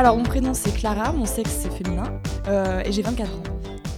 Alors, 0.00 0.16
mon 0.16 0.22
prénom 0.22 0.54
c'est 0.54 0.72
Clara, 0.72 1.12
mon 1.12 1.26
sexe 1.26 1.50
c'est 1.60 1.70
féminin 1.70 2.22
euh, 2.48 2.80
et 2.86 2.90
j'ai 2.90 3.02
24 3.02 3.30
ans. 3.30 3.42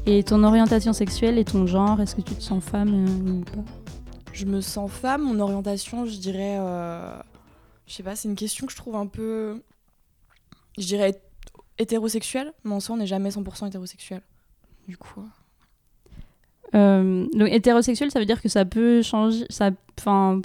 Et 0.05 0.25
ton 0.25 0.43
orientation 0.43 0.93
sexuelle 0.93 1.39
et 1.39 1.45
ton 1.45 1.65
genre, 1.65 2.01
est-ce 2.01 2.17
que 2.17 2.23
tu 2.23 2.35
te 2.35 2.43
sens 2.43 2.65
femme 2.65 3.07
euh, 3.07 3.31
ou 3.31 3.45
pas? 3.45 3.63
Je 4.33 4.45
me 4.47 4.61
sens 4.61 4.91
femme, 4.91 5.23
mon 5.23 5.39
orientation, 5.39 6.05
je 6.05 6.17
dirais. 6.17 6.57
euh, 6.59 7.17
je 7.87 7.95
sais 7.95 8.03
pas, 8.03 8.17
c'est 8.17 8.27
une 8.27 8.35
question 8.35 8.67
que 8.67 8.73
je 8.73 8.79
trouve 8.79 8.97
un 8.97 9.07
peu. 9.07 9.63
Je 10.77 10.87
dirais 10.87 11.23
hétérosexuelle, 11.79 12.53
mais 12.65 12.73
en 12.73 12.81
soi 12.81 12.97
on 12.97 12.99
n'est 12.99 13.07
jamais 13.07 13.31
100% 13.31 13.69
hétérosexuel. 13.69 14.23
Du 14.89 14.97
coup. 14.97 15.23
Donc 16.73 17.49
hétérosexuel, 17.49 18.11
ça 18.11 18.19
veut 18.19 18.27
dire 18.27 18.43
que 18.43 18.49
ça 18.49 18.65
peut 18.65 19.03
changer, 19.03 19.47
ça, 19.51 19.71
enfin, 20.01 20.43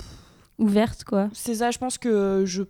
ouverte 0.59 1.03
quoi. 1.03 1.29
C'est 1.33 1.55
ça, 1.55 1.71
je 1.71 1.79
pense 1.79 1.97
que 1.97 2.43
je. 2.45 2.61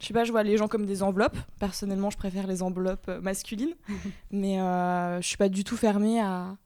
Je 0.00 0.06
sais 0.06 0.14
pas, 0.14 0.24
je 0.24 0.32
vois 0.32 0.42
les 0.42 0.56
gens 0.56 0.68
comme 0.68 0.84
des 0.86 1.02
enveloppes. 1.02 1.38
Personnellement, 1.58 2.10
je 2.10 2.16
préfère 2.18 2.46
les 2.46 2.62
enveloppes 2.62 3.08
euh, 3.08 3.20
masculines. 3.20 3.74
mais 4.30 4.60
euh, 4.60 5.20
je 5.20 5.26
suis 5.26 5.36
pas 5.38 5.48
du 5.48 5.64
tout 5.64 5.76
fermée 5.76 6.20
à. 6.20 6.56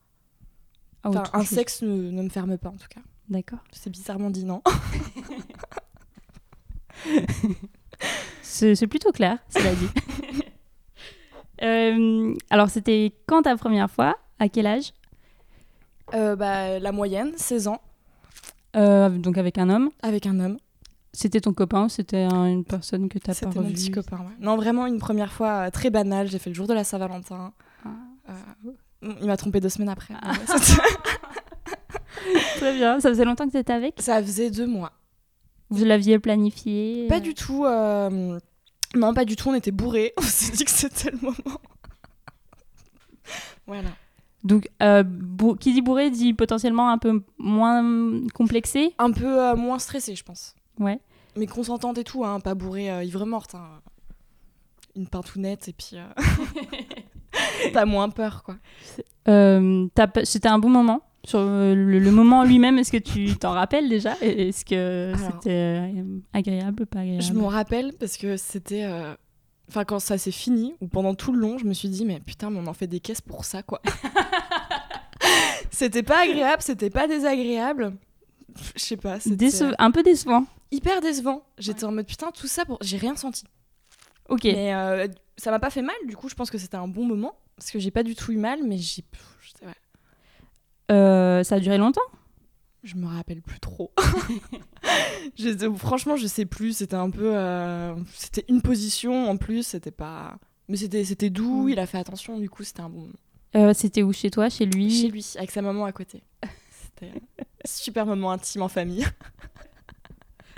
Enfin, 1.03 1.23
un 1.33 1.43
sexe 1.43 1.81
ne, 1.81 2.11
ne 2.11 2.21
me 2.21 2.29
ferme 2.29 2.57
pas 2.57 2.69
en 2.69 2.77
tout 2.77 2.87
cas. 2.89 3.01
D'accord. 3.29 3.59
C'est 3.71 3.89
bizarrement 3.89 4.29
dit, 4.29 4.45
non 4.45 4.61
C'est 8.41 8.87
plutôt 8.87 9.11
clair, 9.11 9.37
cela 9.49 9.73
dit. 9.73 9.87
Euh, 11.63 12.33
alors 12.49 12.69
c'était 12.69 13.13
quand 13.27 13.43
ta 13.43 13.55
première 13.55 13.89
fois? 13.89 14.15
À 14.39 14.49
quel 14.49 14.65
âge? 14.65 14.93
Euh, 16.13 16.35
bah, 16.35 16.79
La 16.79 16.91
moyenne, 16.91 17.33
16 17.37 17.67
ans, 17.67 17.81
Donc 18.73 19.37
avec 19.37 19.57
un 19.57 19.69
homme? 19.69 19.91
avec 20.01 20.25
un 20.25 20.39
homme. 20.39 20.57
C'était 21.13 21.41
ton 21.41 21.53
copain 21.53 21.85
ou 21.85 21.89
c'était 21.89 22.23
un- 22.23 22.45
une 22.47 22.63
personne 22.63 23.09
que 23.09 23.19
t'as 23.19 23.33
pas 23.33 23.35
C'était 23.35 23.59
mon 23.59 23.65
revue 23.65 23.73
petit 23.73 23.91
copain. 23.91 24.17
ouais. 24.19 24.31
Non, 24.39 24.55
vraiment 24.55 24.87
une 24.87 24.97
première 24.99 25.31
fois 25.33 25.67
euh, 25.67 25.69
très 25.69 25.89
banale. 25.89 26.27
J'ai 26.27 26.39
fait 26.39 26.49
le 26.49 26.53
jour 26.55 26.67
de 26.67 26.73
la 26.73 26.83
Saint-Valentin. 26.85 27.51
Ah. 27.85 27.89
Euh, 28.29 29.13
il 29.21 29.27
m'a 29.27 29.35
trompé 29.35 29.59
deux 29.59 29.67
semaines 29.69 29.89
après. 29.89 30.13
Ah. 30.21 30.31
Ouais, 30.31 30.37
Très 32.57 32.75
bien. 32.75 32.99
Ça 32.99 33.09
faisait 33.09 33.25
longtemps 33.25 33.47
que 33.47 33.51
t'étais 33.51 33.73
avec? 33.73 33.95
Ça 34.01 34.21
faisait 34.21 34.51
deux 34.51 34.67
mois. 34.67 34.91
Vous 35.69 35.83
l'aviez 35.85 36.19
planifié 36.19 37.07
Pas 37.07 37.19
du 37.19 37.33
tout. 37.33 37.65
euh, 37.65 38.39
Non, 38.95 39.13
pas 39.13 39.25
du 39.25 39.35
tout. 39.35 39.49
On 39.49 39.53
était 39.53 39.71
bourrés. 39.71 40.13
On 40.17 40.21
s'est 40.21 40.51
dit 40.51 40.63
que 40.63 40.71
c'était 40.71 41.11
le 41.11 41.17
moment. 41.21 41.35
voilà. 43.67 43.89
Donc, 44.43 44.69
euh, 44.81 45.03
qui 45.59 45.73
dit 45.73 45.81
bourré 45.81 46.09
dit 46.09 46.33
potentiellement 46.33 46.89
un 46.89 46.97
peu 46.97 47.23
moins 47.37 47.83
complexé? 48.33 48.93
Un 48.97 49.11
peu 49.11 49.41
euh, 49.49 49.55
moins 49.55 49.79
stressé, 49.79 50.15
je 50.15 50.23
pense. 50.23 50.55
Ouais. 50.81 50.99
Mais 51.37 51.47
consentante 51.47 51.97
et 51.97 52.03
tout, 52.03 52.25
hein, 52.25 52.41
pas 52.41 52.55
bourrée, 52.55 52.91
euh, 52.91 53.03
ivre 53.05 53.25
morte. 53.25 53.55
hein. 53.55 53.79
Une 54.97 55.07
pintounette 55.07 55.69
et 55.69 55.73
puis. 55.73 55.91
euh, 55.93 56.03
T'as 57.73 57.85
moins 57.85 58.09
peur, 58.09 58.43
quoi. 58.43 58.57
Euh, 59.29 59.87
C'était 60.25 60.49
un 60.49 60.59
bon 60.59 60.69
moment. 60.69 61.01
Sur 61.23 61.39
euh, 61.39 61.75
le, 61.75 61.99
le 61.99 62.11
moment 62.11 62.43
lui-même, 62.43 62.79
est-ce 62.79 62.91
que 62.91 62.97
tu 62.97 63.37
t'en 63.37 63.51
rappelles 63.51 63.87
déjà? 63.87 64.15
Est-ce 64.21 64.65
que 64.65 65.13
c'était 65.15 65.49
euh, 65.99 66.19
agréable, 66.33 66.85
pas 66.87 66.99
agréable? 67.01 67.21
Je 67.23 67.31
m'en 67.33 67.47
rappelle 67.47 67.93
parce 67.99 68.17
que 68.17 68.35
c'était. 68.37 68.83
euh, 68.85 69.13
Enfin, 69.69 69.85
quand 69.85 69.99
ça 69.99 70.17
s'est 70.17 70.31
fini, 70.31 70.73
ou 70.81 70.87
pendant 70.87 71.13
tout 71.15 71.31
le 71.31 71.39
long, 71.39 71.57
je 71.57 71.63
me 71.63 71.71
suis 71.73 71.87
dit, 71.87 72.03
mais 72.03 72.19
putain, 72.19 72.49
mais 72.49 72.59
on 72.59 72.67
en 72.67 72.73
fait 72.73 72.87
des 72.87 72.99
caisses 72.99 73.21
pour 73.21 73.45
ça, 73.45 73.63
quoi. 73.63 73.81
c'était 75.71 76.03
pas 76.03 76.23
agréable, 76.23 76.61
c'était 76.61 76.89
pas 76.89 77.07
désagréable. 77.07 77.93
Je 78.75 78.83
sais 78.83 78.97
pas, 78.97 79.17
Déce- 79.19 79.73
Un 79.79 79.91
peu 79.91 80.03
décevant. 80.03 80.43
Hyper 80.71 81.01
décevant. 81.01 81.43
J'étais 81.57 81.83
en 81.85 81.91
mode, 81.91 82.07
putain, 82.07 82.31
tout 82.31 82.47
ça 82.47 82.65
pour. 82.65 82.77
J'ai 82.81 82.97
rien 82.97 83.15
senti. 83.15 83.43
Ok. 84.29 84.43
Mais 84.45 84.73
euh, 84.73 85.07
ça 85.37 85.51
m'a 85.51 85.59
pas 85.59 85.69
fait 85.69 85.81
mal, 85.81 85.95
du 86.07 86.15
coup, 86.15 86.29
je 86.29 86.35
pense 86.35 86.49
que 86.49 86.57
c'était 86.57 86.77
un 86.77 86.87
bon 86.87 87.05
moment. 87.05 87.35
Parce 87.57 87.69
que 87.71 87.79
j'ai 87.79 87.91
pas 87.91 88.03
du 88.03 88.15
tout 88.15 88.31
eu 88.31 88.37
mal, 88.37 88.59
mais 88.63 88.77
j'ai. 88.77 89.03
ouais, 89.63 89.73
Euh, 90.91 91.43
ça 91.43 91.55
a 91.55 91.59
duré 91.59 91.77
longtemps? 91.77 92.01
Je 92.83 92.95
me 92.95 93.05
rappelle 93.05 93.41
plus 93.43 93.59
trop. 93.59 93.91
Je- 95.37 95.71
franchement, 95.77 96.15
je 96.15 96.25
sais 96.27 96.45
plus. 96.45 96.77
C'était 96.77 96.95
un 96.95 97.09
peu. 97.11 97.35
euh, 97.35 97.93
C'était 98.15 98.45
une 98.49 98.61
position 98.61 99.29
en 99.29 99.37
plus, 99.37 99.63
c'était 99.67 99.91
pas. 99.91 100.37
Mais 100.67 100.77
c'était 100.77 101.03
c'était 101.05 101.29
doux, 101.29 101.65
Mm. 101.65 101.69
il 101.69 101.79
a 101.79 101.85
fait 101.85 101.97
attention, 101.99 102.39
du 102.39 102.49
coup, 102.49 102.63
c'était 102.63 102.81
un 102.81 102.89
bon 102.89 103.01
moment. 103.53 103.73
C'était 103.73 104.01
où? 104.01 104.13
Chez 104.13 104.31
toi? 104.31 104.49
Chez 104.49 104.65
lui? 104.65 104.89
Chez 104.89 105.09
lui, 105.09 105.25
avec 105.37 105.51
sa 105.51 105.61
maman 105.61 105.85
à 105.85 105.91
côté. 105.91 106.23
C'était 106.71 107.11
un 107.11 107.67
super 107.67 108.05
moment 108.05 108.31
intime 108.31 108.61
en 108.63 108.69
famille. 108.69 109.05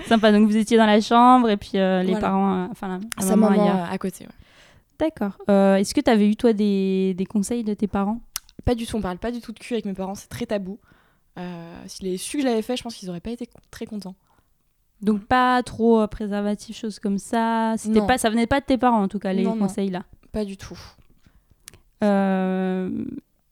Sympa. 0.07 0.31
Donc 0.31 0.47
vous 0.47 0.57
étiez 0.57 0.77
dans 0.77 0.85
la 0.85 0.99
chambre 1.01 1.49
et 1.49 1.57
puis 1.57 1.71
euh, 1.75 2.01
les 2.01 2.11
Voilà. 2.11 2.19
parents, 2.27 2.53
euh, 2.63 2.67
enfin 2.71 2.87
la, 2.87 2.99
la 3.17 3.23
sa 3.23 3.35
maman 3.35 3.49
maman 3.51 3.63
ailleurs. 3.63 3.85
euh, 3.89 3.93
à 3.93 3.97
côté, 3.97 4.25
ouais. 4.25 4.31
D'accord. 4.99 5.37
Euh, 5.49 5.75
Est-ce 5.77 5.93
que 5.93 6.01
tu 6.01 6.09
avais 6.09 6.29
eu 6.29 6.35
toi 6.35 6.53
des, 6.53 7.13
des 7.15 7.25
conseils 7.25 7.63
de 7.63 7.73
tes 7.73 7.87
parents? 7.87 8.19
Pas 8.65 8.75
du 8.75 8.85
tout, 8.85 8.95
on 8.97 9.01
parle 9.01 9.17
pas 9.17 9.31
du 9.31 9.41
tout 9.41 9.51
de 9.51 9.59
cul 9.59 9.73
avec 9.73 9.85
mes 9.85 9.93
parents, 9.93 10.15
c'est 10.15 10.29
très 10.29 10.45
tabou. 10.45 10.79
Euh, 11.39 11.83
S'ils 11.87 12.07
avaient 12.07 12.17
su 12.17 12.37
que 12.37 12.43
je 12.43 12.47
l'avais 12.47 12.61
fait, 12.61 12.77
je 12.77 12.83
pense 12.83 12.95
qu'ils 12.95 13.09
auraient 13.09 13.19
pas 13.19 13.31
été 13.31 13.49
très 13.71 13.85
contents. 13.85 14.15
Donc 15.01 15.25
pas 15.25 15.61
trop 15.63 15.99
euh, 16.01 16.07
préservatif, 16.07 16.77
choses 16.77 16.99
comme 16.99 17.17
ça. 17.17 17.73
C'était 17.77 17.99
Non. 17.99 18.07
pas, 18.07 18.17
ça 18.17 18.29
venait 18.29 18.47
pas 18.47 18.59
de 18.61 18.65
tes 18.65 18.77
parents 18.77 19.01
en 19.01 19.07
tout 19.07 19.19
cas 19.19 19.33
les 19.33 19.43
Non, 19.43 19.55
non. 19.55 19.61
conseils 19.67 19.89
là. 19.89 20.03
Pas 20.31 20.45
du 20.45 20.55
tout. 20.57 20.79
Euh, 22.03 23.05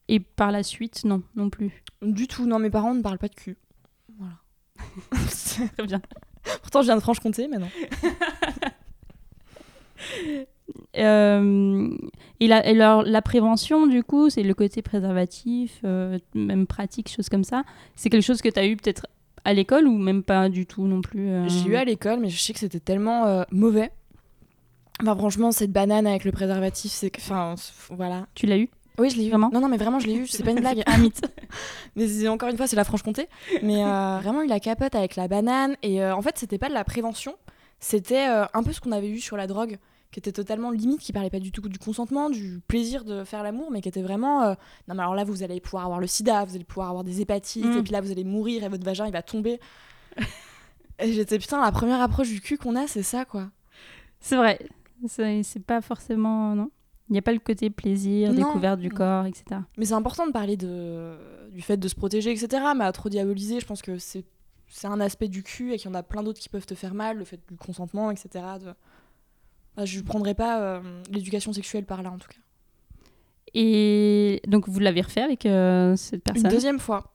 et 0.07 0.19
par 0.19 0.51
la 0.51 0.63
suite, 0.63 1.03
non, 1.05 1.23
non 1.35 1.49
plus? 1.49 1.83
Du 2.01 2.27
tout, 2.27 2.45
non, 2.45 2.59
mes 2.59 2.69
parents 2.69 2.93
ne 2.93 3.01
parlent 3.01 3.17
pas 3.17 3.27
de 3.27 3.35
cul. 3.35 3.57
Voilà. 4.17 4.33
Très 5.75 5.85
bien. 5.85 6.01
Pourtant, 6.61 6.81
je 6.81 6.87
viens 6.87 6.95
de 6.95 7.01
Franche-Comté, 7.01 7.47
mais 7.47 7.57
non. 7.57 7.69
Euh, 10.97 11.89
et 12.39 12.47
la, 12.47 12.65
et 12.65 12.73
leur- 12.73 13.03
la 13.03 13.21
prévention, 13.21 13.87
du 13.87 14.03
coup, 14.03 14.29
c'est 14.29 14.43
le 14.43 14.53
côté 14.53 14.81
préservatif, 14.81 15.79
euh, 15.83 16.17
même 16.33 16.65
pratique, 16.67 17.09
choses 17.09 17.29
comme 17.29 17.43
ça. 17.43 17.63
C'est 17.95 18.09
quelque 18.09 18.23
chose 18.23 18.41
que 18.41 18.49
tu 18.49 18.59
as 18.59 18.65
eu 18.65 18.75
peut-être 18.77 19.07
à 19.43 19.53
l'école 19.53 19.87
ou 19.87 19.97
même 19.97 20.23
pas 20.23 20.49
du 20.49 20.65
tout 20.65 20.85
non 20.87 21.01
plus 21.01 21.29
euh, 21.29 21.47
J'ai 21.49 21.69
eu 21.69 21.75
à 21.75 21.83
l'école, 21.83 22.19
mais 22.19 22.29
je 22.29 22.39
sais 22.39 22.53
que 22.53 22.59
c'était 22.59 22.79
tellement 22.79 23.43
mauvais. 23.51 23.91
Enfin, 25.01 25.15
franchement, 25.15 25.51
cette 25.51 25.71
banane 25.71 26.07
avec 26.07 26.25
le 26.25 26.31
préservatif, 26.31 26.91
c'est 26.91 27.09
que. 27.09 27.19
Enfin, 27.21 27.55
voilà. 27.91 28.27
Tu 28.35 28.45
l'as 28.45 28.57
eu? 28.57 28.69
Oui, 28.97 29.09
je 29.09 29.17
l'ai 29.17 29.25
eu. 29.27 29.29
Vraiment 29.29 29.49
Non, 29.53 29.61
non, 29.61 29.67
mais 29.69 29.77
vraiment, 29.77 29.99
je 29.99 30.07
l'ai 30.07 30.15
eu. 30.15 30.27
C'est 30.27 30.43
pas 30.43 30.51
une 30.51 30.59
blague. 30.59 30.83
Un 30.85 30.97
mythe. 30.97 31.21
Mais 31.95 32.27
encore 32.27 32.49
une 32.49 32.57
fois, 32.57 32.67
c'est 32.67 32.75
la 32.75 32.83
Franche-Comté. 32.83 33.27
Mais 33.63 33.83
euh, 33.83 34.19
vraiment 34.21 34.41
eu 34.43 34.47
la 34.47 34.59
capote 34.59 34.95
avec 34.95 35.15
la 35.15 35.27
banane. 35.27 35.75
Et 35.81 36.03
euh, 36.03 36.15
en 36.15 36.21
fait, 36.21 36.37
c'était 36.37 36.57
pas 36.57 36.69
de 36.69 36.73
la 36.73 36.83
prévention. 36.83 37.35
C'était 37.79 38.27
euh, 38.29 38.45
un 38.53 38.63
peu 38.63 38.73
ce 38.73 38.79
qu'on 38.81 38.91
avait 38.91 39.09
eu 39.09 39.19
sur 39.19 39.37
la 39.37 39.47
drogue, 39.47 39.77
qui 40.11 40.19
était 40.19 40.31
totalement 40.33 40.69
limite, 40.71 40.99
qui 40.99 41.13
parlait 41.13 41.29
pas 41.29 41.39
du 41.39 41.51
tout 41.51 41.61
du 41.67 41.79
consentement, 41.79 42.29
du 42.29 42.59
plaisir 42.67 43.03
de 43.05 43.23
faire 43.23 43.41
l'amour, 43.43 43.71
mais 43.71 43.81
qui 43.81 43.89
était 43.89 44.01
vraiment. 44.03 44.43
euh, 44.43 44.53
non, 44.87 44.93
mais 44.95 45.01
alors 45.01 45.15
là, 45.15 45.23
vous 45.23 45.41
allez 45.41 45.59
pouvoir 45.61 45.85
avoir 45.85 45.99
le 45.99 46.07
sida, 46.07 46.43
vous 46.45 46.55
allez 46.55 46.63
pouvoir 46.65 46.89
avoir 46.89 47.03
des 47.03 47.21
hépatites, 47.21 47.65
Mm. 47.65 47.77
et 47.77 47.81
puis 47.83 47.91
là, 47.93 48.01
vous 48.01 48.11
allez 48.11 48.23
mourir 48.25 48.63
et 48.63 48.67
votre 48.69 48.83
vagin, 48.85 49.05
il 49.07 49.13
va 49.13 49.21
tomber. 49.23 49.59
et 50.99 51.13
j'étais, 51.13 51.39
putain, 51.39 51.61
la 51.61 51.71
première 51.71 52.01
approche 52.01 52.29
du 52.29 52.41
cul 52.41 52.57
qu'on 52.57 52.75
a, 52.75 52.87
c'est 52.87 53.03
ça, 53.03 53.25
quoi. 53.25 53.49
C'est 54.19 54.35
vrai. 54.35 54.59
C'est 55.07 55.65
pas 55.65 55.81
forcément. 55.81 56.53
Non. 56.55 56.69
Il 57.11 57.15
n'y 57.15 57.19
a 57.19 57.21
pas 57.21 57.33
le 57.33 57.39
côté 57.39 57.69
plaisir, 57.69 58.29
Non. 58.31 58.37
découverte 58.37 58.79
du 58.79 58.89
corps, 58.89 59.25
etc. 59.25 59.43
Mais 59.77 59.83
c'est 59.83 59.95
important 59.95 60.25
de 60.25 60.31
parler 60.31 60.55
de, 60.55 61.17
du 61.51 61.61
fait 61.61 61.75
de 61.75 61.87
se 61.89 61.93
protéger, 61.95 62.31
etc. 62.31 62.63
Mais 62.73 62.85
à 62.85 62.91
trop 62.93 63.09
diaboliser, 63.09 63.59
je 63.59 63.65
pense 63.65 63.81
que 63.81 63.97
c'est 63.97 64.23
un 64.85 65.01
aspect 65.01 65.27
du 65.27 65.43
cul 65.43 65.73
et 65.73 65.77
qu'il 65.77 65.89
y 65.89 65.91
en 65.91 65.95
a 65.95 66.03
plein 66.03 66.23
d'autres 66.23 66.39
qui 66.39 66.47
peuvent 66.47 66.65
te 66.65 66.73
faire 66.73 66.93
mal, 66.93 67.17
le 67.17 67.25
fait 67.25 67.41
du 67.49 67.57
consentement, 67.57 68.11
etc. 68.11 68.45
De... 68.63 69.85
Je 69.85 69.99
ne 69.99 70.03
prendrais 70.05 70.35
pas 70.35 70.61
euh, 70.61 70.79
l'éducation 71.09 71.51
sexuelle 71.51 71.83
par 71.85 72.01
là, 72.01 72.11
en 72.11 72.17
tout 72.17 72.29
cas. 72.29 72.39
Et 73.53 74.41
donc, 74.47 74.69
vous 74.69 74.79
l'avez 74.79 75.01
refait 75.01 75.21
avec 75.21 75.45
euh, 75.45 75.97
cette 75.97 76.25
Une 76.29 76.33
personne? 76.33 76.49
deuxième 76.51 76.79
fois, 76.79 77.13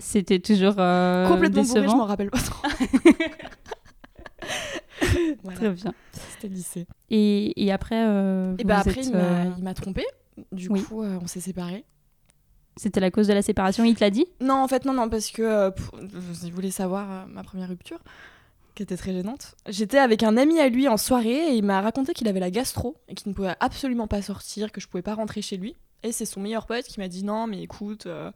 C'était 0.00 0.40
toujours 0.40 0.74
euh, 0.78 1.28
complètement 1.28 1.62
bourrée, 1.62 1.74
je 1.76 1.80
décevant. 1.82 1.98
m'en 1.98 2.06
rappelle 2.06 2.30
pas 2.30 2.40
trop. 2.40 2.66
Voilà, 5.42 5.58
Très 5.58 5.70
bien. 5.70 5.94
c'était 6.12 6.48
le 6.48 6.54
lycée. 6.54 6.86
Et, 7.10 7.64
et 7.64 7.72
après, 7.72 8.04
euh, 8.06 8.54
Et 8.58 8.64
bah 8.64 8.78
après, 8.78 8.92
êtes, 9.00 9.06
il 9.06 9.12
m'a- 9.12 9.18
euh, 9.18 9.50
il 9.58 9.64
m'a 9.64 9.74
trompé. 9.74 10.04
Du 10.52 10.68
oui. 10.68 10.82
coup, 10.82 11.02
euh, 11.02 11.18
on 11.22 11.26
s'est 11.26 11.40
séparés. 11.40 11.84
c'était 12.76 13.00
la 13.00 13.10
cause 13.10 13.28
de 13.28 13.34
la 13.34 13.42
séparation, 13.42 13.84
il 13.84 13.94
te 13.94 14.00
l'a 14.00 14.10
dit? 14.10 14.26
Non, 14.40 14.54
en 14.54 14.68
fait, 14.68 14.84
non, 14.86 14.94
non, 14.94 15.08
parce 15.10 15.30
que 15.30 15.68
pour- 15.70 15.98
si 16.34 16.50
vous 16.50 16.54
voulez 16.54 16.70
savoir 16.70 17.26
ma 17.28 17.42
première 17.42 17.68
rupture, 17.68 17.98
qui 18.74 18.82
était 18.82 18.96
très 18.96 19.12
gênante. 19.12 19.54
J'étais 19.68 19.98
avec 19.98 20.22
un 20.22 20.38
ami 20.38 20.58
à 20.58 20.70
lui 20.70 20.88
en 20.88 20.96
soirée 20.96 21.50
et 21.52 21.54
il 21.56 21.62
m'a 21.64 21.82
raconté 21.82 22.14
qu'il 22.14 22.26
avait 22.28 22.40
la 22.40 22.50
gastro 22.50 22.96
et 23.08 23.14
qu'il 23.14 23.28
ne 23.28 23.34
pouvait 23.34 23.54
absolument 23.60 24.06
pas 24.06 24.22
sortir, 24.22 24.72
que 24.72 24.80
je 24.80 24.88
pouvais 24.88 25.02
pas 25.02 25.14
rentrer 25.14 25.42
chez 25.42 25.58
lui. 25.58 25.76
Et 26.02 26.10
c'est 26.12 26.24
son 26.24 26.40
meilleur 26.40 26.64
pote 26.64 26.84
qui 26.86 26.98
m'a 26.98 27.08
dit 27.08 27.22
non, 27.22 27.46
mais 27.46 27.62
écoute, 27.62 28.06
euh, 28.06 28.32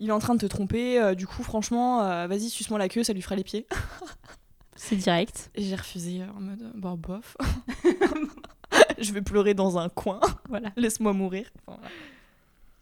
il 0.00 0.08
est 0.08 0.12
en 0.12 0.18
train 0.18 0.34
de 0.34 0.40
te 0.40 0.46
tromper, 0.46 1.00
euh, 1.00 1.14
du 1.14 1.28
coup, 1.28 1.44
franchement, 1.44 2.02
euh, 2.02 2.26
vas-y, 2.26 2.48
suce-moi 2.48 2.80
la 2.80 2.88
queue, 2.88 3.04
ça 3.04 3.12
lui 3.12 3.22
fera 3.22 3.36
les 3.36 3.44
pieds. 3.44 3.66
C'est 4.82 4.96
direct. 4.96 5.50
Et 5.54 5.62
j'ai 5.62 5.76
refusé 5.76 6.22
euh, 6.22 6.26
en 6.36 6.40
mode, 6.40 6.72
bon, 6.74 6.94
bof. 6.96 7.36
je 8.98 9.12
vais 9.12 9.20
pleurer 9.22 9.52
dans 9.54 9.78
un 9.78 9.88
coin, 9.88 10.20
Voilà. 10.48 10.70
laisse-moi 10.76 11.12
mourir. 11.12 11.50
Enfin, 11.66 11.78
voilà. 11.80 11.94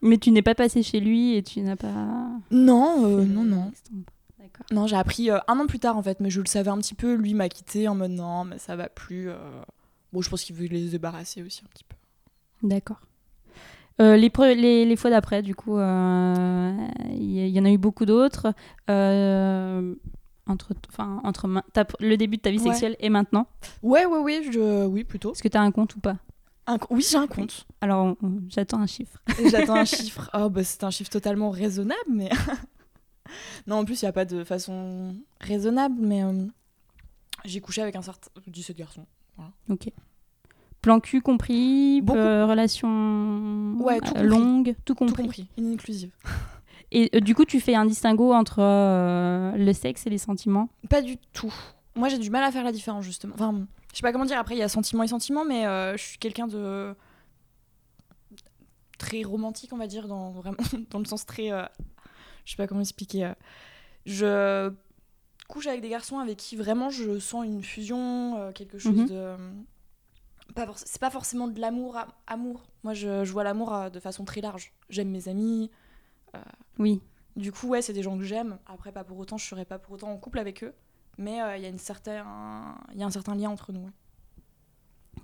Mais 0.01 0.17
tu 0.19 0.31
n'es 0.31 0.43
pas 0.43 0.55
passé 0.55 0.83
chez 0.85 1.01
lui 1.01 1.35
et 1.35 1.43
tu 1.43 1.61
n'as 1.61 1.75
pas. 1.77 2.29
Non, 2.53 3.05
euh, 3.05 3.25
non, 3.25 3.43
non. 3.43 3.73
D'accord. 4.39 4.67
Non, 4.71 4.87
j'ai 4.87 4.95
appris 4.97 5.29
euh, 5.31 5.39
un 5.49 5.59
an 5.59 5.67
plus 5.67 5.81
tard 5.81 5.97
en 5.97 6.03
fait, 6.03 6.21
mais 6.21 6.31
je 6.31 6.41
le 6.41 6.47
savais 6.47 6.71
un 6.71 6.79
petit 6.79 6.95
peu. 6.95 7.15
Lui 7.15 7.35
m'a 7.35 7.49
quitté 7.49 7.89
en 7.89 7.97
mode 7.97 8.13
non, 8.13 8.45
mais 8.45 8.59
ça 8.59 8.77
va 8.77 8.89
plus. 8.89 9.29
euh. 9.31 9.37
Bon, 10.13 10.23
je 10.23 10.31
pense 10.31 10.45
qu'il 10.45 10.55
veut 10.55 10.67
les 10.67 10.89
débarrasser 10.91 11.43
aussi 11.43 11.63
un 11.65 11.69
petit 11.69 11.85
peu. 11.85 11.97
D'accord. 12.63 13.01
Euh, 14.01 14.17
les, 14.17 14.29
pre- 14.29 14.55
les, 14.55 14.85
les 14.85 14.97
fois 14.97 15.11
d'après, 15.11 15.43
du 15.43 15.57
coup, 15.57 15.77
euh, 15.77 16.77
il 17.11 17.25
y, 17.25 17.41
il 17.41 17.49
y 17.49 17.59
en 17.59 17.65
a 17.65 17.71
eu 17.71 17.79
beaucoup 17.79 18.07
d'autres. 18.07 18.55
Euh, 18.89 19.95
entre, 20.49 20.73
enfin, 20.91 21.21
entre 21.25 21.49
ta- 21.73 21.87
le 22.01 22.17
début 22.17 22.37
de 22.39 22.43
ta 22.43 22.51
vie 22.51 22.59
Ouais. 22.59 22.65
sexuelle 22.71 22.97
et 23.01 23.09
maintenant. 23.11 23.47
Ouais, 23.83 24.07
ouais, 24.07 24.19
ouais, 24.19 24.43
je... 24.51 24.87
oui, 24.87 25.05
plutôt. 25.05 25.33
Est-ce 25.33 25.43
que 25.43 25.49
tu 25.49 25.57
as 25.57 25.63
un 25.63 25.71
compte 25.71 25.95
ou 25.97 26.01
pas 26.01 26.17
Un 26.67 26.79
Oui, 26.91 27.07
j'ai 27.09 27.17
un 27.19 27.27
compte. 27.27 27.67
Alors, 27.81 28.17
j'attends 28.49 28.81
un 28.81 28.87
chiffre. 28.87 29.19
J'attends 29.51 29.77
un 29.77 29.85
chiffre. 29.87 30.31
Oh, 30.35 30.49
bah, 30.51 30.65
c'est 30.65 30.83
un 30.85 30.91
chiffre 30.91 31.11
totalement 31.11 31.51
raisonnable, 31.51 32.01
mais. 32.11 32.31
non, 33.67 33.77
en 33.77 33.85
plus, 33.85 34.01
il 34.03 34.05
n'y 34.05 34.09
a 34.09 34.13
pas 34.13 34.25
de 34.25 34.43
façon 34.45 35.15
raisonnable, 35.41 35.97
mais. 36.01 36.23
euh, 36.25 36.47
J'ai 37.45 37.61
couché 37.61 37.83
avec 37.83 37.95
un 37.97 38.03
certain. 38.03 38.31
17 38.47 38.77
garçons. 38.77 39.07
Ok. 39.69 39.91
Plan 40.81 41.01
cul 41.01 41.21
compris, 41.21 42.03
euh, 42.11 42.47
relation 42.47 43.75
Ouais, 43.81 43.99
tout 44.01 44.07
euh, 44.17 44.23
compris. 44.23 44.27
longue, 44.29 44.77
tout 44.85 44.95
compris. 44.95 45.15
Tout 45.17 45.23
compris. 45.23 45.49
Inclusive. 45.61 46.11
Et 46.91 47.11
euh, 47.15 47.21
du 47.21 47.35
coup, 47.35 47.45
tu 47.45 47.61
fais 47.61 47.75
un 47.75 47.85
distinguo 47.85 48.33
entre 48.33 48.61
euh, 48.61 49.53
le 49.57 49.73
sexe 49.73 50.07
et 50.07 50.11
les 50.11 50.19
sentiments? 50.19 50.69
Pas 50.89 51.03
du 51.03 51.17
tout. 51.33 51.53
Moi, 51.95 52.09
j'ai 52.09 52.19
du 52.19 52.31
mal 52.31 52.43
à 52.45 52.51
faire 52.53 52.65
la 52.65 52.73
différence, 52.73 53.05
justement. 53.05 53.35
Enfin, 53.35 53.67
je 53.93 53.97
sais 53.97 54.03
pas 54.03 54.13
comment 54.13 54.25
dire. 54.25 54.39
Après, 54.39 54.55
il 54.55 54.59
y 54.59 54.63
a 54.63 54.69
sentiment 54.69 55.03
et 55.03 55.09
sentiment, 55.09 55.45
mais 55.45 55.67
euh, 55.67 55.97
je 55.97 56.03
suis 56.03 56.19
quelqu'un 56.19 56.47
de 56.47 56.95
très 58.99 59.23
romantique, 59.23 59.73
on 59.73 59.77
va 59.77 59.87
dire, 59.87 60.09
dans 60.09 60.31
vraiment 60.31 60.57
dans 60.91 60.99
le 60.99 61.05
sens 61.05 61.25
très. 61.27 61.49
Je 62.45 62.51
sais 62.53 62.57
pas 62.57 62.67
comment 62.67 62.81
expliquer. 62.81 63.33
Je 64.07 64.73
couche 65.49 65.67
avec 65.67 65.81
des 65.81 65.89
garçons 65.89 66.19
avec 66.19 66.37
qui 66.37 66.57
vraiment 66.57 66.91
je 66.91 67.19
sens 67.19 67.45
une 67.45 67.63
fusion, 67.63 68.53
quelque 68.55 68.79
chose 68.79 68.97
Mhm. 68.97 69.07
de. 69.09 69.35
C'est 70.77 71.01
pas 71.01 71.11
forcément 71.11 71.47
de 71.47 71.61
l'amour, 71.61 71.97
amour. 72.27 72.63
Moi, 72.83 72.95
je, 72.95 73.23
je 73.25 73.33
vois 73.33 73.45
l'amour 73.45 73.91
de 73.93 74.01
façon 74.01 74.25
très 74.25 74.41
large. 74.41 74.73
J'aime 74.89 75.11
mes 75.11 75.29
amis. 75.29 75.71
Oui. 76.79 77.01
Du 77.37 77.53
coup, 77.53 77.69
ouais, 77.69 77.83
c'est 77.83 77.93
des 77.93 78.03
gens 78.03 78.17
que 78.19 78.25
j'aime. 78.25 78.59
Après, 78.67 78.91
pas 78.93 79.05
pour 79.05 79.19
autant, 79.19 79.37
je 79.39 79.47
serais 79.47 79.65
pas 79.65 79.79
pour 79.79 79.93
autant 79.95 80.11
en 80.13 80.17
couple 80.17 80.39
avec 80.39 80.65
eux. 80.65 80.73
Mais 81.19 81.43
euh, 81.43 81.57
il 81.57 81.63
y 81.63 81.67
a 81.67 81.69
une 81.69 81.79
certain, 81.79 82.77
il 82.93 83.01
y 83.01 83.03
a 83.03 83.07
un 83.07 83.11
certain 83.11 83.35
lien 83.35 83.51
entre 83.51 83.73
nous. 83.73 83.81
ouais. 83.85 83.91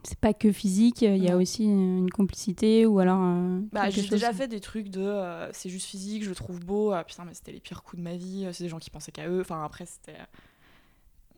C'est 0.03 0.19
pas 0.19 0.35
que 0.35 0.53
physique, 0.53 1.01
il 1.03 1.17
y 1.23 1.31
a 1.31 1.37
aussi 1.37 1.65
une 1.65 2.11
complicité 2.11 2.85
ou 2.85 2.99
alors. 2.99 3.21
euh, 3.23 3.61
Bah, 3.73 3.89
j'ai 3.91 4.07
déjà 4.07 4.33
fait 4.35 4.49
des 4.49 4.61
trucs 4.61 4.89
de, 4.91 5.01
euh, 5.01 5.51
c'est 5.53 5.71
juste 5.71 5.87
physique, 5.87 6.25
je 6.25 6.29
le 6.29 6.35
trouve 6.35 6.61
beau. 6.61 6.93
Ah, 6.93 7.05
putain, 7.05 7.25
mais 7.25 7.33
c'était 7.33 7.53
les 7.53 7.61
pires 7.61 7.83
coups 7.83 7.99
de 7.99 8.03
ma 8.05 8.17
vie. 8.17 8.45
euh, 8.45 8.53
C'est 8.53 8.65
des 8.65 8.69
gens 8.71 8.79
qui 8.79 8.91
pensaient 8.91 9.13
qu'à 9.13 9.29
eux. 9.29 9.41
Enfin, 9.41 9.65
après, 9.65 9.87
c'était, 9.87 10.19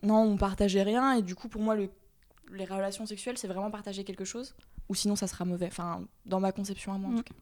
non, 0.03 0.21
on 0.23 0.37
partageait 0.37 0.83
rien. 0.83 1.13
Et 1.13 1.21
du 1.21 1.33
coup, 1.35 1.47
pour 1.47 1.61
moi, 1.61 1.75
le, 1.75 1.89
les 2.51 2.65
relations 2.65 3.05
sexuelles, 3.05 3.37
c'est 3.37 3.47
vraiment 3.47 3.71
partager 3.71 4.03
quelque 4.03 4.25
chose. 4.25 4.53
Ou 4.89 4.95
sinon, 4.95 5.15
ça 5.15 5.27
sera 5.27 5.45
mauvais. 5.45 5.67
Enfin, 5.67 6.01
dans 6.25 6.39
ma 6.39 6.51
conception 6.51 6.93
à 6.93 6.97
moi, 6.97 7.09
en 7.09 7.13
Mm. 7.13 7.17
tout 7.17 7.23
cas. 7.23 7.35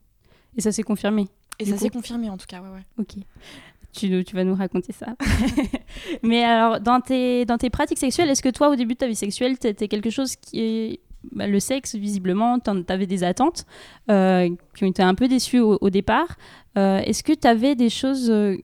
Et 0.58 0.62
ça 0.62 0.72
s'est 0.72 0.84
confirmé. 0.84 1.28
Et 1.60 1.66
ça 1.66 1.78
s'est 1.78 1.90
confirmé, 1.90 2.30
en 2.30 2.38
tout 2.38 2.46
cas, 2.48 2.62
ouais, 2.62 2.70
ouais. 2.70 2.86
Ok. 3.00 3.24
Tu, 3.94 4.24
tu 4.26 4.36
vas 4.36 4.44
nous 4.44 4.56
raconter 4.56 4.92
ça. 4.92 5.16
Mais 6.24 6.44
alors, 6.44 6.82
dans 6.82 7.00
tes, 7.00 7.46
dans 7.46 7.58
tes 7.58 7.70
pratiques 7.70 7.98
sexuelles, 8.00 8.30
est-ce 8.30 8.42
que 8.42 8.50
toi, 8.50 8.70
au 8.70 8.76
début 8.76 8.94
de 8.94 9.00
ta 9.00 9.08
vie 9.08 9.16
sexuelle, 9.16 9.58
t'étais 9.58 9.88
quelque 9.88 10.10
chose 10.10 10.36
qui 10.36 10.60
est. 10.60 11.00
bah, 11.32 11.48
le 11.48 11.60
sexe, 11.62 11.96
visiblement, 11.96 12.60
t'avais 12.60 13.08
des 13.08 13.24
attentes 13.24 13.66
euh, 14.12 14.50
qui 14.76 14.84
ont 14.84 14.88
été 14.88 15.02
un 15.02 15.16
peu 15.16 15.30
déçues 15.30 15.60
au, 15.60 15.78
au 15.80 15.90
départ. 15.90 16.36
Euh, 16.78 17.00
est-ce 17.00 17.24
que 17.24 17.32
t'avais 17.32 17.76
des 17.76 17.90
choses 17.90 18.30
euh, 18.30 18.58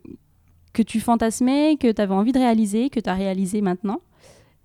que 0.73 0.83
tu 0.83 0.99
fantasmais, 0.99 1.77
que 1.79 1.89
t'avais 1.93 2.13
envie 2.13 2.33
de 2.33 2.39
réaliser, 2.39 2.89
que 2.89 2.99
t'as 2.99 3.13
réalisé 3.13 3.61
maintenant 3.61 4.01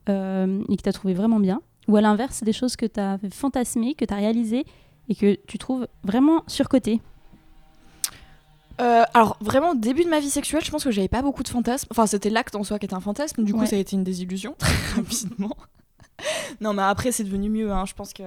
euh, 0.08 0.64
et 0.69 0.76
que 0.76 0.82
t'as 0.82 0.93
trouvé 0.93 1.14
vraiment 1.14 1.38
bien? 1.38 1.62
Ou 1.87 1.96
à 1.96 2.00
l'inverse, 2.00 2.43
des 2.43 2.52
choses 2.52 2.75
que 2.75 2.87
t'as 2.87 3.19
fantasmées, 3.31 3.94
que 3.94 4.05
t'as 4.05 4.17
réalisées 4.17 4.64
et 5.08 5.14
que 5.14 5.37
tu 5.46 5.58
trouves 5.58 5.87
vraiment 6.02 6.43
surcotées? 6.49 7.00
Euh, 8.81 9.05
alors 9.14 9.37
vraiment 9.40 9.70
au 9.70 9.75
début 9.75 10.05
de 10.05 10.08
ma 10.11 10.20
vie 10.20 10.28
sexuelle, 10.31 10.62
je 10.64 10.70
pense 10.70 10.84
que 10.84 10.90
j'avais 10.90 11.08
pas 11.08 11.23
beaucoup 11.23 11.43
de 11.43 11.49
fantasmes. 11.49 11.88
Enfin, 11.90 12.06
c'était 12.06 12.31
l'acte 12.31 12.55
en 12.56 12.62
soi 12.64 12.78
qui 12.78 12.84
était 12.87 12.94
un 12.94 13.00
fantasme. 13.00 13.43
Du 13.44 13.52
coup, 13.55 13.61
Ouais. 13.61 13.67
ça 13.67 13.76
a 13.76 13.78
été 13.78 13.96
une 13.96 14.05
désillusion 14.05 14.55
très 14.58 14.75
rapidement. 14.96 15.56
non, 16.61 16.73
mais 16.75 16.82
après 16.82 17.12
c'est 17.12 17.25
devenu 17.25 17.49
mieux. 17.49 17.70
hein. 17.73 17.84
Je 17.87 17.94
pense 17.94 18.12
que 18.12 18.23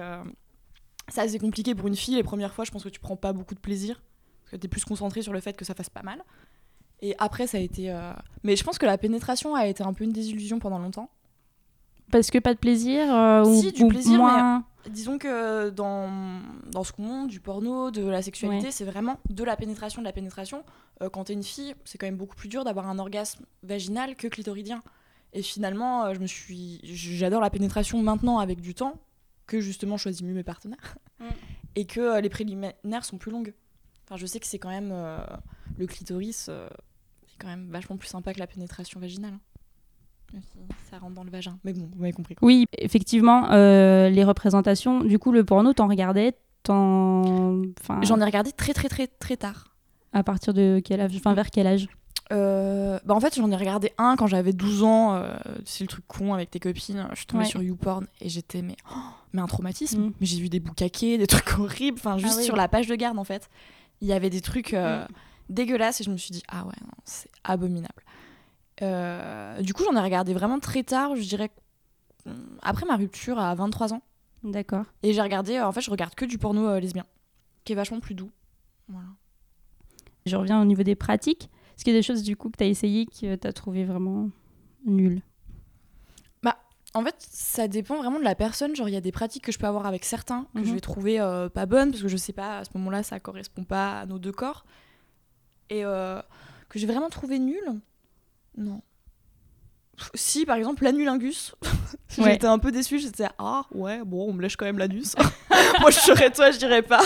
c'est 1.08 1.20
assez 1.20 1.38
compliqué 1.38 1.74
pour 1.74 1.88
une 1.88 1.96
fille. 1.96 2.14
Les 2.16 2.22
premières 2.22 2.52
fois, 2.54 2.64
je 2.64 2.70
pense 2.70 2.82
que 2.84 2.88
tu 2.88 3.00
prends 3.00 3.16
pas 3.16 3.32
beaucoup 3.32 3.54
de 3.54 3.60
plaisir 3.60 4.00
parce 4.42 4.52
que 4.52 4.56
t'es 4.56 4.68
plus 4.68 4.84
concentré 4.84 5.22
sur 5.22 5.32
le 5.32 5.40
fait 5.40 5.52
que 5.54 5.64
ça 5.64 5.74
fasse 5.74 5.90
pas 5.90 6.02
mal. 6.02 6.22
Et 7.02 7.14
après, 7.18 7.46
ça 7.46 7.56
a 7.58 7.60
été. 7.60 7.90
euh, 7.90 8.12
Mais 8.44 8.56
je 8.56 8.64
pense 8.64 8.78
que 8.78 8.86
la 8.86 8.98
pénétration 8.98 9.54
a 9.54 9.66
été 9.66 9.82
un 9.82 9.92
peu 9.92 10.04
une 10.04 10.12
désillusion 10.12 10.58
pendant 10.58 10.78
longtemps. 10.78 11.10
Parce 12.10 12.30
que 12.30 12.38
pas 12.38 12.54
de 12.54 12.58
plaisir 12.58 13.12
euh, 13.14 13.44
ou, 13.44 13.60
Si, 13.60 13.72
du 13.72 13.84
ou 13.84 13.88
plaisir, 13.88 14.18
moins... 14.18 14.64
Disons 14.88 15.18
que 15.18 15.68
dans, 15.68 16.08
dans 16.70 16.84
ce 16.84 16.92
qu'on 16.92 17.02
montre, 17.02 17.28
du 17.28 17.38
porno, 17.40 17.90
de 17.90 18.02
la 18.06 18.22
sexualité, 18.22 18.66
Ouais. 18.66 18.70
c'est 18.72 18.84
vraiment 18.86 19.18
de 19.28 19.44
la 19.44 19.54
pénétration, 19.56 20.00
de 20.00 20.06
la 20.06 20.12
pénétration. 20.12 20.64
Euh, 21.02 21.10
quand 21.10 21.24
t'es 21.24 21.34
une 21.34 21.42
fille, 21.42 21.74
c'est 21.84 21.98
quand 21.98 22.06
même 22.06 22.16
beaucoup 22.16 22.34
plus 22.34 22.48
dur 22.48 22.64
d'avoir 22.64 22.88
un 22.88 22.98
orgasme 22.98 23.44
vaginal 23.62 24.16
que 24.16 24.26
clitoridien. 24.26 24.82
Et 25.34 25.42
finalement, 25.42 26.06
euh, 26.06 26.14
je 26.14 26.20
me 26.20 26.26
suis, 26.26 26.80
j'adore 26.82 27.42
la 27.42 27.50
pénétration 27.50 28.02
maintenant 28.02 28.38
avec 28.38 28.60
du 28.62 28.74
temps, 28.74 28.94
que 29.46 29.60
justement 29.60 29.96
je 29.98 30.04
choisis 30.04 30.22
mieux 30.22 30.34
mes 30.34 30.42
partenaires, 30.44 30.96
Mm. 31.20 31.24
et 31.76 31.84
que 31.84 32.00
euh, 32.00 32.20
les 32.22 32.30
préliminaires 32.30 33.04
sont 33.04 33.18
plus 33.18 33.30
longues. 33.30 33.52
Enfin, 34.08 34.16
je 34.16 34.24
sais 34.24 34.40
que 34.40 34.46
c'est 34.46 34.58
quand 34.58 34.70
même 34.70 34.90
euh, 34.92 35.18
le 35.76 35.86
clitoris 35.86 36.46
euh, 36.48 36.66
est 37.28 37.36
quand 37.38 37.48
même 37.48 37.68
vachement 37.70 37.98
plus 37.98 38.08
sympa 38.08 38.32
que 38.32 38.38
la 38.38 38.46
pénétration 38.46 38.98
vaginale. 38.98 39.34
hein. 39.34 39.40
Ça 40.90 40.98
rentre 40.98 41.14
dans 41.14 41.24
le 41.24 41.30
vagin. 41.30 41.58
Mais 41.64 41.72
bon, 41.72 41.88
vous 41.92 42.00
m'avez 42.00 42.12
compris. 42.12 42.34
quoi. 42.34 42.46
Oui, 42.46 42.66
effectivement, 42.78 43.50
euh, 43.52 44.08
les 44.08 44.24
représentations, 44.24 45.00
du 45.04 45.18
coup, 45.18 45.32
le 45.32 45.44
porno, 45.44 45.72
t'en 45.72 45.88
regardais 45.88 46.34
t'en... 46.62 47.62
Enfin, 47.80 48.00
J'en 48.02 48.20
ai 48.20 48.24
regardé 48.24 48.52
très 48.52 48.74
très 48.74 48.88
très 48.88 49.06
très 49.06 49.36
tard. 49.36 49.74
à 50.12 50.22
partir 50.22 50.52
de 50.52 50.80
quel 50.84 51.00
âge 51.00 51.12
Enfin, 51.16 51.32
vers 51.34 51.50
quel 51.50 51.66
âge? 51.66 51.88
Euh, 52.32 52.98
bah 53.04 53.14
en 53.14 53.20
fait, 53.20 53.34
j'en 53.34 53.50
ai 53.50 53.56
regardé 53.56 53.92
un 53.98 54.14
quand 54.16 54.26
j'avais 54.26 54.52
12 54.52 54.82
ans. 54.84 55.14
euh, 55.14 55.34
c'est 55.64 55.82
le 55.84 55.88
truc 55.88 56.04
con 56.06 56.32
avec 56.34 56.50
tes 56.50 56.60
copines. 56.60 57.08
Je 57.12 57.16
suis 57.16 57.26
tombée 57.26 57.44
Ouais. 57.44 57.48
sur 57.50 57.62
YouPorn 57.62 58.06
et 58.20 58.28
j'étais, 58.28 58.62
mais, 58.62 58.76
oh, 58.94 58.98
mais 59.32 59.40
un 59.40 59.46
traumatisme. 59.46 60.00
Mm. 60.06 60.12
Mais 60.20 60.26
j'ai 60.26 60.40
vu 60.40 60.48
des 60.48 60.60
boucaquets, 60.60 61.18
des 61.18 61.26
trucs 61.26 61.58
horribles. 61.58 61.98
Enfin, 61.98 62.18
juste 62.18 62.36
oui. 62.38 62.44
sur 62.44 62.56
la 62.56 62.68
page 62.68 62.86
de 62.86 62.94
garde, 62.94 63.18
en 63.18 63.24
fait. 63.24 63.48
Il 64.00 64.06
y 64.08 64.12
avait 64.12 64.30
des 64.30 64.40
trucs 64.42 64.74
euh, 64.74 65.02
Mm. 65.04 65.08
dégueulasses 65.48 66.00
et 66.02 66.04
je 66.04 66.10
me 66.10 66.16
suis 66.18 66.30
dit, 66.30 66.42
ah 66.48 66.64
ouais, 66.66 66.74
non, 66.82 66.92
c'est 67.04 67.30
abominable. 67.42 68.04
Euh, 68.82 69.60
du 69.62 69.74
coup, 69.74 69.84
j'en 69.84 69.96
ai 69.96 70.00
regardé 70.02 70.32
vraiment 70.34 70.58
très 70.58 70.82
tard, 70.82 71.16
je 71.16 71.22
dirais, 71.22 71.50
après 72.62 72.86
ma 72.86 72.96
rupture 72.96 73.38
à 73.38 73.54
23 73.54 73.92
ans. 73.94 74.02
D'accord. 74.42 74.84
Et 75.02 75.12
j'ai 75.12 75.20
regardé, 75.22 75.56
euh, 75.56 75.66
en 75.66 75.72
fait, 75.72 75.80
je 75.82 75.90
regarde 75.90 76.14
que 76.14 76.24
du 76.24 76.38
porno 76.38 76.66
euh, 76.66 76.80
lesbien, 76.80 77.04
qui 77.64 77.72
est 77.72 77.76
vachement 77.76 78.00
plus 78.00 78.14
doux. 78.14 78.30
Voilà. 78.88 79.08
Je 80.26 80.36
reviens 80.36 80.60
au 80.60 80.64
niveau 80.64 80.82
des 80.82 80.94
pratiques. 80.94 81.50
Est-ce 81.76 81.84
qu'il 81.84 81.92
y 81.92 81.96
a 81.96 81.98
des 81.98 82.02
choses, 82.06 82.22
du 82.22 82.36
coup, 82.36 82.48
que 82.50 82.56
t'as 82.56 82.66
essayé 82.66 83.06
que 83.06 83.34
t'as 83.36 83.52
trouvé 83.52 83.84
vraiment 83.84 84.30
nulles 84.84 85.22
En 86.92 87.04
fait, 87.04 87.14
ça 87.20 87.68
dépend 87.68 87.98
vraiment 87.98 88.18
de 88.18 88.24
la 88.24 88.34
personne. 88.34 88.74
Genre, 88.74 88.88
il 88.88 88.92
y 88.92 88.96
a 88.96 89.00
des 89.00 89.12
pratiques 89.12 89.44
que 89.44 89.52
je 89.52 89.60
peux 89.60 89.66
avoir 89.68 89.86
avec 89.86 90.04
certains 90.04 90.46
que 90.56 90.64
je 90.64 90.70
Mhm. 90.70 90.74
vais 90.74 90.80
trouver 90.80 91.20
euh, 91.20 91.48
pas 91.48 91.64
bonnes 91.64 91.90
parce 91.92 92.02
que 92.02 92.08
je 92.08 92.16
sais 92.16 92.32
pas, 92.32 92.58
à 92.58 92.64
ce 92.64 92.70
moment-là, 92.74 93.04
ça 93.04 93.20
correspond 93.20 93.62
pas 93.62 94.00
à 94.00 94.06
nos 94.06 94.18
deux 94.18 94.32
corps. 94.32 94.64
Et 95.68 95.84
euh, 95.84 96.20
que 96.68 96.80
j'ai 96.80 96.88
vraiment 96.88 97.08
trouvé 97.08 97.38
nul. 97.38 97.62
Non. 98.56 98.82
Si, 100.14 100.46
par 100.46 100.56
exemple, 100.56 100.84
l'anulingus. 100.84 101.54
Ouais. 102.18 102.32
J'étais 102.32 102.46
un 102.48 102.58
peu 102.58 102.72
déçue. 102.72 102.98
J'étais, 102.98 103.26
ah 103.38 103.62
ouais, 103.70 104.02
bon, 104.04 104.28
on 104.28 104.32
me 104.32 104.42
lèche 104.42 104.56
quand 104.56 104.64
même 104.64 104.78
l'anus. 104.78 105.14
Moi, 105.80 105.90
je 105.92 105.98
serais 106.00 106.30
toi, 106.32 106.50
je 106.50 106.58
dirais 106.58 106.82
pas. 106.82 107.02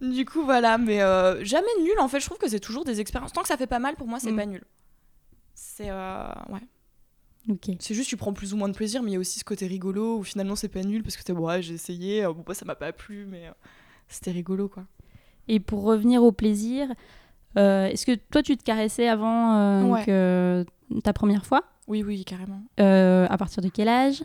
du 0.00 0.24
coup, 0.24 0.44
voilà. 0.44 0.78
Mais 0.78 1.00
euh, 1.02 1.42
jamais 1.44 1.66
nul. 1.80 1.98
En 1.98 2.08
fait, 2.08 2.20
je 2.20 2.26
trouve 2.26 2.38
que 2.38 2.48
c'est 2.48 2.60
toujours 2.60 2.84
des 2.84 3.00
expériences. 3.00 3.32
Tant 3.32 3.42
que 3.42 3.48
ça 3.48 3.56
fait 3.56 3.66
pas 3.66 3.78
mal, 3.78 3.96
pour 3.96 4.06
moi, 4.08 4.20
c'est 4.20 4.32
Mm. 4.32 4.36
pas 4.36 4.46
nul. 4.46 4.62
C'est. 5.54 5.90
euh, 5.90 6.26
ouais. 6.50 6.60
Ok. 7.48 7.70
C'est 7.80 7.94
juste 7.94 8.08
tu 8.08 8.16
prends 8.16 8.32
plus 8.32 8.52
ou 8.54 8.56
moins 8.56 8.68
de 8.68 8.74
plaisir, 8.74 9.02
mais 9.02 9.10
il 9.10 9.14
y 9.14 9.16
a 9.16 9.20
aussi 9.20 9.38
ce 9.40 9.44
côté 9.44 9.66
rigolo 9.66 10.18
où 10.18 10.22
finalement 10.22 10.54
c'est 10.54 10.68
pas 10.68 10.82
nul 10.82 11.02
parce 11.02 11.16
que 11.16 11.24
t'es 11.24 11.32
ouais 11.32 11.60
j'ai 11.60 11.74
essayé, 11.74 12.24
euh, 12.24 12.32
bon 12.32 12.44
bah, 12.46 12.54
ça 12.54 12.64
m'a 12.64 12.76
pas 12.76 12.92
plu, 12.92 13.26
mais 13.28 13.48
euh, 13.48 13.52
c'était 14.06 14.30
rigolo 14.30 14.68
quoi. 14.68 14.84
Et 15.48 15.58
pour 15.58 15.82
revenir 15.82 16.22
au 16.22 16.30
plaisir, 16.30 16.86
est-ce 17.56 18.06
que 18.06 18.14
toi, 18.30 18.42
tu 18.42 18.56
te 18.56 18.62
caressais 18.62 19.08
avant 19.08 19.56
euh, 19.56 19.82
Ouais. 19.84 20.04
que 20.04 20.64
ta 21.04 21.12
première 21.12 21.44
fois? 21.46 21.62
Oui, 21.88 22.02
oui, 22.02 22.24
carrément. 22.24 22.62
Euh, 22.80 23.26
à 23.28 23.36
partir 23.36 23.62
de 23.62 23.68
quel 23.68 23.88
âge? 23.88 24.22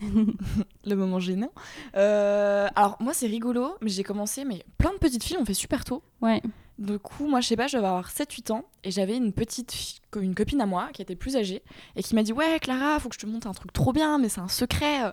Le 0.00 0.94
moment 0.94 1.18
gênant. 1.18 1.50
Euh, 1.96 2.68
alors, 2.76 2.96
moi, 3.00 3.12
c'est 3.14 3.26
rigolo, 3.26 3.74
mais 3.80 3.88
j'ai 3.90 4.02
commencé, 4.04 4.44
mais 4.44 4.64
plein 4.78 4.92
de 4.92 4.98
petites 4.98 5.24
filles 5.24 5.38
ont 5.38 5.44
fait 5.44 5.54
super 5.54 5.84
tôt. 5.84 6.02
Ouais. 6.20 6.40
Du 6.78 6.98
coup, 6.98 7.26
moi, 7.26 7.40
je 7.40 7.48
sais 7.48 7.56
pas, 7.56 7.66
je 7.66 7.76
devais 7.76 7.88
avoir 7.88 8.10
7-8 8.10 8.52
ans, 8.52 8.64
et 8.84 8.90
j'avais 8.92 9.16
une 9.16 9.32
petite 9.32 9.72
fille- 9.72 9.98
une 10.20 10.34
copine 10.34 10.60
à 10.60 10.66
moi 10.66 10.88
qui 10.92 11.02
était 11.02 11.16
plus 11.16 11.36
âgée, 11.36 11.62
et 11.96 12.02
qui 12.02 12.14
m'a 12.14 12.22
dit 12.22 12.32
Ouais, 12.32 12.58
Clara, 12.60 12.98
faut 13.00 13.08
que 13.08 13.16
je 13.16 13.20
te 13.20 13.26
montre 13.26 13.46
un 13.48 13.52
truc 13.52 13.72
trop 13.72 13.92
bien, 13.92 14.18
mais 14.18 14.28
c'est 14.28 14.40
un 14.40 14.48
secret. 14.48 15.04
euh, 15.06 15.10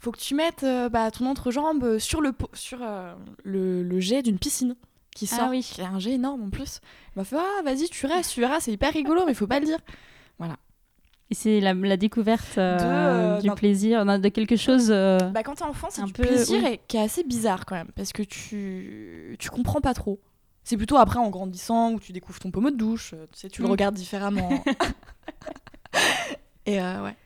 Faut 0.00 0.10
que 0.12 0.18
tu 0.18 0.34
mettes 0.34 0.64
euh, 0.64 0.88
bah, 0.88 1.10
ton 1.12 1.26
entrejambe 1.26 1.98
sur 1.98 2.20
le, 2.20 2.32
sur, 2.54 2.78
euh, 2.82 3.14
le, 3.44 3.82
le 3.84 4.00
jet 4.00 4.22
d'une 4.22 4.38
piscine 4.38 4.74
qui 5.14 5.28
Ah 5.32 5.36
sort. 5.36 5.50
oui. 5.50 5.62
qui 5.62 5.80
est 5.80 5.84
un 5.84 5.98
jet 5.98 6.12
énorme 6.12 6.42
en 6.44 6.50
plus. 6.50 6.80
Il 7.14 7.18
m'a 7.20 7.24
fait 7.24 7.36
Ah, 7.38 7.62
vas-y, 7.64 7.88
tu 7.88 8.06
restes, 8.06 8.32
tu 8.32 8.40
verras, 8.40 8.60
c'est 8.60 8.72
hyper 8.72 8.92
rigolo, 8.92 9.22
mais 9.26 9.34
faut 9.34 9.46
pas 9.46 9.60
le 9.60 9.66
dire. 9.66 9.78
Et 11.30 11.34
c'est 11.34 11.60
la, 11.60 11.74
la 11.74 11.98
découverte 11.98 12.56
euh, 12.56 12.78
De, 12.78 12.84
euh, 13.36 13.40
du 13.42 13.50
plaisir, 13.50 14.02
de 14.18 14.28
quelque 14.30 14.56
chose. 14.56 14.88
euh, 14.90 15.18
Bah, 15.28 15.42
quand 15.42 15.56
t'es 15.56 15.64
enfant, 15.64 15.88
c'est 15.90 16.00
Un 16.00 16.06
du 16.06 16.14
peu, 16.14 16.22
plaisir 16.22 16.60
oui. 16.64 16.70
et 16.72 16.80
qui 16.88 16.96
est 16.96 17.02
assez 17.02 17.22
bizarre 17.22 17.66
quand 17.66 17.74
même, 17.74 17.90
parce 17.94 18.14
que 18.14 18.22
tu, 18.22 19.36
tu 19.38 19.50
comprends 19.50 19.82
pas 19.82 19.92
trop. 19.92 20.20
C'est 20.64 20.78
plutôt 20.78 20.96
après 20.96 21.18
en 21.18 21.28
grandissant 21.28 21.92
où 21.92 22.00
tu 22.00 22.12
découvres 22.12 22.38
ton 22.38 22.50
pommeau 22.50 22.70
de 22.70 22.76
douche, 22.76 23.12
euh, 23.12 23.26
tu 23.32 23.40
sais, 23.40 23.48
tu 23.50 23.60
le 23.60 23.68
Mm. 23.68 23.72
regardes 23.72 23.94
différemment. 23.94 24.64
et 26.66 26.78
ouais. 26.80 27.16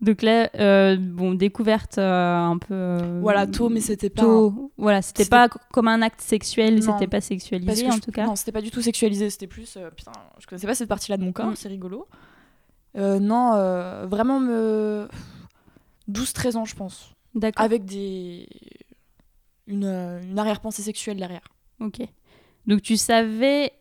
Donc 0.00 0.22
là, 0.22 0.48
euh, 0.54 0.96
bon, 0.98 1.34
découverte 1.34 1.98
euh, 1.98 2.36
un 2.36 2.56
peu. 2.56 2.72
euh, 2.72 3.18
Voilà, 3.20 3.46
tôt, 3.46 3.68
mais 3.68 3.80
c'était 3.80 4.08
pas. 4.08 4.22
tôt. 4.22 4.72
Voilà, 4.78 5.02
c'était 5.02 5.26
pas 5.26 5.48
comme 5.48 5.88
un 5.88 6.00
acte 6.00 6.22
sexuel, 6.22 6.82
c'était 6.82 7.06
pas 7.06 7.20
sexualisé 7.20 7.86
en 7.88 7.92
je- 7.92 8.00
tout 8.00 8.10
cas. 8.10 8.24
Non, 8.26 8.34
c'était 8.34 8.52
pas 8.52 8.62
du 8.62 8.70
tout 8.70 8.80
sexualisé, 8.80 9.28
c'était 9.28 9.46
plus. 9.46 9.76
putain, 9.96 10.12
je 10.38 10.46
connaissais 10.46 10.66
pas 10.66 10.74
cette 10.74 10.88
partie-là 10.88 11.18
de 11.18 11.24
mon 11.24 11.32
corps, 11.32 11.48
Mm. 11.50 11.56
c'est 11.56 11.68
rigolo. 11.68 12.06
Non, 12.96 13.52
vraiment 14.06 14.40
me. 14.40 15.06
12-13 16.08 16.56
ans, 16.56 16.64
je 16.64 16.74
pense. 16.74 17.14
D'accord. 17.34 17.64
Avec 17.64 17.84
des. 17.84 18.48
Une, 19.66 19.84
une 19.84 20.38
arrière-pensée 20.38 20.82
sexuelle 20.82 21.18
derrière. 21.18 21.46
Ok. 21.80 22.00
Donc 22.66 22.82
tu 22.82 22.96
savais 22.96 23.72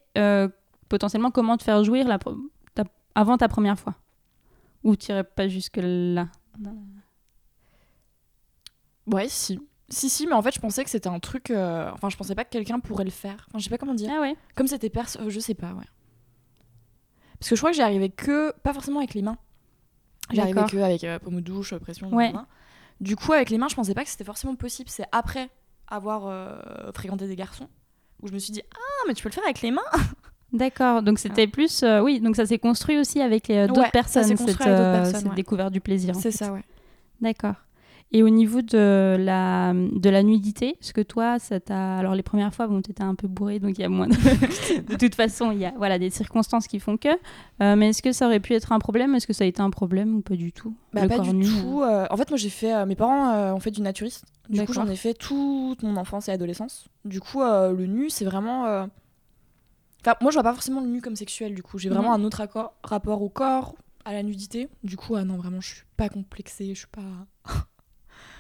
potentiellement 0.90 1.32
comment 1.32 1.56
te 1.58 1.64
faire 1.64 1.84
jouir 1.84 2.08
la 2.08 2.20
ta- 2.20 2.84
avant 3.16 3.38
ta 3.38 3.48
première 3.48 3.80
fois? 3.80 3.96
Ou 4.84 4.96
tu 4.96 5.12
irais 5.12 5.24
pas 5.24 5.48
jusque 5.48 5.80
là 5.82 6.28
Ouais, 9.08 9.28
si. 9.28 9.60
Si, 9.90 10.08
si, 10.10 10.28
mais 10.28 10.34
en 10.34 10.42
fait, 10.42 10.54
je 10.54 10.60
pensais 10.60 10.84
que 10.84 10.90
c'était 10.90 11.10
un 11.10 11.20
truc. 11.20 11.50
euh, 11.50 11.90
Enfin, 11.94 12.10
je 12.10 12.18
pensais 12.18 12.36
pas 12.36 12.46
que 12.46 12.52
quelqu'un 12.52 12.80
pourrait 12.80 13.06
le 13.06 13.10
faire. 13.10 13.46
Enfin, 13.50 13.58
je 13.58 13.64
sais 13.64 13.70
pas 13.70 13.78
comment 13.80 13.96
dire. 13.96 14.12
Ah 14.16 14.22
ouais 14.22 14.36
Comme 14.56 14.68
c'était 14.68 14.90
perso. 14.90 15.20
euh, 15.20 15.30
je 15.30 15.40
sais 15.40 15.56
pas, 15.56 15.72
ouais. 15.74 15.86
Parce 17.40 17.50
que 17.50 17.56
je 17.56 17.62
crois 17.62 17.72
que 17.72 17.76
j'y 17.76 17.82
arrivais 17.82 18.10
que. 18.10 18.52
Pas 18.60 18.74
forcément 18.74 19.00
avec 19.00 19.14
les 19.16 19.22
mains. 19.24 19.38
J'y 20.32 20.40
arrivais 20.42 20.64
que 20.66 20.78
avec 20.78 21.04
euh, 21.04 21.18
pommeau 21.18 21.40
de 21.40 21.46
douche, 21.46 21.74
euh, 21.74 21.80
pression. 21.80 22.14
Ouais. 22.14 22.32
Du 23.02 23.16
coup, 23.16 23.34
avec 23.34 23.50
les 23.50 23.58
mains, 23.58 23.68
je 23.68 23.76
pensais 23.76 23.96
pas 23.96 24.04
que 24.04 24.10
c'était 24.10 24.24
forcément 24.26 24.56
possible. 24.56 24.90
C'est 24.90 25.06
après 25.12 25.50
avoir 25.88 26.28
euh, 26.28 26.92
fréquenté 26.94 27.28
des 27.28 27.36
garçons 27.36 27.68
où 28.22 28.28
je 28.28 28.34
me 28.34 28.38
suis 28.38 28.52
dit 28.54 28.62
Ah, 28.76 29.06
mais 29.08 29.16
tu 29.16 29.24
peux 29.24 29.30
le 29.30 29.34
faire 29.34 29.44
avec 29.46 29.62
les 29.62 29.72
mains 29.72 29.82
D'accord. 30.54 31.02
Donc 31.04 31.20
c'était 31.20 31.48
plus. 31.48 31.84
euh, 31.84 32.02
oui, 32.02 32.20
donc 32.20 32.36
ça 32.36 32.46
s'est 32.46 32.60
construit 32.60 32.98
aussi 32.98 33.22
avec 33.22 33.48
les, 33.48 33.58
euh, 33.58 33.68
d'autres 33.68 33.82
Ouais, 33.82 33.90
personnes, 33.92 34.24
cette, 34.24 34.40
euh, 34.68 34.94
personnes, 35.02 35.20
cette 35.22 35.30
ouais. 35.30 35.36
découverte 35.36 35.72
du 35.72 35.82
plaisir. 35.82 36.16
C'est 36.16 36.32
ça, 36.32 36.52
ouais. 36.52 36.64
D'accord. 37.22 37.54
Et 38.12 38.24
au 38.24 38.30
niveau 38.30 38.64
de 38.64 39.18
la, 39.20 39.72
de 39.76 40.10
la 40.10 40.24
nudité, 40.24 40.70
est-ce 40.82 40.94
que 40.94 41.02
toi, 41.02 41.38
ça 41.38 41.60
t'a. 41.60 41.98
Alors, 41.98 42.16
les 42.16 42.24
premières 42.24 42.56
fois, 42.56 42.66
bon, 42.66 42.82
t'étais 42.82 43.04
un 43.04 43.14
peu 43.14 43.28
bourré, 43.28 43.60
donc 43.60 43.78
il 43.78 43.82
y 43.82 43.84
a 43.84 43.90
moins 43.90 44.08
de. 44.08 44.16
de 44.82 44.96
toute 44.96 45.14
façon, 45.14 45.52
il 45.52 45.60
y 45.60 45.66
a 45.66 45.74
voilà, 45.78 46.00
des 46.00 46.10
circonstances 46.10 46.66
qui 46.68 46.80
font 46.80 46.98
que. 46.98 47.10
Euh, 47.62 47.76
mais 47.76 47.90
est-ce 47.90 48.02
que 48.02 48.12
ça 48.12 48.26
aurait 48.26 48.40
pu 48.40 48.56
être 48.56 48.72
un 48.72 48.80
problème? 48.80 49.14
Est-ce 49.14 49.28
que 49.28 49.34
ça 49.34 49.44
a 49.44 49.48
été 49.48 49.62
un 49.62 49.70
problème 49.70 50.16
ou 50.16 50.22
pas 50.22 50.34
du 50.36 50.52
tout? 50.52 50.74
Bah, 50.92 51.08
pas 51.08 51.20
du 51.20 51.36
nu, 51.36 51.46
tout. 51.46 51.84
euh, 51.84 52.08
en 52.10 52.18
fait, 52.18 52.32
moi, 52.32 52.38
j'ai 52.38 52.50
fait. 52.50 52.74
euh, 52.74 52.88
mes 52.88 52.96
parents 52.96 53.54
ont 53.54 53.60
fait 53.60 53.70
du 53.70 53.84
naturiste. 53.84 54.26
Du 54.50 54.66
coup, 54.66 54.74
j'en 54.74 54.88
ai 54.88 54.96
fait 54.96 55.14
toute 55.14 55.84
mon 55.84 55.96
enfance 55.96 56.30
et 56.30 56.32
adolescence. 56.32 56.88
Du 57.06 57.20
coup, 57.20 57.42
le 57.42 57.86
nu, 57.86 58.10
c'est 58.10 58.26
vraiment. 58.26 58.88
Enfin, 60.02 60.16
moi, 60.22 60.32
je 60.32 60.36
vois 60.36 60.44
pas 60.44 60.54
forcément 60.54 60.82
le 60.82 60.88
nu 60.88 61.02
comme 61.02 61.16
sexuel. 61.16 61.54
Du 61.54 61.64
coup, 61.64 61.78
j'ai 61.78 61.90
vraiment 61.90 62.14
un 62.14 62.24
autre 62.24 62.42
accord- 62.42 62.74
rapport 62.84 63.22
au 63.22 63.30
corps, 63.30 63.76
à 64.06 64.14
la 64.14 64.24
nudité. 64.24 64.70
Du 64.84 64.96
coup, 64.98 65.16
ah 65.16 65.24
non, 65.26 65.38
vraiment, 65.38 65.60
je 65.62 65.68
suis 65.76 65.84
pas 65.98 66.08
complexée. 66.10 66.74
Je 66.74 66.80
suis 66.80 66.88
pas. 66.88 67.02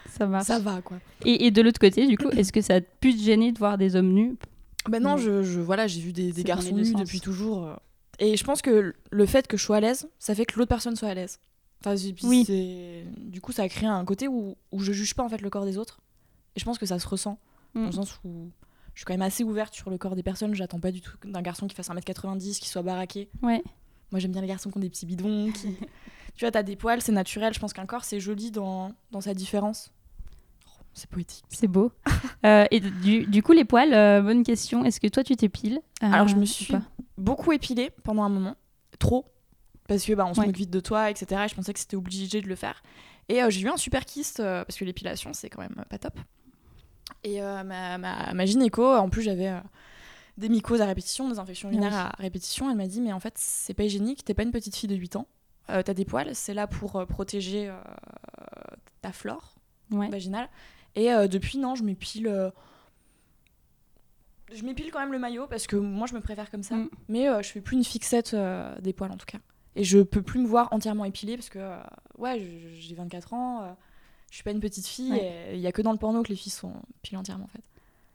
Ça 0.09 0.25
marche. 0.25 0.45
Ça 0.47 0.59
va, 0.59 0.81
quoi. 0.81 0.97
Et, 1.25 1.45
et 1.45 1.51
de 1.51 1.61
l'autre 1.61 1.79
côté, 1.79 2.07
du 2.07 2.17
coup, 2.17 2.29
est-ce 2.31 2.51
que 2.51 2.61
ça 2.61 2.75
a 2.75 2.81
pu 2.81 3.13
te 3.15 3.21
gêner 3.21 3.51
de 3.51 3.59
voir 3.59 3.77
des 3.77 3.95
hommes 3.95 4.11
nus? 4.13 4.37
Ben 4.89 5.01
non, 5.03 5.11
Non. 5.11 5.17
je, 5.17 5.43
je- 5.43 5.59
voilà, 5.59 5.87
j'ai 5.87 6.01
vu 6.01 6.13
des, 6.13 6.31
garçons 6.43 6.75
nus 6.75 6.85
sens. 6.85 6.99
depuis 7.01 7.19
toujours. 7.19 7.65
euh. 7.67 7.75
Et 8.19 8.35
je 8.35 8.43
pense 8.43 8.61
que 8.61 8.95
le 9.11 9.25
fait 9.25 9.47
que 9.47 9.55
je 9.55 9.63
sois 9.63 9.77
à 9.77 9.79
l'aise, 9.79 10.09
ça 10.17 10.33
fait 10.35 10.45
que 10.45 10.57
l'autre 10.57 10.69
personne 10.69 10.95
soit 10.95 11.09
à 11.09 11.13
l'aise. 11.13 11.39
Enfin, 11.85 11.95
Oui. 12.23 13.05
Du 13.17 13.39
coup, 13.39 13.51
ça 13.51 13.63
a 13.63 13.69
créé 13.69 13.87
un 13.87 14.03
côté 14.03 14.27
où, 14.27 14.55
où 14.71 14.79
je 14.79 14.91
juge 14.91 15.13
pas 15.13 15.23
en 15.23 15.29
fait 15.29 15.41
le 15.41 15.49
corps 15.49 15.65
des 15.65 15.77
autres. 15.77 16.01
Et 16.55 16.59
je 16.59 16.65
pense 16.65 16.77
que 16.77 16.85
ça 16.85 16.99
se 16.99 17.07
ressent. 17.07 17.37
Mm. 17.75 17.79
Dans 17.81 17.85
le 17.85 17.91
sens 17.93 18.19
où 18.25 18.49
je 18.99 19.03
suis 19.03 19.05
quand 19.05 19.13
même 19.13 19.21
assez 19.21 19.45
ouverte 19.45 19.73
sur 19.73 19.89
le 19.89 19.97
corps 19.97 20.13
des 20.17 20.23
personnes. 20.23 20.53
J'attends 20.53 20.81
pas 20.81 20.91
du 20.91 20.99
tout 20.99 21.15
d'un 21.23 21.41
garçon 21.41 21.67
qui 21.67 21.73
fasse 21.75 21.89
1m90, 21.89 22.59
qui 22.59 22.67
soit 22.67 22.81
baraqué. 22.81 23.29
Ouais. 23.41 23.63
Moi, 24.11 24.19
j'aime 24.19 24.33
bien 24.33 24.41
les 24.41 24.47
garçons 24.49 24.69
qui 24.69 24.77
ont 24.77 24.81
des 24.81 24.89
petits 24.89 25.05
bidons. 25.05 25.53
Qui... 25.53 25.73
tu 26.35 26.41
vois, 26.43 26.51
t'as 26.51 26.63
des 26.63 26.75
poils, 26.75 27.01
c'est 27.01 27.13
naturel. 27.13 27.53
Je 27.53 27.59
pense 27.61 27.71
qu'un 27.71 27.85
corps, 27.85 28.03
c'est 28.03 28.19
joli 28.19 28.51
dans, 28.51 28.91
dans 29.11 29.21
sa 29.21 29.33
différence. 29.33 29.93
Oh, 30.67 30.83
c'est 30.93 31.09
poétique. 31.09 31.45
C'est 31.47 31.69
beau. 31.69 31.93
Euh, 32.45 32.65
et 32.71 32.79
du, 32.81 33.25
du 33.25 33.41
coup, 33.43 33.51
les 33.53 33.63
poils, 33.65 33.93
euh, 33.93 34.21
bonne 34.21 34.43
question. 34.43 34.83
Est-ce 34.83 34.99
que 35.01 35.07
toi, 35.07 35.23
tu 35.25 35.35
t'épiles? 35.37 35.79
Alors, 36.01 36.27
je 36.27 36.35
Euh, 36.35 36.39
me 36.39 36.45
suis 36.45 36.73
beaucoup 37.17 37.53
épilée 37.53 37.91
pendant 38.03 38.23
un 38.23 38.29
moment. 38.29 38.55
Trop. 38.97 39.25
Parce 39.87 40.03
que 40.05 40.11
bah, 40.13 40.25
on 40.25 40.33
se 40.33 40.39
Ouais. 40.41 40.45
moque 40.47 40.55
vite 40.57 40.69
de 40.69 40.79
toi, 40.81 41.09
etc. 41.09 41.43
Et 41.45 41.47
je 41.49 41.55
pensais 41.55 41.71
que 41.73 41.79
c'était 41.79 41.95
obligé 41.97 42.41
de 42.41 42.47
le 42.47 42.55
faire. 42.55 42.81
Et 43.29 43.41
euh, 43.43 43.49
j'ai 43.49 43.61
eu 43.61 43.69
un 43.69 43.75
super 43.77 44.03
kyste, 44.05 44.39
euh, 44.41 44.63
parce 44.65 44.77
que 44.77 44.83
l'épilation, 44.85 45.31
c'est 45.33 45.49
quand 45.49 45.61
même 45.61 45.75
euh, 45.79 45.83
pas 45.83 45.97
top. 45.97 46.17
Et 47.23 47.41
euh, 47.41 47.63
ma, 47.63 47.97
ma, 47.97 48.33
ma 48.33 48.45
gynéco, 48.45 48.85
en 48.85 49.09
plus, 49.09 49.21
j'avais 49.21 49.49
euh, 49.49 49.59
des 50.37 50.49
mycoses 50.49 50.81
à 50.81 50.85
répétition, 50.85 51.29
des 51.29 51.39
infections 51.39 51.69
urinaires 51.69 51.91
Ah 51.93 52.09
à 52.17 52.21
répétition. 52.21 52.69
Elle 52.69 52.77
m'a 52.77 52.87
dit, 52.87 53.01
mais 53.01 53.13
en 53.13 53.19
fait, 53.19 53.33
c'est 53.37 53.73
pas 53.73 53.83
hygiénique, 53.83 54.23
t'es 54.23 54.33
pas 54.33 54.43
une 54.43 54.51
petite 54.51 54.75
fille 54.75 54.89
de 54.89 54.95
8 54.95 55.15
ans. 55.17 55.27
Euh, 55.69 55.83
T'as 55.83 55.93
des 55.93 56.05
poils, 56.05 56.33
c'est 56.33 56.53
là 56.53 56.65
pour 56.67 57.05
protéger 57.07 57.71
ta 59.01 59.11
flore 59.11 59.55
Ouais. 59.91 60.09
vaginale. 60.09 60.49
Et 60.95 61.09
depuis, 61.27 61.57
non, 61.57 61.75
je 61.75 61.83
m'épile. 61.83 62.51
Je 64.51 64.63
m'épile 64.63 64.91
quand 64.91 64.99
même 64.99 65.11
le 65.11 65.19
maillot 65.19 65.45
parce 65.47 65.67
que 65.67 65.75
moi 65.75 66.07
je 66.07 66.15
me 66.15 66.21
préfère 66.21 66.49
comme 66.49 66.63
ça. 66.63 66.75
Mm. 66.75 66.89
Mais 67.07 67.27
je 67.43 67.49
fais 67.49 67.61
plus 67.61 67.77
une 67.77 67.83
fixette 67.83 68.35
des 68.81 68.93
poils 68.93 69.11
en 69.11 69.17
tout 69.17 69.25
cas. 69.27 69.37
Et 69.75 69.83
je 69.83 69.99
peux 69.99 70.21
plus 70.23 70.39
me 70.39 70.47
voir 70.47 70.67
entièrement 70.71 71.05
épilée 71.05 71.37
parce 71.37 71.49
que, 71.49 71.59
ouais, 72.17 72.43
j'ai 72.79 72.95
24 72.95 73.33
ans, 73.33 73.77
je 74.29 74.35
suis 74.35 74.43
pas 74.43 74.51
une 74.51 74.59
petite 74.59 74.85
fille 74.87 75.11
Ouais. 75.11 75.51
il 75.53 75.59
y 75.59 75.67
a 75.67 75.71
que 75.71 75.81
dans 75.81 75.91
le 75.91 75.97
porno 75.97 76.21
que 76.23 76.29
les 76.29 76.35
filles 76.35 76.51
sont 76.51 76.73
pilées 77.01 77.17
entièrement 77.17 77.45
en 77.45 77.47
fait. 77.47 77.63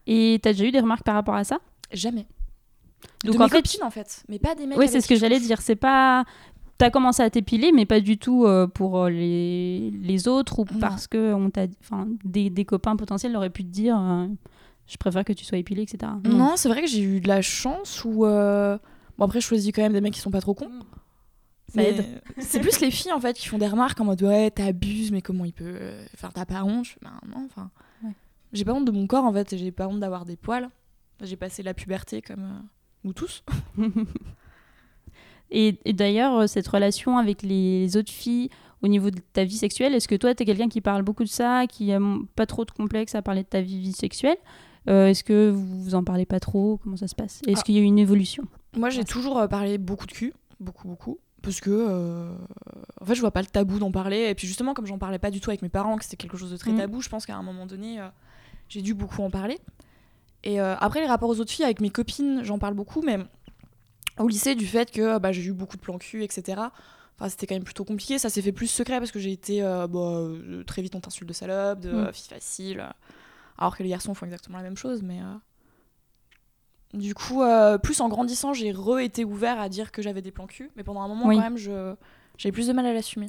Et 0.07 0.39
t'as 0.43 0.53
déjà 0.53 0.65
eu 0.65 0.71
des 0.71 0.81
remarques 0.81 1.05
par 1.05 1.15
rapport 1.15 1.35
à 1.35 1.45
ça? 1.45 1.59
Jamais. 1.93 2.27
Donc 3.25 3.35
de 3.37 3.41
en 3.41 3.45
mes 3.45 3.51
fait, 3.51 3.63
copines 3.63 3.83
en 3.83 3.91
fait, 3.91 4.23
mais 4.29 4.39
pas 4.39 4.55
des 4.55 4.67
mecs. 4.67 4.79
Oui, 4.79 4.89
c'est 4.89 5.01
ce 5.01 5.09
que 5.09 5.17
j'allais 5.17 5.41
dire. 5.41 5.61
C'est 5.61 5.77
pas. 5.77 6.25
T'as 6.77 6.91
commencé 6.91 7.23
à 7.23 7.31
t'épiler, 7.31 7.71
mais 7.73 7.87
pas 7.87 8.01
du 8.01 8.19
tout 8.19 8.45
euh, 8.47 8.67
pour 8.67 8.99
euh, 9.05 9.09
les, 9.11 9.91
les 9.93 10.27
autres 10.29 10.59
ou 10.59 10.65
Non. 10.73 10.81
parce 10.81 11.07
que 11.07 11.33
on 11.33 11.49
t'a, 11.51 11.67
enfin, 11.81 12.09
des, 12.25 12.51
des 12.51 12.65
copains 12.65 12.97
potentiels 12.97 13.37
auraient 13.37 13.51
pu 13.51 13.63
te 13.63 13.69
dire 13.71 13.97
euh, 13.99 14.27
je 14.87 14.97
préfère 14.97 15.25
que 15.25 15.33
tu 15.33 15.45
sois 15.45 15.59
épilé, 15.59 15.83
etc. 15.83 16.11
Non, 16.25 16.55
c'est 16.57 16.69
vrai 16.69 16.81
que 16.83 16.89
j'ai 16.89 17.03
eu 17.03 17.21
de 17.21 17.29
la 17.29 17.43
chance 17.43 18.05
ou. 18.05 18.25
euh, 18.27 18.77
Bon, 19.19 19.27
après, 19.27 19.41
je 19.41 19.47
choisis 19.47 19.71
quand 19.73 19.83
même 19.83 19.93
des 19.93 20.01
mecs 20.01 20.15
qui 20.15 20.21
sont 20.21 20.33
pas 20.33 20.41
trop 20.41 20.55
cons. 20.55 20.69
Ça 21.75 21.81
Mais 21.83 21.89
aide. 21.91 22.23
C'est 22.39 22.61
plus 22.61 22.81
les 22.81 22.91
filles 22.91 23.13
en 23.13 23.21
fait 23.21 23.37
qui 23.37 23.49
font 23.49 23.59
des 23.59 23.67
remarques 23.69 24.01
en 24.01 24.05
mode 24.05 24.23
ouais, 24.23 24.51
t'abuses, 24.51 25.11
mais 25.13 25.23
comment 25.23 25.45
il 25.45 25.53
peut. 25.53 25.65
euh, 25.67 26.05
Enfin, 26.15 26.31
t'as 26.33 26.45
pas 26.47 26.63
honte 26.65 26.87
Ben 27.03 27.13
non, 27.29 27.45
enfin. 27.47 27.71
Ouais. 28.03 28.13
J'ai 28.53 28.65
pas 28.65 28.73
honte 28.73 28.85
de 28.85 28.91
mon 28.93 29.07
corps 29.07 29.25
en 29.25 29.33
fait, 29.33 29.57
j'ai 29.57 29.73
pas 29.73 29.89
honte 29.89 30.01
d'avoir 30.01 30.25
des 30.25 30.37
poils. 30.37 30.69
J'ai 31.23 31.37
passé 31.37 31.63
la 31.63 31.75
puberté 31.75 32.23
comme 32.23 32.43
euh, 32.45 32.59
nous 33.05 33.13
tous. 33.13 33.43
Et, 35.51 35.79
et 35.85 35.93
d'ailleurs, 35.93 36.35
euh, 36.41 36.47
cette 36.47 36.67
relation 36.67 37.19
avec 37.19 37.43
les 37.43 37.97
autres 37.97 38.11
filles 38.11 38.49
au 38.83 38.89
niveau 38.89 39.11
de 39.11 39.21
ta 39.33 39.45
vie 39.45 39.57
sexuelle, 39.57 39.95
est-ce 39.95 40.09
que 40.09 40.15
toi, 40.15 40.35
t'es 40.35 40.45
quelqu'un 40.45 40.69
qui 40.69 40.81
parle 40.81 41.03
beaucoup 41.03 41.23
de 41.23 41.29
ça, 41.29 41.67
qui 41.69 41.93
a 41.93 42.01
pas 42.35 42.47
trop 42.47 42.65
de 42.65 42.71
complexe 42.71 43.15
à 43.15 43.23
parler 43.23 43.43
de 43.43 43.49
ta 43.49 43.61
vie, 43.61 43.79
vie 43.79 43.93
sexuelle? 43.93 44.37
Euh, 44.89 45.07
Est-ce 45.09 45.23
que 45.25 45.51
vous 45.51 45.83
vous 45.85 45.95
en 45.95 46.03
parlez 46.05 46.27
pas 46.27 46.41
trop? 46.41 46.79
Comment 46.83 46.97
ça 46.97 47.09
se 47.09 47.15
passe? 47.15 47.41
Est-ce 47.47 47.61
Ah. 47.61 47.63
qu'il 47.63 47.75
y 47.77 47.79
a 47.79 47.81
eu 47.83 47.85
une 47.85 47.99
évolution? 47.99 48.45
Moi, 48.77 48.91
j'ai 48.91 49.05
toujours 49.05 49.39
euh, 49.39 49.47
parlé 49.47 49.79
beaucoup 49.79 50.07
de 50.07 50.13
cul, 50.13 50.33
beaucoup, 50.61 50.89
beaucoup. 50.89 51.19
Parce 51.45 51.61
que, 51.61 51.71
euh, 51.71 52.33
en 53.01 53.05
fait, 53.05 53.15
je 53.15 53.21
vois 53.21 53.31
pas 53.31 53.41
le 53.43 53.47
tabou 53.47 53.79
d'en 53.79 53.93
parler. 53.93 54.29
Et 54.31 54.35
puis, 54.35 54.47
justement, 54.49 54.75
comme 54.75 54.87
j'en 54.87 54.99
parlais 54.99 55.19
pas 55.19 55.31
du 55.31 55.41
tout 55.41 55.51
avec 55.51 55.63
mes 55.63 55.69
parents, 55.69 55.97
que 55.97 56.05
c'était 56.05 56.17
quelque 56.17 56.37
chose 56.37 56.51
de 56.51 56.57
très 56.57 56.73
Mm. 56.73 56.77
tabou, 56.79 57.01
je 57.03 57.09
pense 57.09 57.27
qu'à 57.27 57.37
un 57.37 57.43
moment 57.43 57.67
donné, 57.67 58.01
euh, 58.01 58.09
j'ai 58.69 58.81
dû 58.83 58.95
beaucoup 58.95 59.23
en 59.23 59.31
parler. 59.31 59.59
Et 60.43 60.61
euh, 60.61 60.75
après, 60.79 61.01
les 61.01 61.07
rapports 61.07 61.29
aux 61.31 61.39
autres 61.41 61.51
filles, 61.53 61.65
avec 61.65 61.81
mes 61.81 61.91
copines, 61.91 62.43
j'en 62.45 62.59
parle 62.59 62.75
beaucoup, 62.75 63.03
mais 63.03 63.19
au 64.19 64.27
lycée, 64.29 64.55
du 64.55 64.67
fait 64.67 64.91
que 64.91 65.19
bah, 65.19 65.33
j'ai 65.33 65.43
eu 65.45 65.53
beaucoup 65.53 65.77
de 65.77 65.83
plans 65.83 65.99
cul, 65.99 66.23
etc. 66.25 66.61
Enfin, 67.17 67.29
c'était 67.29 67.47
quand 67.47 67.55
même 67.55 67.65
plutôt 67.65 67.85
compliqué. 67.85 68.19
Ça 68.19 68.29
s'est 68.31 68.43
fait 68.43 68.53
plus 68.53 68.67
secret 68.67 68.99
parce 68.99 69.11
que 69.13 69.19
j'ai 69.19 69.33
été 69.33 69.63
euh, 69.63 69.87
bah, 69.87 69.99
euh, 70.01 70.65
très 70.65 70.83
vite 70.83 70.95
on 70.95 71.01
t'insulte 71.01 71.29
de 71.29 71.35
salope, 71.35 71.81
de 71.81 71.91
Mm. 71.93 71.95
euh, 71.95 72.13
fille 72.13 72.29
facile. 72.29 72.81
euh, 72.81 72.89
alors 73.59 73.77
que 73.77 73.83
les 73.85 73.89
garçons 73.89 74.15
font 74.15 74.27
exactement 74.27 74.59
la 74.59 74.65
même 74.65 74.77
chose, 74.77 75.03
mais. 75.03 75.21
Du 76.95 77.15
coup, 77.15 77.43
euh, 77.43 77.77
plus 77.77 78.01
en 78.01 78.09
grandissant, 78.09 78.53
j'ai 78.55 78.71
re-été 78.73 79.25
ouvert 79.25 79.61
à 79.61 79.69
dire 79.69 79.91
que 79.93 80.01
j'avais 80.01 80.23
des 80.23 80.31
plans 80.31 80.47
cul. 80.47 80.71
Mais 80.77 80.85
pendant 80.85 81.01
un 81.03 81.09
moment, 81.09 81.27
Oui. 81.27 81.37
quand 81.37 81.43
même, 81.43 81.57
je, 81.57 81.95
J'avais 82.39 82.53
plus 82.53 82.67
de 82.69 82.73
mal 82.73 82.87
à 82.87 82.93
l'assumer. 82.93 83.29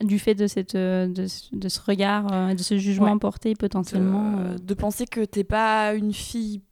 Du 0.00 0.18
fait 0.18 0.34
de, 0.34 0.46
cette, 0.46 0.74
euh, 0.76 1.06
de, 1.06 1.26
ce- 1.26 1.54
de 1.54 1.68
ce 1.68 1.78
regard, 1.80 2.32
euh, 2.32 2.54
de 2.54 2.62
ce 2.62 2.78
jugement 2.78 3.12
Ouais. 3.12 3.18
porté 3.18 3.54
potentiellement. 3.54 4.32
de, 4.36 4.42
euh, 4.54 4.56
de 4.58 4.74
penser 4.74 5.04
que 5.06 5.24
t'es 5.24 5.44
pas 5.44 5.92
une 5.94 6.14
fille. 6.14 6.62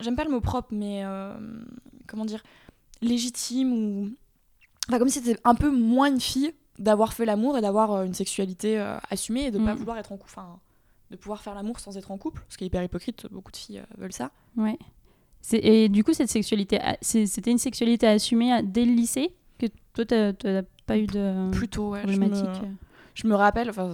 J'aime 0.00 0.14
pas 0.14 0.24
le 0.24 0.30
mot 0.30 0.40
propre, 0.42 0.68
mais 0.72 1.02
euh, 1.04 1.34
comment 2.06 2.24
dire 2.26 2.42
légitime 3.00 3.72
ou. 3.72 4.10
Enfin, 4.88 4.98
comme 4.98 5.08
si 5.08 5.22
t'étais 5.22 5.40
un 5.44 5.54
peu 5.54 5.70
moins 5.70 6.08
une 6.10 6.20
fille 6.20 6.52
d'avoir 6.78 7.14
fait 7.14 7.24
l'amour 7.24 7.56
et 7.56 7.60
d'avoir 7.62 8.02
une 8.02 8.12
sexualité 8.14 8.78
assumée 9.10 9.46
et 9.46 9.50
de 9.50 9.58
pas 9.58 9.72
Mm. 9.74 9.78
vouloir 9.78 9.96
être 9.98 10.12
en 10.12 10.16
couple. 10.18 10.30
Enfin, 10.36 10.58
de 11.10 11.16
pouvoir 11.16 11.42
faire 11.42 11.54
l'amour 11.54 11.78
sans 11.80 11.96
être 11.96 12.10
en 12.10 12.18
couple, 12.18 12.42
ce 12.48 12.56
qui 12.56 12.64
est 12.64 12.66
hyper 12.68 12.82
hypocrite. 12.82 13.26
Beaucoup 13.30 13.52
de 13.52 13.56
filles 13.56 13.78
euh, 13.78 13.84
veulent 13.98 14.12
ça. 14.12 14.30
Ouais. 14.56 14.78
C'est- 15.40 15.58
Et 15.64 15.88
du 15.88 16.02
coup, 16.02 16.12
cette 16.12 16.30
sexualité, 16.30 16.80
c'était 17.02 17.50
une 17.52 17.58
sexualité 17.58 18.06
assumée 18.06 18.52
à- 18.52 18.62
dès 18.62 18.84
le 18.84 18.92
lycée? 18.92 19.32
Que 19.58 19.66
toi, 19.94 20.04
t'as 20.04 20.32
t'as 20.32 20.62
pas 20.86 20.98
eu 20.98 21.06
de 21.06 21.50
Plutôt, 21.52 21.90
ouais. 21.90 22.02
Je 22.06 22.08
me, 22.18 22.28
problématique 22.28 22.62
euh? 22.64 22.68
je 23.14 23.26
me 23.28 23.34
rappelle, 23.34 23.70
enfin, 23.70 23.92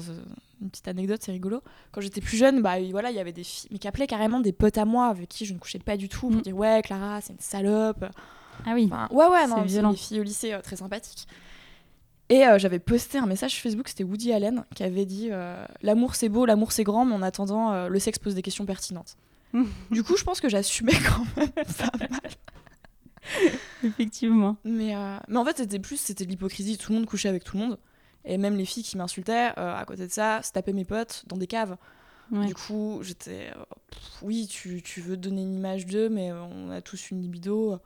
une 0.60 0.70
petite 0.70 0.88
anecdote, 0.88 1.20
c'est 1.22 1.32
rigolo. 1.32 1.60
Quand 1.92 2.00
j'étais 2.00 2.20
plus 2.20 2.36
jeune, 2.36 2.62
bah 2.62 2.76
voilà, 2.90 3.10
il 3.10 3.16
y 3.16 3.20
avait 3.20 3.32
des 3.32 3.44
filles, 3.44 3.68
mais 3.70 3.78
qui 3.78 3.86
appelaient 3.88 4.06
carrément 4.06 4.40
des 4.40 4.52
potes 4.52 4.78
à 4.78 4.84
moi 4.84 5.06
avec 5.06 5.28
qui 5.28 5.44
je 5.44 5.52
ne 5.54 5.58
couchais 5.58 5.78
pas 5.78 5.96
du 5.96 6.08
tout 6.08 6.28
pour 6.28 6.38
Mm. 6.38 6.42
dire 6.42 6.56
ouais, 6.56 6.80
Clara, 6.82 7.20
c'est 7.20 7.32
une 7.34 7.38
salope. 7.40 8.04
Ah 8.66 8.72
oui. 8.74 8.88
Enfin, 8.90 9.08
ouais, 9.10 9.26
ouais, 9.26 9.42
C'est 9.42 9.48
non, 9.48 9.56
c'est 9.62 9.66
violent. 9.66 9.90
des 9.90 9.96
filles 9.96 10.20
au 10.20 10.22
lycée 10.22 10.52
euh, 10.52 10.60
très 10.60 10.76
sympathiques. 10.76 11.26
Et 12.28 12.46
euh, 12.46 12.58
j'avais 12.58 12.78
posté 12.78 13.18
un 13.18 13.26
message 13.26 13.52
sur 13.52 13.62
Facebook, 13.62 13.88
c'était 13.88 14.04
Woody 14.04 14.32
Allen, 14.32 14.64
qui 14.74 14.82
avait 14.82 15.04
dit 15.04 15.28
euh, 15.30 15.64
L'amour 15.82 16.14
c'est 16.14 16.28
beau, 16.28 16.46
l'amour 16.46 16.72
c'est 16.72 16.84
grand, 16.84 17.04
mais 17.04 17.14
en 17.14 17.22
attendant, 17.22 17.72
euh, 17.72 17.88
le 17.88 17.98
sexe 17.98 18.18
pose 18.18 18.34
des 18.34 18.42
questions 18.42 18.64
pertinentes. 18.66 19.16
du 19.90 20.02
coup, 20.02 20.16
je 20.16 20.24
pense 20.24 20.40
que 20.40 20.48
j'assumais 20.48 20.94
quand 20.94 21.26
même 21.36 21.50
pas 21.78 21.90
mal. 21.98 22.20
Effectivement. 23.84 24.56
Mais, 24.64 24.94
mais 25.28 25.36
en 25.36 25.44
fait, 25.44 25.58
c'était 25.58 25.78
plus 25.78 25.98
c'était 25.98 26.24
de 26.24 26.30
l'hypocrisie. 26.30 26.78
Tout 26.78 26.92
le 26.92 26.98
monde 26.98 27.06
couchait 27.06 27.28
avec 27.28 27.44
tout 27.44 27.56
le 27.56 27.64
monde. 27.64 27.78
Et 28.24 28.38
même 28.38 28.56
les 28.56 28.64
filles 28.64 28.82
qui 28.82 28.96
m'insultaient, 28.96 29.52
à 29.56 29.84
côté 29.86 30.06
de 30.06 30.12
ça, 30.12 30.42
se 30.42 30.52
tapaient 30.52 30.72
mes 30.72 30.84
potes 30.84 31.24
dans 31.26 31.36
des 31.36 31.46
caves. 31.46 31.76
Ouais. 32.30 32.46
Du 32.46 32.54
coup, 32.54 33.00
j'étais. 33.02 33.52
oui, 34.22 34.46
tu, 34.48 34.80
tu 34.82 35.00
veux 35.02 35.16
donner 35.16 35.42
une 35.42 35.54
image 35.54 35.86
d'eux, 35.86 36.08
mais 36.08 36.32
on 36.32 36.70
a 36.70 36.80
tous 36.80 37.10
une 37.10 37.20
libido. 37.20 37.78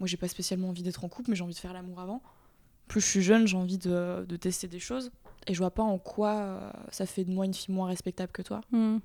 Moi, 0.00 0.06
j'ai 0.06 0.16
pas 0.16 0.28
spécialement 0.28 0.68
envie 0.68 0.82
d'être 0.82 1.02
en 1.04 1.08
couple, 1.08 1.30
mais 1.30 1.36
j'ai 1.36 1.44
envie 1.44 1.54
de 1.54 1.58
faire 1.58 1.72
l'amour 1.72 2.00
avant. 2.00 2.22
Plus 2.90 3.00
je 3.00 3.06
suis 3.06 3.22
jeune, 3.22 3.46
j'ai 3.46 3.56
envie 3.56 3.78
de, 3.78 4.26
de 4.28 4.36
tester 4.36 4.66
des 4.66 4.80
choses. 4.80 5.12
Et 5.46 5.54
je 5.54 5.58
vois 5.60 5.70
pas 5.70 5.84
en 5.84 5.96
quoi 5.96 6.32
euh, 6.34 6.70
ça 6.90 7.06
fait 7.06 7.22
de 7.22 7.30
moi 7.30 7.46
une 7.46 7.54
fille 7.54 7.72
moins 7.72 7.86
respectable 7.86 8.32
que 8.32 8.42
toi. 8.42 8.62
Hmm. 8.72 8.98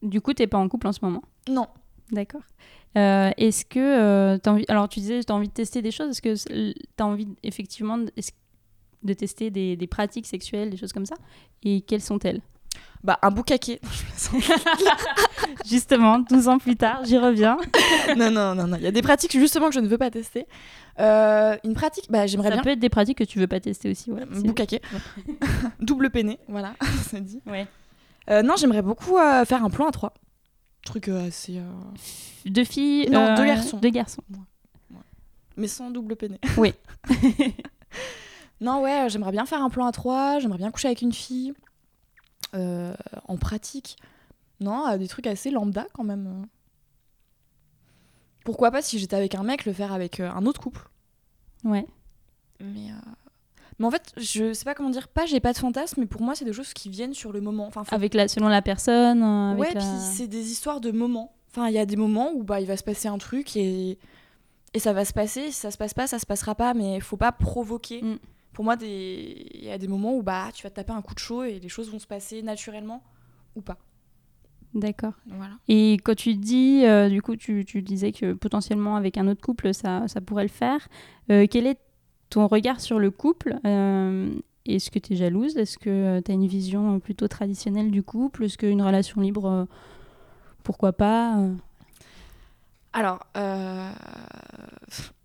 Du 0.00 0.22
coup, 0.22 0.32
t'es 0.32 0.46
pas 0.46 0.56
en 0.56 0.66
couple 0.66 0.86
en 0.86 0.92
ce 0.92 1.00
moment? 1.02 1.22
Non. 1.46 1.66
D'accord. 2.10 2.40
Euh, 2.96 3.30
Est-ce 3.36 3.66
que 3.66 3.78
euh, 3.78 4.38
t'as 4.38 4.52
envie... 4.52 4.64
Alors, 4.68 4.88
tu 4.88 5.00
disais, 5.00 5.22
t'as 5.22 5.34
envie 5.34 5.48
de 5.48 5.52
tester 5.52 5.82
des 5.82 5.90
choses. 5.90 6.08
Est-ce 6.08 6.22
que 6.22 6.72
t'as 6.96 7.04
envie 7.04 7.28
effectivement 7.42 7.98
de, 7.98 9.12
tester 9.12 9.50
des, 9.50 9.76
des 9.76 9.86
pratiques 9.86 10.26
sexuelles, 10.26 10.70
des 10.70 10.78
choses 10.78 10.94
comme 10.94 11.04
ça? 11.04 11.16
Et 11.62 11.82
quelles 11.82 12.00
sont-elles? 12.00 12.40
Bah, 13.02 13.18
un 13.22 13.30
boucaquet. 13.30 13.80
Justement, 15.66 16.18
12 16.18 16.48
ans 16.48 16.58
plus 16.58 16.76
tard, 16.76 17.00
j'y 17.04 17.16
reviens. 17.16 17.56
non, 18.16 18.30
non, 18.30 18.54
non, 18.54 18.66
non. 18.66 18.76
Il 18.76 18.82
y 18.82 18.86
a 18.86 18.90
des 18.92 19.00
pratiques 19.02 19.32
justement 19.32 19.68
que 19.68 19.74
je 19.74 19.80
ne 19.80 19.88
veux 19.88 19.96
pas 19.98 20.10
tester. 20.10 20.46
Euh, 20.98 21.56
une 21.64 21.72
pratique, 21.72 22.06
bah, 22.10 22.26
j'aimerais 22.26 22.48
Ça 22.50 22.54
bien. 22.56 22.62
peut 22.62 22.70
être 22.70 22.78
des 22.78 22.90
pratiques 22.90 23.18
que 23.18 23.24
tu 23.24 23.38
veux 23.38 23.46
pas 23.46 23.58
tester 23.60 23.90
aussi. 23.90 24.10
Ouais, 24.10 24.26
Boucaquet. 24.26 24.82
Double 25.80 26.10
peiné, 26.10 26.38
voilà, 26.48 26.74
ça 27.10 27.20
dit. 27.20 27.40
Ouais. 27.46 27.66
Euh, 28.28 28.42
non, 28.42 28.54
j'aimerais 28.56 28.82
beaucoup 28.82 29.16
euh, 29.16 29.44
faire 29.46 29.64
un 29.64 29.70
plan 29.70 29.86
à 29.88 29.92
trois. 29.92 30.12
Truc 30.84 31.08
assez. 31.08 31.60
Deux 32.44 32.64
filles 32.64 33.08
Non, 33.10 33.34
deux 33.34 33.46
garçons. 33.46 33.78
Deux 33.78 33.90
garçons. 33.90 34.22
Mais 35.56 35.68
sans 35.68 35.90
double 35.90 36.16
peiné. 36.16 36.38
Oui. 36.56 36.74
non, 38.60 38.82
ouais, 38.82 39.06
j'aimerais 39.08 39.32
bien 39.32 39.46
faire 39.46 39.62
un 39.62 39.70
plan 39.70 39.86
à 39.86 39.92
trois, 39.92 40.38
j'aimerais 40.38 40.58
bien 40.58 40.70
coucher 40.70 40.88
avec 40.88 41.02
une 41.02 41.12
fille. 41.12 41.52
Euh, 42.54 42.94
en 43.28 43.36
pratique. 43.36 43.96
Non, 44.60 44.96
des 44.96 45.08
trucs 45.08 45.26
assez 45.26 45.50
lambda 45.50 45.86
quand 45.94 46.04
même. 46.04 46.46
Pourquoi 48.44 48.70
pas 48.70 48.82
si 48.82 48.98
j'étais 48.98 49.16
avec 49.16 49.34
un 49.34 49.42
mec, 49.42 49.64
le 49.64 49.72
faire 49.72 49.92
avec 49.92 50.20
euh, 50.20 50.30
un 50.30 50.46
autre 50.46 50.60
couple 50.60 50.88
Ouais. 51.64 51.86
Mais, 52.60 52.90
euh, 52.90 53.10
mais 53.78 53.86
en 53.86 53.90
fait, 53.90 54.12
je 54.16 54.52
sais 54.52 54.64
pas 54.64 54.74
comment 54.74 54.90
dire, 54.90 55.08
pas 55.08 55.26
j'ai 55.26 55.40
pas 55.40 55.52
de 55.52 55.58
fantasme, 55.58 56.00
mais 56.00 56.06
pour 56.06 56.22
moi, 56.22 56.34
c'est 56.34 56.44
des 56.44 56.52
choses 56.52 56.72
qui 56.72 56.88
viennent 56.88 57.14
sur 57.14 57.32
le 57.32 57.40
moment. 57.40 57.66
Enfin, 57.66 57.84
faut- 57.84 57.94
Avec 57.94 58.14
la, 58.14 58.28
selon 58.28 58.48
la 58.48 58.62
personne. 58.62 59.22
euh, 59.22 59.50
avec 59.52 59.60
ouais, 59.60 59.74
la- 59.74 59.80
puis 59.80 59.88
c'est 60.14 60.26
des 60.26 60.50
histoires 60.50 60.80
de 60.80 60.90
moments. 60.90 61.34
Enfin, 61.50 61.68
il 61.68 61.74
y 61.74 61.78
a 61.78 61.86
des 61.86 61.96
moments 61.96 62.32
où 62.32 62.42
bah, 62.44 62.60
il 62.60 62.66
va 62.66 62.76
se 62.76 62.82
passer 62.84 63.08
un 63.08 63.18
truc 63.18 63.56
et, 63.56 63.98
et 64.72 64.78
ça 64.78 64.92
va 64.92 65.04
se 65.04 65.12
passer. 65.12 65.46
Si 65.50 65.52
ça 65.52 65.70
se 65.70 65.76
passe 65.78 65.94
pas, 65.94 66.06
ça 66.06 66.18
se 66.18 66.26
passera 66.26 66.54
pas, 66.54 66.74
mais 66.74 66.96
il 66.96 67.00
faut 67.02 67.16
pas 67.16 67.32
provoquer. 67.32 68.02
Mm. 68.02 68.18
Pour 68.52 68.64
moi, 68.64 68.76
il 68.80 69.64
y 69.64 69.70
a 69.70 69.78
des 69.78 69.88
moments 69.88 70.16
où 70.16 70.22
bah, 70.22 70.48
tu 70.52 70.62
vas 70.64 70.70
te 70.70 70.74
taper 70.76 70.92
un 70.92 71.02
coup 71.02 71.14
de 71.14 71.20
chaud 71.20 71.44
et 71.44 71.60
les 71.60 71.68
choses 71.68 71.90
vont 71.90 71.98
se 71.98 72.06
passer 72.06 72.42
naturellement 72.42 73.02
ou 73.56 73.60
pas. 73.62 73.78
D'accord. 74.74 75.14
Voilà. 75.26 75.54
Et 75.68 75.94
quand 76.04 76.14
tu 76.14 76.34
dis, 76.34 76.84
euh, 76.84 77.08
du 77.08 77.22
coup, 77.22 77.36
tu, 77.36 77.64
tu 77.64 77.82
disais 77.82 78.12
que 78.12 78.34
potentiellement 78.34 78.96
avec 78.96 79.18
un 79.18 79.26
autre 79.28 79.40
couple, 79.40 79.74
ça, 79.74 80.06
ça 80.08 80.20
pourrait 80.20 80.44
le 80.44 80.48
faire. 80.48 80.88
Euh, 81.30 81.46
quel 81.50 81.66
est 81.66 81.78
ton 82.28 82.46
regard 82.46 82.80
sur 82.80 82.98
le 83.00 83.10
couple 83.10 83.58
Euh, 83.66 84.32
Est-ce 84.66 84.90
que 84.92 84.98
tu 85.00 85.14
es 85.14 85.16
jalouse? 85.16 85.56
Est-ce 85.56 85.76
que 85.78 86.20
tu 86.20 86.30
as 86.30 86.34
une 86.34 86.46
vision 86.46 87.00
plutôt 87.00 87.26
traditionnelle 87.26 87.90
du 87.90 88.02
couple? 88.04 88.44
Est-ce 88.44 88.58
qu'une 88.58 88.82
relation 88.82 89.20
libre, 89.20 89.66
pourquoi 90.62 90.92
pas 90.92 91.36
Alors, 92.92 93.26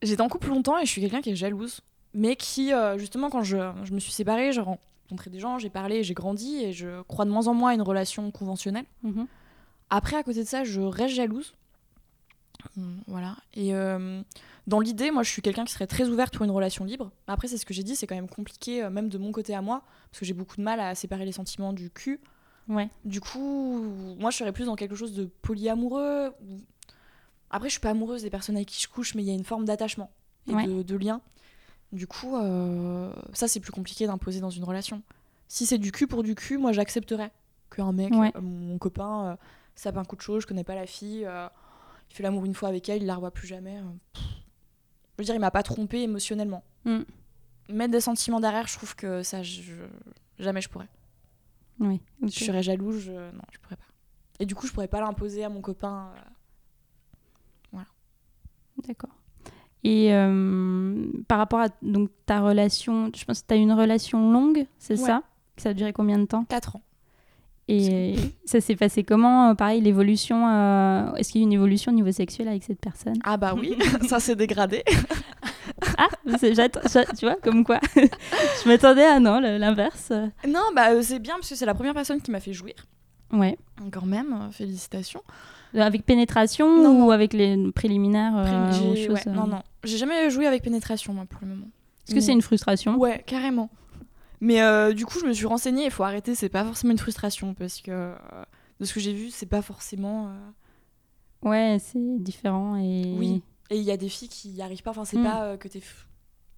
j'étais 0.02 0.22
en 0.22 0.28
couple 0.30 0.50
longtemps 0.50 0.80
et 0.80 0.86
je 0.86 0.92
suis 0.92 1.02
quelqu'un 1.02 1.22
qui 1.22 1.30
est 1.32 1.36
jalouse, 1.36 1.82
mais 2.16 2.36
qui, 2.36 2.74
euh, 2.74 2.98
justement, 2.98 3.30
quand 3.30 3.44
je, 3.44 3.58
je 3.84 3.94
me 3.94 4.00
suis 4.00 4.12
séparée, 4.12 4.52
j'ai 4.54 4.62
rencontré 4.62 5.30
des 5.30 5.40
gens, 5.40 5.60
j'ai 5.60 5.70
parlé, 5.70 6.04
j'ai 6.04 6.14
grandi 6.16 6.56
et 6.64 6.74
je 6.74 7.02
crois 7.04 7.26
de 7.26 7.30
moins 7.30 7.48
en 7.48 7.54
moins 7.54 7.72
à 7.72 7.74
une 7.76 7.82
relation 7.84 8.32
conventionnelle. 8.32 8.86
mhm. 9.04 9.28
Après, 9.92 10.16
à 10.16 10.24
côté 10.24 10.40
de 10.44 10.48
ça, 10.48 10.64
je 10.64 10.82
reste 10.82 11.14
jalouse. 11.14 11.54
Hum, 12.78 13.02
Voilà. 13.08 13.36
Et 13.54 13.76
euh, 13.76 14.22
dans 14.66 14.80
l'idée, 14.80 15.12
moi, 15.12 15.22
je 15.22 15.30
suis 15.30 15.42
quelqu'un 15.44 15.64
qui 15.66 15.74
serait 15.74 15.86
très 15.88 16.08
ouverte 16.10 16.34
pour 16.36 16.44
une 16.44 16.52
relation 16.52 16.84
libre. 16.86 17.12
Après, 17.28 17.48
c'est 17.48 17.58
ce 17.58 17.66
que 17.68 17.74
j'ai 17.74 17.84
dit, 17.84 17.96
c'est 17.96 18.08
quand 18.08 18.16
même 18.16 18.28
compliqué, 18.30 18.84
euh, 18.84 18.90
même 18.90 19.10
de 19.10 19.18
mon 19.20 19.32
côté 19.32 19.54
à 19.54 19.62
moi, 19.62 19.84
parce 20.10 20.20
que 20.22 20.26
j'ai 20.26 20.34
beaucoup 20.34 20.58
de 20.58 20.64
mal 20.64 20.80
à 20.80 20.96
séparer 20.96 21.24
les 21.26 21.32
sentiments 21.34 21.72
du 21.74 21.92
cul. 21.92 22.20
Ouais. 22.68 22.90
Du 23.04 23.22
coup, 23.22 23.84
moi, 24.18 24.32
je 24.32 24.38
serais 24.38 24.52
plus 24.52 24.66
dans 24.66 24.76
quelque 24.76 24.96
chose 24.96 25.14
de 25.14 25.26
polyamoureux. 25.44 26.30
ou- 26.42 26.58
Après, 27.52 27.70
je 27.70 27.74
suis 27.74 27.82
pas 27.82 27.92
amoureuse 27.92 28.24
des 28.24 28.32
personnes 28.32 28.56
avec 28.56 28.68
qui 28.70 28.82
je 28.82 28.88
couche, 28.88 29.14
mais 29.14 29.22
il 29.22 29.28
y 29.28 29.32
a 29.32 29.36
une 29.36 29.44
forme 29.46 29.66
d'attachement 29.66 30.10
et 30.48 30.54
Ouais. 30.56 30.66
de, 30.66 30.82
de 30.82 30.96
lien. 30.96 31.22
Du 31.96 32.08
coup, 32.08 32.36
euh, 32.36 33.14
ça, 33.34 33.48
c'est 33.48 33.60
plus 33.60 33.72
compliqué 33.72 34.06
d'imposer 34.06 34.40
dans 34.42 34.50
une 34.50 34.64
relation. 34.66 35.02
Si 35.48 35.66
c'est 35.66 35.78
du 35.78 35.92
cul 35.92 36.08
pour 36.08 36.24
du 36.24 36.36
cul, 36.36 36.58
moi, 36.58 36.72
j'accepterais 36.74 37.32
qu'un 37.70 37.92
mec, 37.94 38.14
Ouais. 38.14 38.32
euh, 38.36 38.42
mon 38.42 38.78
copain, 38.78 39.26
euh, 39.28 39.36
sape 39.76 39.98
un 39.98 40.04
coup 40.04 40.16
de 40.16 40.22
chaud, 40.22 40.40
je 40.40 40.46
connais 40.48 40.64
pas 40.64 40.76
la 40.76 40.86
fille, 40.88 41.26
euh, 41.26 41.48
il 42.10 42.16
fait 42.16 42.24
l'amour 42.24 42.46
une 42.46 42.54
fois 42.54 42.70
avec 42.70 42.90
elle, 42.90 43.02
il 43.02 43.06
la 43.06 43.16
revoit 43.16 43.32
plus 43.32 43.48
jamais. 43.48 43.82
Je 44.16 44.22
veux 45.20 45.24
dire, 45.24 45.36
il 45.36 45.40
m'a 45.40 45.52
pas 45.52 45.64
trompé 45.64 46.02
émotionnellement. 46.02 46.64
Mm. 46.84 47.00
Mettre 47.70 47.92
des 47.92 48.02
sentiments 48.02 48.40
derrière, 48.40 48.68
je 48.68 48.76
trouve 48.76 48.96
que 48.96 49.24
ça, 49.24 49.42
je- 49.44 49.72
jamais 50.40 50.62
je 50.62 50.70
pourrais. 50.70 50.90
Oui. 51.80 52.02
Je 52.24 52.30
serais 52.46 52.64
jalouse, 52.64 53.00
je... 53.00 53.12
non, 53.12 53.42
je 53.52 53.60
pourrais 53.60 53.76
pas. 53.78 53.86
Et 54.40 54.46
du 54.46 54.54
coup, 54.56 54.68
je 54.68 54.74
pourrais 54.74 54.88
pas 54.90 55.00
l'imposer 55.02 55.44
à 55.46 55.50
mon 55.50 55.62
copain. 55.62 56.12
euh, 57.74 57.80
D'accord. 58.86 59.10
Et 59.88 60.14
euh, 60.14 61.06
par 61.28 61.38
rapport 61.38 61.60
à 61.60 61.68
donc, 61.84 62.10
ta 62.26 62.40
relation, 62.42 63.12
je 63.16 63.24
pense 63.24 63.42
que 63.42 63.48
tu 63.48 63.54
as 63.54 63.58
une 63.58 63.72
relation 63.72 64.32
longue, 64.32 64.66
c'est 64.80 65.00
Ouais. 65.00 65.06
ça? 65.06 65.22
Ça 65.58 65.70
a 65.70 65.74
duré 65.74 65.94
combien 65.94 66.18
de 66.18 66.26
temps? 66.26 66.44
4 66.50 66.78
ans. 66.78 66.82
Et 67.68 68.16
ça 68.46 68.62
s'est 68.62 68.76
passé 68.76 69.04
comment? 69.04 69.50
Euh, 69.50 69.54
Pareil, 69.54 69.82
l'évolution. 69.82 70.48
euh, 70.50 71.14
Est-ce 71.16 71.32
qu'il 71.32 71.42
y 71.42 71.44
a 71.44 71.46
eu 71.46 71.48
une 71.48 71.54
évolution 71.54 71.92
au 71.92 71.96
niveau 71.96 72.12
sexuel 72.12 72.48
avec 72.48 72.64
cette 72.64 72.80
personne? 72.80 73.18
Ah 73.24 73.38
bah 73.38 73.54
oui, 73.56 73.78
ça 74.10 74.20
s'est 74.20 74.36
dégradé. 74.36 74.84
Ah, 75.98 76.08
tu 77.18 77.26
vois, 77.26 77.36
comme 77.36 77.64
quoi 77.64 77.80
Je 77.94 78.68
m'attendais 78.70 79.04
à 79.06 79.20
non, 79.20 79.40
l'inverse. 79.40 80.12
Non, 80.48 80.62
bah 80.76 81.02
c'est 81.02 81.20
bien 81.20 81.36
parce 81.36 81.50
que 81.50 81.56
c'est 81.56 81.66
la 81.66 81.74
première 81.74 81.94
personne 81.94 82.22
qui 82.22 82.32
m'a 82.32 82.40
fait 82.40 82.54
jouir. 82.54 82.74
Ouais. 83.32 83.58
Quand 83.92 84.06
même, 84.06 84.34
euh, 84.34 84.52
félicitations. 84.52 85.22
Avec 85.76 86.06
pénétration 86.06 86.84
Non, 86.84 86.92
ou 86.92 87.00
non. 87.00 87.10
avec 87.12 87.34
les 87.34 87.72
préliminaires 87.72 88.38
euh, 88.38 88.72
ouais, 88.92 88.96
choses, 89.06 89.20
euh, 89.28 89.32
Non, 89.32 89.48
non. 89.48 89.62
J'ai 89.84 89.98
jamais 89.98 90.30
joué 90.30 90.46
avec 90.48 90.64
pénétration, 90.64 91.14
moi, 91.14 91.26
pour 91.26 91.42
le 91.42 91.48
moment. 91.48 91.68
Est-ce 92.08 92.16
que 92.16 92.22
c'est 92.22 92.32
une 92.34 92.42
frustration 92.42 92.96
Ouais, 92.98 93.24
carrément. 93.26 93.70
Mais 94.42 94.62
euh, 94.62 94.94
du 94.94 95.06
coup, 95.06 95.20
je 95.20 95.26
me 95.26 95.34
suis 95.34 95.46
renseignée, 95.48 95.86
il 95.86 95.92
faut 95.92 96.04
arrêter, 96.04 96.36
c'est 96.36 96.50
pas 96.50 96.64
forcément 96.64 96.92
une 96.92 96.98
frustration, 97.00 97.54
parce 97.54 97.82
que 97.82 97.92
euh, 97.92 98.16
de 98.80 98.86
ce 98.86 98.94
que 98.94 99.00
j'ai 99.00 99.14
vu, 99.14 99.30
c'est 99.32 99.46
pas 99.48 99.62
forcément... 99.62 100.32
Ouais, 101.42 101.78
c'est 101.80 102.20
différent 102.20 102.76
et. 102.76 103.14
Oui. 103.18 103.42
Et 103.70 103.78
il 103.78 103.84
y 103.84 103.92
a 103.92 103.98
des 103.98 104.10
filles 104.10 104.30
qui 104.30 104.50
y 104.50 104.62
arrivent 104.62 104.82
pas, 104.84 104.92
enfin 104.92 105.06
c'est 105.06 105.18
Mm. 105.18 105.24
pas 105.24 105.58
que, 105.58 105.68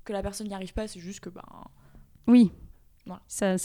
que 0.03 0.13
la 0.13 0.21
personne 0.21 0.47
n'y 0.47 0.53
arrive 0.53 0.73
pas, 0.73 0.88
c'est 0.88 0.99
juste 0.99 1.19
que 1.21 1.30
ben... 1.30 1.41
Oui. 2.27 2.51
Voilà. 3.06 3.21
Ça 3.27 3.58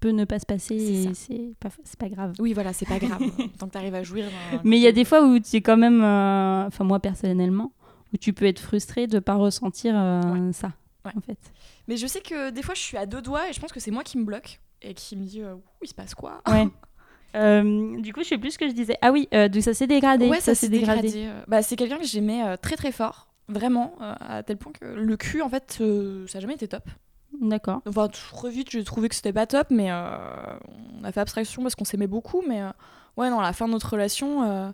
peut 0.00 0.10
ne 0.10 0.24
pas 0.24 0.38
se 0.38 0.46
passer 0.46 0.78
C'est 0.78 0.92
et 0.92 1.02
ça. 1.04 1.10
c'est 1.14 1.54
pas, 1.60 1.68
c'est 1.84 1.98
pas 1.98 2.08
grave. 2.08 2.32
Oui, 2.38 2.52
voilà, 2.52 2.72
c'est 2.72 2.86
pas 2.86 2.98
grave, 2.98 3.20
tant 3.58 3.66
que 3.66 3.72
t'arrives 3.72 3.94
à 3.94 4.02
jouir. 4.02 4.26
ben, 4.52 4.60
Mais 4.64 4.76
il 4.78 4.82
y 4.82 4.86
a 4.86 4.92
des 4.92 5.04
fois 5.04 5.22
où 5.26 5.38
tu 5.38 5.56
es 5.56 5.60
quand 5.60 5.76
même, 5.76 6.02
euh, 6.02 6.66
enfin 6.66 6.84
moi 6.84 7.00
personnellement, 7.00 7.72
où 8.12 8.16
tu 8.16 8.32
peux 8.32 8.44
être 8.46 8.60
frustré 8.60 9.06
de 9.06 9.18
pas 9.18 9.34
ressentir 9.34 9.94
euh, 9.96 10.52
ça. 10.52 10.72
Ouais. 11.04 11.12
en 11.16 11.20
fait. 11.20 11.38
Mais 11.88 11.96
je 11.96 12.06
sais 12.06 12.20
que 12.20 12.50
des 12.50 12.62
fois, 12.62 12.74
je 12.74 12.80
suis 12.80 12.96
à 12.96 13.06
deux 13.06 13.22
doigts 13.22 13.48
et 13.48 13.52
je 13.52 13.60
pense 13.60 13.72
que 13.72 13.80
c'est 13.80 13.90
moi 13.92 14.02
qui 14.02 14.18
me 14.18 14.24
bloque 14.24 14.60
et 14.82 14.92
qui 14.94 15.16
me 15.16 15.24
dit 15.24 15.40
euh, 15.42 15.54
il 15.82 15.88
se 15.88 15.94
passe 15.94 16.14
quoi? 16.14 16.42
Ouais. 16.48 16.66
Euh, 17.34 18.00
du 18.00 18.14
coup, 18.14 18.22
je 18.22 18.28
sais 18.28 18.38
plus 18.38 18.52
ce 18.52 18.58
que 18.58 18.66
je 18.66 18.72
disais. 18.72 18.96
Ah 19.02 19.12
oui, 19.12 19.28
euh, 19.34 19.48
donc 19.48 19.62
ça 19.62 19.74
s'est 19.74 19.86
dégradé. 19.86 20.26
Ouais, 20.26 20.40
ça, 20.40 20.54
s'est 20.54 20.70
dégradé. 20.70 21.10
euh. 21.26 21.42
Bah, 21.48 21.60
c'est 21.60 21.76
quelqu'un 21.76 21.98
que 21.98 22.06
j'aimais 22.06 22.42
euh, 22.42 22.56
très 22.56 22.76
très 22.76 22.92
fort, 22.92 23.28
vraiment, 23.48 23.92
euh, 24.00 24.14
à 24.20 24.42
tel 24.42 24.56
point 24.56 24.72
que 24.72 24.86
le 24.86 25.16
cul, 25.18 25.42
en 25.42 25.50
fait, 25.50 25.76
euh, 25.82 26.26
ça 26.28 26.38
n'a 26.38 26.42
jamais 26.42 26.54
été 26.54 26.66
top. 26.66 26.84
D'accord. 27.40 27.82
Enfin, 27.86 28.08
très 28.08 28.50
vite, 28.50 28.70
j'ai 28.70 28.84
trouvé 28.84 29.08
que 29.08 29.14
c'était 29.14 29.32
pas 29.32 29.46
top, 29.46 29.68
mais 29.70 29.90
euh, 29.90 30.16
on 31.00 31.04
a 31.04 31.12
fait 31.12 31.20
abstraction 31.20 31.62
parce 31.62 31.74
qu'on 31.74 31.84
s'aimait 31.84 32.06
beaucoup. 32.06 32.42
Mais 32.48 32.62
euh, 32.62 32.70
ouais, 33.16 33.30
non, 33.30 33.40
à 33.40 33.42
la 33.42 33.52
fin 33.52 33.66
de 33.66 33.72
notre 33.72 33.90
relation, 33.90 34.42
euh, 34.44 34.70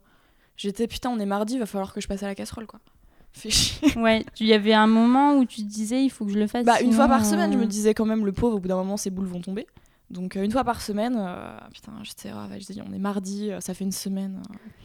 j'étais 0.57 0.87
putain, 0.87 1.11
on 1.11 1.19
est 1.19 1.27
mardi, 1.27 1.59
va 1.59 1.67
falloir 1.67 1.93
que 1.93 2.01
je 2.01 2.09
passe 2.09 2.23
à 2.23 2.27
la 2.27 2.35
casserole, 2.35 2.67
quoi. 2.67 2.81
Fait 3.33 3.51
chier. 3.51 3.99
Ouais, 3.99 4.27
il 4.41 4.47
y 4.47 4.53
avait 4.53 4.75
un 4.75 4.87
moment 4.87 5.37
où 5.37 5.47
tu 5.47 5.63
te 5.63 5.67
disais 5.67 6.05
il 6.05 6.11
faut 6.11 6.27
que 6.27 6.33
je 6.33 6.39
le 6.39 6.47
fasse. 6.47 6.67
Bah, 6.67 6.83
une 6.83 6.93
fois 6.93 7.09
par 7.09 7.25
semaine, 7.25 7.51
je 7.53 7.59
me 7.59 7.67
disais 7.67 7.95
quand 7.95 8.05
même, 8.05 8.27
le 8.27 8.33
pauvre, 8.33 8.57
au 8.57 8.61
bout 8.61 8.69
d'un 8.69 8.77
moment, 8.77 8.99
ses 8.99 9.11
boules 9.11 9.27
vont 9.27 9.41
tomber. 9.41 9.67
Donc, 10.13 10.37
euh, 10.37 10.45
une 10.45 10.51
fois 10.51 10.63
par 10.63 10.83
semaine, 10.83 11.17
euh, 11.19 11.57
putain, 11.73 11.93
j'étais, 12.03 12.29
je 12.29 12.73
dis, 12.73 12.83
on 12.87 12.93
est 12.93 12.99
mardi, 12.99 13.51
euh, 13.51 13.61
ça 13.61 13.73
fait 13.73 13.85
une 13.85 13.93
semaine. 13.93 14.43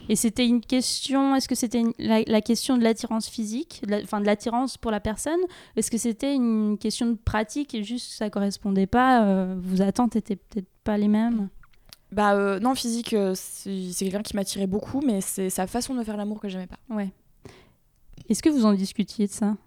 Et 0.07 0.15
c'était 0.15 0.47
une 0.47 0.61
question, 0.61 1.35
est-ce 1.35 1.49
que 1.49 1.55
c'était 1.55 1.83
la, 1.99 2.21
la 2.21 2.39
question 2.39 2.77
de 2.77 2.83
l'attirance 2.83 3.27
physique, 3.27 3.83
enfin 4.03 4.21
de 4.21 4.25
l'attirance 4.25 4.77
pour 4.77 4.89
la 4.89 5.01
personne 5.01 5.39
Est-ce 5.75 5.91
que 5.91 5.97
c'était 5.97 6.33
une 6.33 6.77
question 6.77 7.07
de 7.07 7.15
pratique 7.15 7.75
et 7.75 7.83
juste 7.83 8.13
ça 8.13 8.29
correspondait 8.29 8.87
pas 8.87 9.25
euh, 9.25 9.55
Vos 9.59 9.81
attentes 9.81 10.15
étaient 10.15 10.37
peut-être 10.37 10.69
pas 10.85 10.97
les 10.97 11.09
mêmes? 11.09 11.49
Bah, 12.13 12.33
euh, 12.35 12.57
non, 12.61 12.73
physique, 12.73 13.13
c'est 13.33 13.93
quelqu'un 13.99 14.21
qui 14.21 14.37
m'attirait 14.37 14.67
beaucoup, 14.67 15.01
mais 15.01 15.19
c'est 15.19 15.49
sa 15.49 15.67
façon 15.67 15.93
de 15.93 16.03
faire 16.05 16.15
l'amour 16.15 16.39
que 16.39 16.47
j'aimais 16.47 16.67
pas. 16.67 16.79
Ouais. 16.89 17.11
Est-ce 18.29 18.41
que 18.41 18.49
vous 18.49 18.65
en 18.65 18.73
discutiez 18.73 19.27
de 19.27 19.31
ça? 19.33 19.57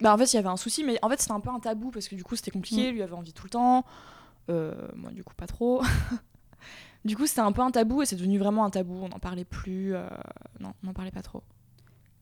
Bah, 0.00 0.14
en 0.14 0.18
fait, 0.18 0.32
il 0.32 0.36
y 0.36 0.38
avait 0.38 0.48
un 0.48 0.56
souci, 0.56 0.84
mais 0.84 0.98
en 1.02 1.08
fait, 1.08 1.20
c'était 1.20 1.32
un 1.32 1.40
peu 1.40 1.50
un 1.50 1.58
tabou 1.60 1.90
parce 1.90 2.08
que 2.08 2.14
du 2.14 2.22
coup, 2.24 2.36
c'était 2.36 2.50
compliqué. 2.50 2.92
Lui 2.92 3.02
avait 3.02 3.14
envie 3.14 3.32
tout 3.32 3.44
le 3.44 3.50
temps. 3.50 3.84
Euh, 4.50 4.74
moi, 4.94 5.10
du 5.10 5.24
coup, 5.24 5.34
pas 5.34 5.46
trop. 5.46 5.82
du 7.04 7.16
coup, 7.16 7.26
c'était 7.26 7.40
un 7.40 7.52
peu 7.52 7.62
un 7.62 7.70
tabou 7.70 8.02
et 8.02 8.06
c'est 8.06 8.16
devenu 8.16 8.38
vraiment 8.38 8.64
un 8.64 8.70
tabou. 8.70 8.94
On 9.02 9.08
n'en 9.08 9.18
parlait 9.18 9.44
plus. 9.44 9.94
euh, 9.94 10.08
Non, 10.60 10.72
on 10.82 10.86
n'en 10.88 10.92
parlait 10.92 11.10
pas 11.10 11.22
trop. 11.22 11.42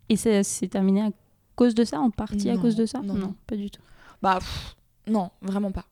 Et 0.08 0.16
ça 0.16 0.42
s'est 0.42 0.68
terminé 0.68 1.02
à 1.02 1.10
cause 1.54 1.74
de 1.74 1.84
ça, 1.84 2.00
en 2.00 2.10
partie 2.10 2.48
à 2.50 2.56
cause 2.56 2.76
de 2.76 2.86
ça 2.86 3.00
non, 3.00 3.14
non. 3.14 3.34
pas 3.46 3.56
du 3.56 3.70
tout. 3.70 3.82
Bah, 4.22 4.36
pff, 4.38 4.76
non, 5.06 5.30
vraiment 5.42 5.72
pas. 5.72 5.84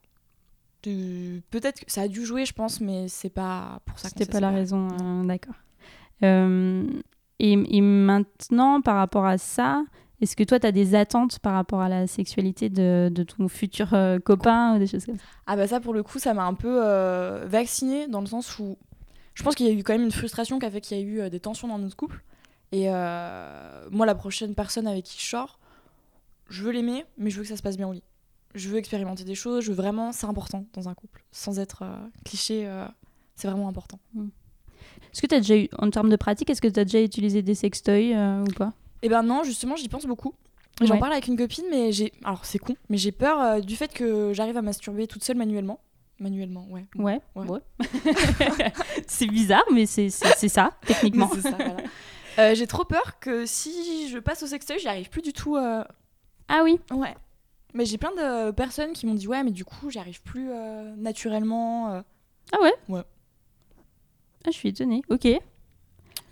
Peut-être 0.82 1.84
que 1.84 1.90
ça 1.90 2.02
a 2.02 2.08
dû 2.08 2.24
jouer, 2.26 2.44
je 2.44 2.52
pense, 2.52 2.80
mais 2.80 3.08
c'est 3.08 3.30
pas 3.30 3.80
pour 3.86 3.98
ça 3.98 4.08
qu'on 4.10 4.18
C'était 4.18 4.30
pas 4.30 4.40
la 4.40 4.50
raison, 4.50 4.88
euh, 5.02 5.24
d'accord. 5.24 5.54
Et, 7.40 7.52
et 7.76 7.80
maintenant, 7.80 8.80
par 8.80 8.96
rapport 8.96 9.24
à 9.26 9.38
ça, 9.38 9.84
est-ce 10.24 10.36
que 10.36 10.42
toi, 10.44 10.58
tu 10.58 10.66
as 10.66 10.72
des 10.72 10.94
attentes 10.94 11.38
par 11.38 11.52
rapport 11.52 11.80
à 11.80 11.88
la 11.88 12.06
sexualité 12.06 12.68
de, 12.68 13.10
de 13.12 13.22
ton 13.22 13.46
futur 13.48 13.92
euh, 13.92 14.18
copain 14.18 14.74
ou 14.74 14.78
des 14.78 14.86
choses 14.86 15.06
comme 15.06 15.16
ça? 15.16 15.24
Ah 15.46 15.56
bah 15.56 15.66
ça 15.66 15.80
pour 15.80 15.94
le 15.94 16.02
coup 16.02 16.18
ça 16.18 16.34
m'a 16.34 16.44
un 16.44 16.54
peu 16.54 16.82
euh, 16.82 17.44
vaccinée 17.46 18.08
dans 18.08 18.20
le 18.20 18.26
sens 18.26 18.58
où 18.58 18.76
je 19.34 19.42
pense 19.42 19.54
qu'il 19.54 19.66
y 19.66 19.68
a 19.68 19.72
eu 19.72 19.82
quand 19.82 19.92
même 19.92 20.04
une 20.04 20.12
frustration 20.12 20.58
qui 20.58 20.66
a 20.66 20.70
fait 20.70 20.80
qu'il 20.80 20.96
y 20.96 21.00
a 21.00 21.02
eu 21.04 21.20
euh, 21.20 21.28
des 21.28 21.40
tensions 21.40 21.68
dans 21.68 21.78
notre 21.78 21.96
couple. 21.96 22.22
Et 22.72 22.86
euh, 22.88 23.86
moi 23.90 24.06
la 24.06 24.14
prochaine 24.14 24.54
personne 24.54 24.86
avec 24.86 25.04
qui 25.04 25.22
je 25.22 25.28
sors 25.28 25.60
je 26.48 26.64
veux 26.64 26.72
l'aimer 26.72 27.04
mais 27.18 27.30
je 27.30 27.36
veux 27.36 27.42
que 27.42 27.48
ça 27.48 27.56
se 27.56 27.62
passe 27.62 27.76
bien 27.76 27.88
au 27.88 27.92
lit. 27.92 28.02
Je 28.54 28.68
veux 28.68 28.78
expérimenter 28.78 29.24
des 29.24 29.34
choses 29.34 29.64
je 29.64 29.70
veux 29.70 29.76
vraiment 29.76 30.10
c'est 30.12 30.26
important 30.26 30.64
dans 30.72 30.88
un 30.88 30.94
couple 30.94 31.22
sans 31.30 31.58
être 31.60 31.84
cliché 32.24 32.68
c'est 33.36 33.48
vraiment 33.48 33.68
important. 33.68 33.98
Est-ce 35.12 35.22
que 35.22 35.26
tu 35.26 35.34
as 35.34 35.40
déjà 35.40 35.56
eu, 35.56 35.68
en 35.78 35.90
termes 35.90 36.10
de 36.10 36.16
pratique, 36.16 36.50
est-ce 36.50 36.60
que 36.60 36.68
tu 36.68 36.80
as 36.80 36.84
déjà 36.84 37.00
utilisé 37.00 37.42
des 37.42 37.54
sextoys 37.54 38.14
euh, 38.14 38.42
ou 38.42 38.52
pas? 38.52 38.72
Et 39.04 39.08
ben 39.08 39.22
non 39.22 39.42
justement 39.44 39.76
j'y 39.76 39.88
pense 39.88 40.06
beaucoup 40.06 40.34
j'en 40.80 40.94
Ouais. 40.94 40.98
parle 41.00 41.12
avec 41.12 41.28
une 41.28 41.36
copine 41.36 41.64
mais 41.70 41.92
j'ai 41.92 42.12
alors 42.24 42.44
c'est 42.44 42.58
con 42.58 42.74
mais 42.88 42.96
j'ai 42.96 43.12
peur 43.12 43.40
euh, 43.40 43.60
du 43.60 43.76
fait 43.76 43.92
que 43.92 44.32
j'arrive 44.32 44.56
à 44.56 44.62
masturber 44.62 45.06
toute 45.06 45.22
seule 45.22 45.36
manuellement 45.36 45.78
manuellement 46.18 46.66
ouais 46.70 46.86
Ouais. 46.96 47.20
Ouais. 47.36 47.46
ouais. 47.48 47.60
c'est 49.06 49.26
bizarre, 49.26 49.64
mais 49.72 49.84
c'est 49.86 50.10
ça, 50.10 50.72
techniquement. 50.86 51.28
C'est 51.34 51.40
ça, 51.42 51.50
voilà. 51.56 51.76
Euh, 52.38 52.54
j'ai 52.54 52.66
trop 52.68 52.84
peur 52.84 53.18
que 53.20 53.46
si 53.46 54.08
je 54.08 54.18
passe 54.18 54.42
au 54.42 54.46
sextoy, 54.46 54.78
j'y 54.78 54.88
arrive 54.88 55.10
plus 55.10 55.22
du 55.22 55.32
tout. 55.32 55.56
euh, 55.56 55.82
Ah 56.48 56.60
oui 56.64 56.78
Ouais. 56.92 57.14
Mais 57.74 57.84
j'ai 57.84 57.98
plein 57.98 58.12
de 58.12 58.52
personnes 58.52 58.92
qui 58.92 59.06
m'ont 59.06 59.14
dit 59.14 59.26
ouais, 59.26 59.42
mais 59.42 59.50
du 59.50 59.64
coup, 59.64 59.90
j'y 59.90 59.98
arrive 59.98 60.22
plus 60.22 60.48
naturellement. 60.96 62.02
Ah 62.52 62.62
ouais? 62.62 62.72
Ouais. 62.88 63.02
Ah, 64.46 64.50
je 64.50 64.56
suis 64.56 64.68
étonnée. 64.68 65.02
Ok. 65.10 65.26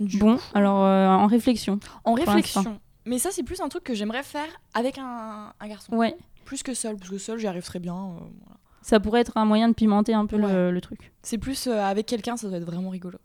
Du 0.04 0.18
Bon, 0.18 0.36
coup, 0.36 0.42
alors 0.54 0.84
euh, 0.84 1.06
en 1.08 1.26
réflexion. 1.26 1.78
en 2.04 2.14
réflexion. 2.14 2.80
Mais 3.06 3.18
ça, 3.18 3.30
c'est 3.32 3.42
plus 3.42 3.60
un 3.60 3.68
truc 3.68 3.82
que 3.84 3.94
j'aimerais 3.94 4.22
faire 4.22 4.46
avec 4.74 4.98
un, 4.98 5.52
un 5.58 5.68
garçon. 5.68 5.94
Ouais. 5.96 6.16
Plus 6.44 6.62
que 6.62 6.74
seul, 6.74 6.96
parce 6.96 7.10
que 7.10 7.18
seul, 7.18 7.38
j'y 7.38 7.46
arrive 7.46 7.64
très 7.64 7.78
bien. 7.80 7.94
euh, 7.94 8.18
voilà. 8.44 8.58
Ça 8.82 8.98
pourrait 9.00 9.20
être 9.20 9.36
un 9.36 9.44
moyen 9.44 9.68
de 9.68 9.74
pimenter 9.74 10.12
un 10.14 10.26
peu 10.26 10.36
le, 10.36 10.44
Ouais. 10.46 10.70
le 10.72 10.80
truc. 10.80 11.12
C'est 11.22 11.38
plus 11.38 11.66
euh, 11.66 11.80
avec 11.82 12.06
quelqu'un, 12.06 12.36
ça 12.36 12.48
doit 12.48 12.58
être 12.58 12.64
vraiment 12.64 12.90
rigolo. 12.90 13.18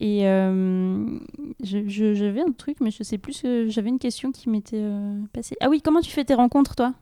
Et 0.00 0.26
euh, 0.26 1.18
je- 1.62 1.88
je- 1.88 2.14
j'avais 2.14 2.40
un 2.42 2.52
truc, 2.52 2.78
mais 2.80 2.90
je 2.90 3.02
sais 3.02 3.16
plus. 3.18 3.40
que 3.42 3.68
J'avais 3.68 3.88
une 3.88 3.98
question 3.98 4.32
qui 4.32 4.48
m'était 4.50 4.84
passée. 5.32 5.56
Ah 5.60 5.68
oui, 5.70 5.80
comment 5.82 6.00
tu 6.00 6.10
fais 6.10 6.24
tes 6.24 6.34
rencontres, 6.34 6.74
toi? 6.74 6.92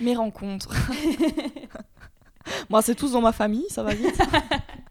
Mes 0.00 0.16
rencontres. 0.16 0.72
Moi, 2.70 2.82
c'est 2.82 2.94
tous 2.94 3.12
dans 3.12 3.20
ma 3.20 3.32
famille, 3.32 3.66
ça 3.68 3.82
va 3.82 3.94
vite. 3.94 4.18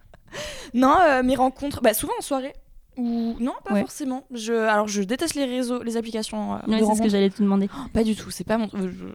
non, 0.73 0.95
mes 1.23 1.35
rencontres, 1.35 1.81
bah, 1.81 1.93
souvent 1.93 2.13
en 2.17 2.21
soirée. 2.21 2.53
Ou 2.97 3.35
non, 3.39 3.53
pas 3.63 3.73
Ouais. 3.75 3.81
forcément. 3.81 4.25
Je, 4.31 4.53
alors, 4.53 4.87
je 4.87 5.01
déteste 5.03 5.35
les 5.35 5.45
réseaux, 5.45 5.81
les 5.81 5.95
applications 5.97 6.55
euh, 6.55 6.57
Ouais, 6.67 6.79
C'est 6.83 6.95
ce 6.95 7.01
que 7.01 7.09
j'allais 7.09 7.29
te 7.29 7.41
demander. 7.41 7.69
Pas 7.93 8.03
du 8.03 8.15
tout. 8.15 8.29
C'est 8.31 8.43
pas 8.43 8.57
mon. 8.57 8.67
euh, 8.75 8.91
je- 8.91 9.07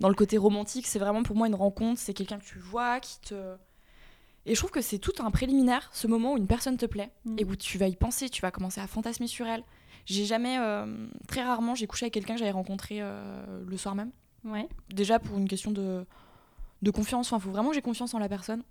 Dans 0.00 0.08
le 0.08 0.14
côté 0.14 0.38
romantique, 0.38 0.86
c'est 0.86 0.98
vraiment 0.98 1.22
pour 1.22 1.36
moi 1.36 1.46
une 1.46 1.54
rencontre. 1.54 2.00
C'est 2.00 2.14
quelqu'un 2.14 2.38
que 2.38 2.44
tu 2.44 2.58
vois, 2.58 2.98
qui 3.00 3.20
te. 3.20 3.34
Et 4.46 4.54
je 4.54 4.58
trouve 4.58 4.70
que 4.72 4.80
c'est 4.80 4.98
tout 4.98 5.12
un 5.20 5.30
préliminaire, 5.30 5.88
ce 5.92 6.08
moment 6.08 6.32
où 6.32 6.36
une 6.36 6.48
personne 6.48 6.76
te 6.76 6.86
plaît 6.86 7.10
Mm. 7.24 7.36
et 7.38 7.44
où 7.44 7.54
tu 7.54 7.78
vas 7.78 7.86
y 7.86 7.94
penser, 7.94 8.28
tu 8.28 8.42
vas 8.42 8.50
commencer 8.50 8.80
à 8.80 8.86
fantasmer 8.88 9.28
sur 9.28 9.46
elle. 9.46 9.62
J'ai 10.06 10.24
jamais, 10.24 10.58
euh, 10.58 11.06
très 11.28 11.44
rarement, 11.44 11.76
j'ai 11.76 11.86
couché 11.86 12.06
avec 12.06 12.14
quelqu'un 12.14 12.32
que 12.34 12.40
j'avais 12.40 12.50
rencontré 12.50 12.98
euh, 13.00 13.62
le 13.64 13.76
soir 13.76 13.94
même 13.94 14.10
Ouais. 14.44 14.66
déjà 14.92 15.20
pour 15.20 15.38
une 15.38 15.46
question 15.46 15.70
de, 15.70 16.04
de 16.82 16.90
confiance. 16.90 17.28
Enfin, 17.28 17.36
il 17.36 17.42
faut 17.44 17.50
vraiment 17.52 17.68
que 17.68 17.76
j'ai 17.76 17.82
confiance 17.82 18.14
en 18.14 18.18
la 18.18 18.28
personne. 18.28 18.64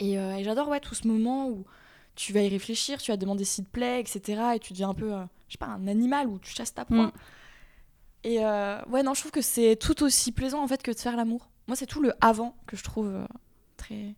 Et, 0.00 0.12
et 0.14 0.44
j'adore 0.44 0.68
ouais, 0.68 0.80
tout 0.80 0.94
ce 0.94 1.08
moment 1.08 1.48
où 1.48 1.64
tu 2.18 2.32
vas 2.32 2.40
y 2.40 2.48
réfléchir, 2.48 3.00
tu 3.00 3.12
vas 3.12 3.16
demander 3.16 3.44
s'il 3.44 3.64
te 3.64 3.70
plaît, 3.70 4.00
etc. 4.00 4.42
Et 4.56 4.58
tu 4.58 4.72
deviens 4.72 4.88
un 4.88 4.94
peu, 4.94 5.14
euh, 5.14 5.22
je 5.46 5.52
sais 5.52 5.58
pas, 5.58 5.66
un 5.66 5.86
animal 5.86 6.26
où 6.26 6.40
tu 6.40 6.52
chasses 6.52 6.74
ta 6.74 6.84
proie. 6.84 7.06
Mm. 7.06 7.12
Et 8.24 8.44
euh, 8.44 8.82
ouais, 8.86 9.04
non, 9.04 9.14
je 9.14 9.20
trouve 9.20 9.30
que 9.30 9.40
c'est 9.40 9.76
tout 9.76 10.02
aussi 10.02 10.32
plaisant 10.32 10.60
en 10.60 10.66
fait 10.66 10.82
que 10.82 10.90
de 10.90 10.98
faire 10.98 11.16
l'amour. 11.16 11.48
Moi, 11.68 11.76
c'est 11.76 11.86
tout 11.86 12.02
le 12.02 12.12
avant 12.20 12.56
que 12.66 12.76
je 12.76 12.82
trouve 12.82 13.06
euh, 13.06 13.24
très. 13.76 14.16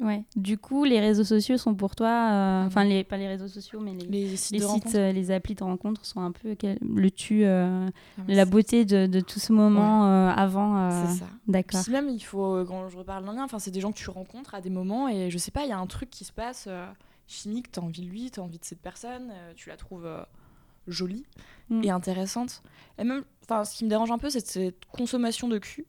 Ouais. 0.00 0.22
Du 0.36 0.58
coup, 0.58 0.84
les 0.84 1.00
réseaux 1.00 1.24
sociaux 1.24 1.56
sont 1.56 1.74
pour 1.74 1.96
toi. 1.96 2.08
euh, 2.08 2.66
Enfin, 2.66 2.84
les, 2.84 3.02
pas 3.04 3.16
les 3.16 3.26
réseaux 3.28 3.48
sociaux, 3.48 3.80
mais 3.80 3.94
les, 3.94 4.06
Les 4.28 4.36
sites 4.36 4.60
les 4.60 4.66
sites, 4.66 4.94
euh, 4.94 5.10
les 5.12 5.30
applis 5.30 5.54
de 5.54 5.64
rencontres 5.64 6.04
sont 6.06 6.20
un 6.20 6.30
peu 6.32 6.54
le 6.80 7.10
tu, 7.10 7.44
euh, 7.44 7.88
Ah, 8.18 8.22
la 8.28 8.44
beauté 8.44 8.84
de, 8.84 9.06
de 9.06 9.20
tout 9.20 9.40
ce 9.40 9.52
moment 9.52 10.06
euh, 10.06 10.28
avant. 10.30 10.90
C'est 11.06 11.18
ça. 11.20 11.26
D'accord. 11.48 11.80
Même, 11.90 12.08
il 12.08 12.20
faut, 12.20 12.64
quand 12.64 12.88
je 12.88 12.96
reparle 12.96 13.24
d'un 13.24 13.32
lien, 13.34 13.44
enfin, 13.44 13.58
c'est 13.58 13.70
des 13.72 13.80
gens 13.80 13.90
que 13.92 13.98
tu 13.98 14.08
rencontres 14.10 14.54
à 14.54 14.60
des 14.60 14.70
moments 14.70 15.08
et 15.08 15.30
je 15.30 15.38
sais 15.38 15.50
pas, 15.50 15.64
il 15.64 15.68
y 15.68 15.72
a 15.72 15.78
un 15.78 15.86
truc 15.86 16.10
qui 16.10 16.24
se 16.24 16.32
passe 16.32 16.68
chimique, 17.26 17.70
t'as 17.72 17.80
envie 17.80 18.02
de 18.02 18.06
lui, 18.08 18.30
t'as 18.30 18.42
envie 18.42 18.58
de 18.58 18.64
cette 18.64 18.80
personne, 18.80 19.32
tu 19.56 19.68
la 19.68 19.76
trouves 19.76 20.08
jolie 20.86 21.24
Mm. 21.70 21.84
et 21.84 21.90
intéressante. 21.90 22.62
Et 22.98 23.04
même, 23.04 23.24
enfin, 23.44 23.62
ce 23.66 23.76
qui 23.76 23.84
me 23.84 23.90
dérange 23.90 24.10
un 24.10 24.16
peu, 24.16 24.30
c'est 24.30 24.46
cette 24.46 24.86
consommation 24.86 25.48
de 25.48 25.58
cul. 25.58 25.84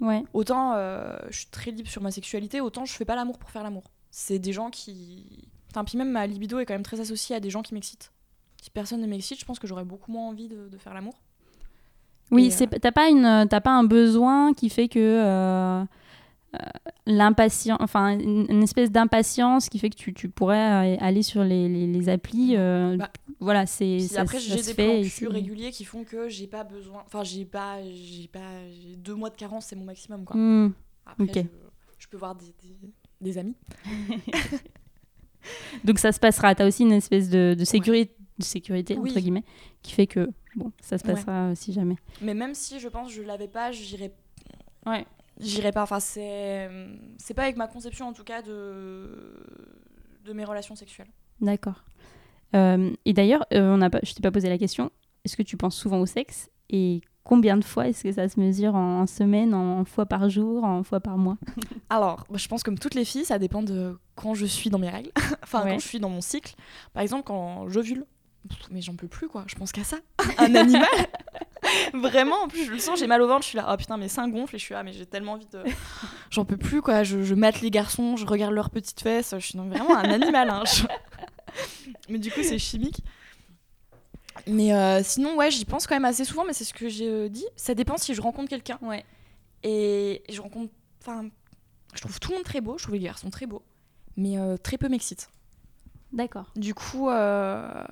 Ouais. 0.00 0.24
Autant 0.32 0.72
euh, 0.74 1.16
je 1.28 1.38
suis 1.38 1.46
très 1.46 1.70
libre 1.70 1.88
sur 1.88 2.02
ma 2.02 2.10
sexualité, 2.10 2.60
autant 2.60 2.84
je 2.84 2.92
fais 2.92 3.04
pas 3.04 3.16
l'amour 3.16 3.38
pour 3.38 3.50
faire 3.50 3.62
l'amour. 3.62 3.84
C'est 4.10 4.38
des 4.38 4.52
gens 4.52 4.70
qui. 4.70 5.48
Enfin, 5.70 5.84
puis 5.84 5.98
même 5.98 6.10
ma 6.10 6.26
libido 6.26 6.58
est 6.58 6.66
quand 6.66 6.74
même 6.74 6.82
très 6.82 7.00
associée 7.00 7.36
à 7.36 7.40
des 7.40 7.50
gens 7.50 7.62
qui 7.62 7.74
m'excitent. 7.74 8.12
Si 8.62 8.70
personne 8.70 9.00
ne 9.00 9.06
m'excite, 9.06 9.38
je 9.40 9.44
pense 9.44 9.58
que 9.58 9.66
j'aurais 9.66 9.84
beaucoup 9.84 10.10
moins 10.10 10.28
envie 10.28 10.48
de, 10.48 10.68
de 10.68 10.78
faire 10.78 10.94
l'amour. 10.94 11.14
Oui, 12.30 12.46
Et, 12.46 12.50
c'est 12.50 12.66
t'as 12.68 12.92
pas 12.92 13.08
une 13.08 13.48
pas 13.48 13.70
un 13.70 13.84
besoin 13.84 14.52
qui 14.52 14.68
fait 14.68 14.88
que 14.88 14.98
euh, 14.98 15.82
euh, 15.82 15.84
l'impatience, 17.06 17.78
enfin 17.80 18.18
une, 18.18 18.62
espèce 18.62 18.90
d'impatience 18.90 19.68
qui 19.68 19.78
fait 19.78 19.90
que 19.90 19.96
tu, 19.96 20.12
tu 20.12 20.28
pourrais 20.28 20.94
euh, 20.94 20.96
aller 21.00 21.22
sur 21.22 21.44
les, 21.44 21.68
les, 21.68 21.86
les 21.86 22.08
applis. 22.08 22.56
euh, 22.56 22.96
Bah, 22.96 23.10
voilà, 23.38 23.66
c'est 23.66 24.00
ça, 24.00 24.22
après, 24.22 24.38
j'ai 24.40 24.60
des 24.60 24.74
plans 24.74 25.02
cul 25.08 25.28
réguliers 25.28 25.70
qui 25.70 25.84
font 25.84 26.04
que 26.04 26.28
j'ai 26.28 26.46
pas 26.46 26.64
besoin. 26.64 27.02
Enfin, 27.06 27.22
j'ai 27.24 27.44
pas, 27.44 27.78
j'ai 27.84 28.28
pas, 28.28 28.40
j'ai 28.70 28.96
deux 28.96 29.14
mois 29.14 29.30
de 29.30 29.36
carence, 29.36 29.66
c'est 29.66 29.76
mon 29.76 29.84
maximum 29.84 30.24
quoi. 30.24 30.36
Hmm. 30.36 30.72
Après, 31.06 31.26
je, 31.34 31.40
je 31.98 32.08
peux 32.08 32.16
voir 32.16 32.34
des, 32.34 32.46
des, 32.46 32.90
des 33.20 33.38
amis. 33.38 33.54
Donc 35.84 35.98
ça 35.98 36.12
se 36.12 36.20
passera. 36.20 36.54
T'as 36.54 36.66
aussi 36.66 36.82
une 36.82 36.92
espèce 36.92 37.30
de, 37.30 37.54
de 37.58 37.64
sécurité, 37.64 38.14
de 38.38 38.44
sécurité 38.44 38.96
Oui. 38.98 39.10
entre 39.10 39.20
guillemets, 39.20 39.44
qui 39.82 39.92
fait 39.92 40.06
que 40.06 40.28
bon, 40.56 40.72
ça 40.80 40.98
se 40.98 41.04
Ouais. 41.06 41.14
passera 41.14 41.50
euh, 41.50 41.54
si 41.54 41.72
jamais. 41.72 41.96
Mais 42.20 42.34
même 42.34 42.54
si 42.54 42.78
je 42.80 42.88
pense 42.88 43.08
que 43.08 43.14
je 43.14 43.22
l'avais 43.22 43.48
pas, 43.48 43.72
j'irais, 43.72 44.12
Ouais. 44.86 45.06
J'irais 45.40 45.72
pas. 45.72 45.82
Enfin, 45.82 46.00
c'est, 46.00 46.68
c'est 47.18 47.34
pas 47.34 47.42
avec 47.42 47.56
ma 47.56 47.66
conception 47.66 48.06
en 48.08 48.12
tout 48.12 48.24
cas 48.24 48.42
de, 48.42 49.44
de 50.24 50.32
mes 50.32 50.44
relations 50.44 50.76
sexuelles. 50.76 51.10
D'accord. 51.40 51.84
Euh, 52.54 52.90
et 53.04 53.12
d'ailleurs, 53.12 53.44
euh, 53.52 53.74
on 53.74 53.78
n'a 53.78 53.90
pas, 53.90 54.00
je 54.02 54.12
t'ai 54.14 54.20
pas 54.22 54.30
posé 54.32 54.48
la 54.48 54.58
question. 54.58 54.90
Est-ce 55.24 55.36
que 55.36 55.42
tu 55.42 55.56
penses 55.56 55.76
souvent 55.76 56.00
au 56.00 56.06
sexe 56.06 56.50
Et 56.68 57.00
combien 57.22 57.56
de 57.56 57.64
fois 57.64 57.86
est-ce 57.88 58.02
que 58.02 58.10
ça 58.12 58.28
se 58.28 58.40
mesure 58.40 58.74
en, 58.74 59.00
en 59.02 59.06
semaine, 59.06 59.54
en 59.54 59.84
fois 59.84 60.06
par 60.06 60.28
jour, 60.28 60.64
en 60.64 60.82
fois 60.82 61.00
par 61.00 61.16
mois? 61.18 61.38
Alors, 61.90 62.26
je 62.34 62.48
pense 62.48 62.62
comme 62.62 62.78
toutes 62.78 62.94
les 62.94 63.04
filles, 63.04 63.24
ça 63.24 63.38
dépend 63.38 63.62
de 63.62 63.98
quand 64.16 64.34
je 64.34 64.46
suis 64.46 64.68
dans 64.70 64.78
mes 64.78 64.88
règles, 64.90 65.10
enfin 65.42 65.62
Ouais. 65.64 65.70
quand 65.72 65.78
je 65.78 65.86
suis 65.86 66.00
dans 66.00 66.10
mon 66.10 66.20
cycle. 66.20 66.54
Par 66.92 67.02
exemple, 67.02 67.22
quand 67.24 67.68
j'ovule, 67.68 68.04
mais 68.70 68.80
j'en 68.80 68.96
peux 68.96 69.08
plus 69.08 69.28
quoi, 69.28 69.44
je 69.46 69.54
pense 69.54 69.70
qu'à 69.72 69.84
ça. 69.84 69.98
Un 70.38 70.54
animal 70.54 70.88
Vraiment, 71.94 72.42
en 72.42 72.48
plus 72.48 72.64
je 72.64 72.70
le 72.72 72.78
sens, 72.78 72.98
j'ai 72.98 73.06
mal 73.06 73.22
au 73.22 73.28
ventre, 73.28 73.42
je 73.42 73.48
suis 73.48 73.56
là, 73.56 73.68
oh 73.72 73.76
putain, 73.76 73.96
mes 73.96 74.08
seins 74.08 74.28
gonflent 74.28 74.56
et 74.56 74.58
je 74.58 74.64
suis 74.64 74.74
là, 74.74 74.82
mais 74.82 74.92
j'ai 74.92 75.06
tellement 75.06 75.32
envie 75.32 75.46
de. 75.46 75.62
J'en 76.30 76.44
peux 76.44 76.56
plus 76.56 76.82
quoi, 76.82 77.02
je, 77.02 77.22
je 77.22 77.34
mate 77.34 77.60
les 77.60 77.70
garçons, 77.70 78.16
je 78.16 78.26
regarde 78.26 78.52
leurs 78.54 78.70
petites 78.70 79.00
fesses, 79.00 79.34
je 79.38 79.44
suis 79.44 79.58
non, 79.58 79.68
vraiment 79.68 79.96
un 79.96 80.10
animal. 80.10 80.50
hein, 80.50 80.62
je- 80.66 80.84
Mais 82.08 82.18
du 82.18 82.30
coup, 82.30 82.42
c'est 82.42 82.58
chimique. 82.58 83.02
Mais 84.46 84.72
euh, 84.74 85.02
sinon, 85.02 85.36
ouais, 85.36 85.50
j'y 85.50 85.64
pense 85.64 85.86
quand 85.86 85.94
même 85.96 86.04
assez 86.04 86.24
souvent, 86.24 86.44
mais 86.44 86.52
c'est 86.52 86.64
ce 86.64 86.72
que 86.72 86.88
j'ai 86.88 87.08
euh, 87.08 87.28
dit. 87.28 87.44
Ça 87.56 87.74
dépend 87.74 87.96
si 87.98 88.14
je 88.14 88.22
rencontre 88.22 88.48
quelqu'un. 88.48 88.78
Ouais. 88.82 89.04
Et 89.62 90.22
je 90.30 90.40
rencontre. 90.40 90.72
Enfin, 91.02 91.28
je 91.94 92.00
trouve 92.00 92.18
tout 92.20 92.30
le 92.30 92.36
monde 92.36 92.44
très 92.44 92.60
beau, 92.60 92.78
je 92.78 92.84
trouve 92.84 92.94
les 92.94 93.00
garçons 93.02 93.30
très 93.30 93.46
beaux, 93.46 93.62
mais 94.16 94.38
euh, 94.38 94.56
très 94.56 94.78
peu 94.78 94.88
m'excitent. 94.88 95.28
D'accord. 96.12 96.46
Du 96.56 96.74
coup, 96.74 97.08
ça 97.10 97.86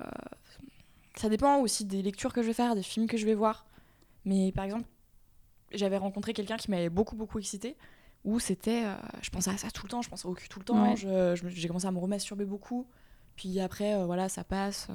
dépend 1.29 1.57
aussi 1.59 1.85
des 1.85 2.01
lectures 2.01 2.33
que 2.33 2.41
je 2.41 2.47
vais 2.47 2.53
faire, 2.53 2.75
des 2.75 2.83
films 2.83 3.07
que 3.07 3.17
je 3.17 3.25
vais 3.25 3.35
voir. 3.35 3.65
Mais 4.25 4.51
par 4.51 4.65
exemple, 4.65 4.85
j'avais 5.73 5.97
rencontré 5.97 6.33
quelqu'un 6.33 6.57
qui 6.57 6.69
m'avait 6.71 6.89
beaucoup, 6.89 7.15
beaucoup 7.15 7.39
excité, 7.39 7.75
où 8.25 8.39
c'était. 8.39 8.83
euh, 8.85 8.95
je 9.21 9.29
pensais 9.29 9.49
à 9.51 9.57
ça 9.57 9.69
tout 9.71 9.85
le 9.85 9.89
temps, 9.89 10.01
je 10.01 10.09
pensais 10.09 10.27
au 10.27 10.33
cul 10.33 10.49
tout 10.49 10.59
le 10.59 10.65
temps, 10.65 10.83
Ouais. 10.83 10.95
je- 10.97 11.35
je 11.35 11.43
me- 11.45 11.49
j'ai 11.49 11.67
commencé 11.67 11.85
à 11.87 11.91
me 11.91 11.99
remasturber 11.99 12.45
beaucoup. 12.45 12.85
Puis 13.35 13.59
après, 13.59 13.93
euh, 13.95 14.05
voilà, 14.05 14.27
ça 14.29 14.43
passe. 14.43 14.87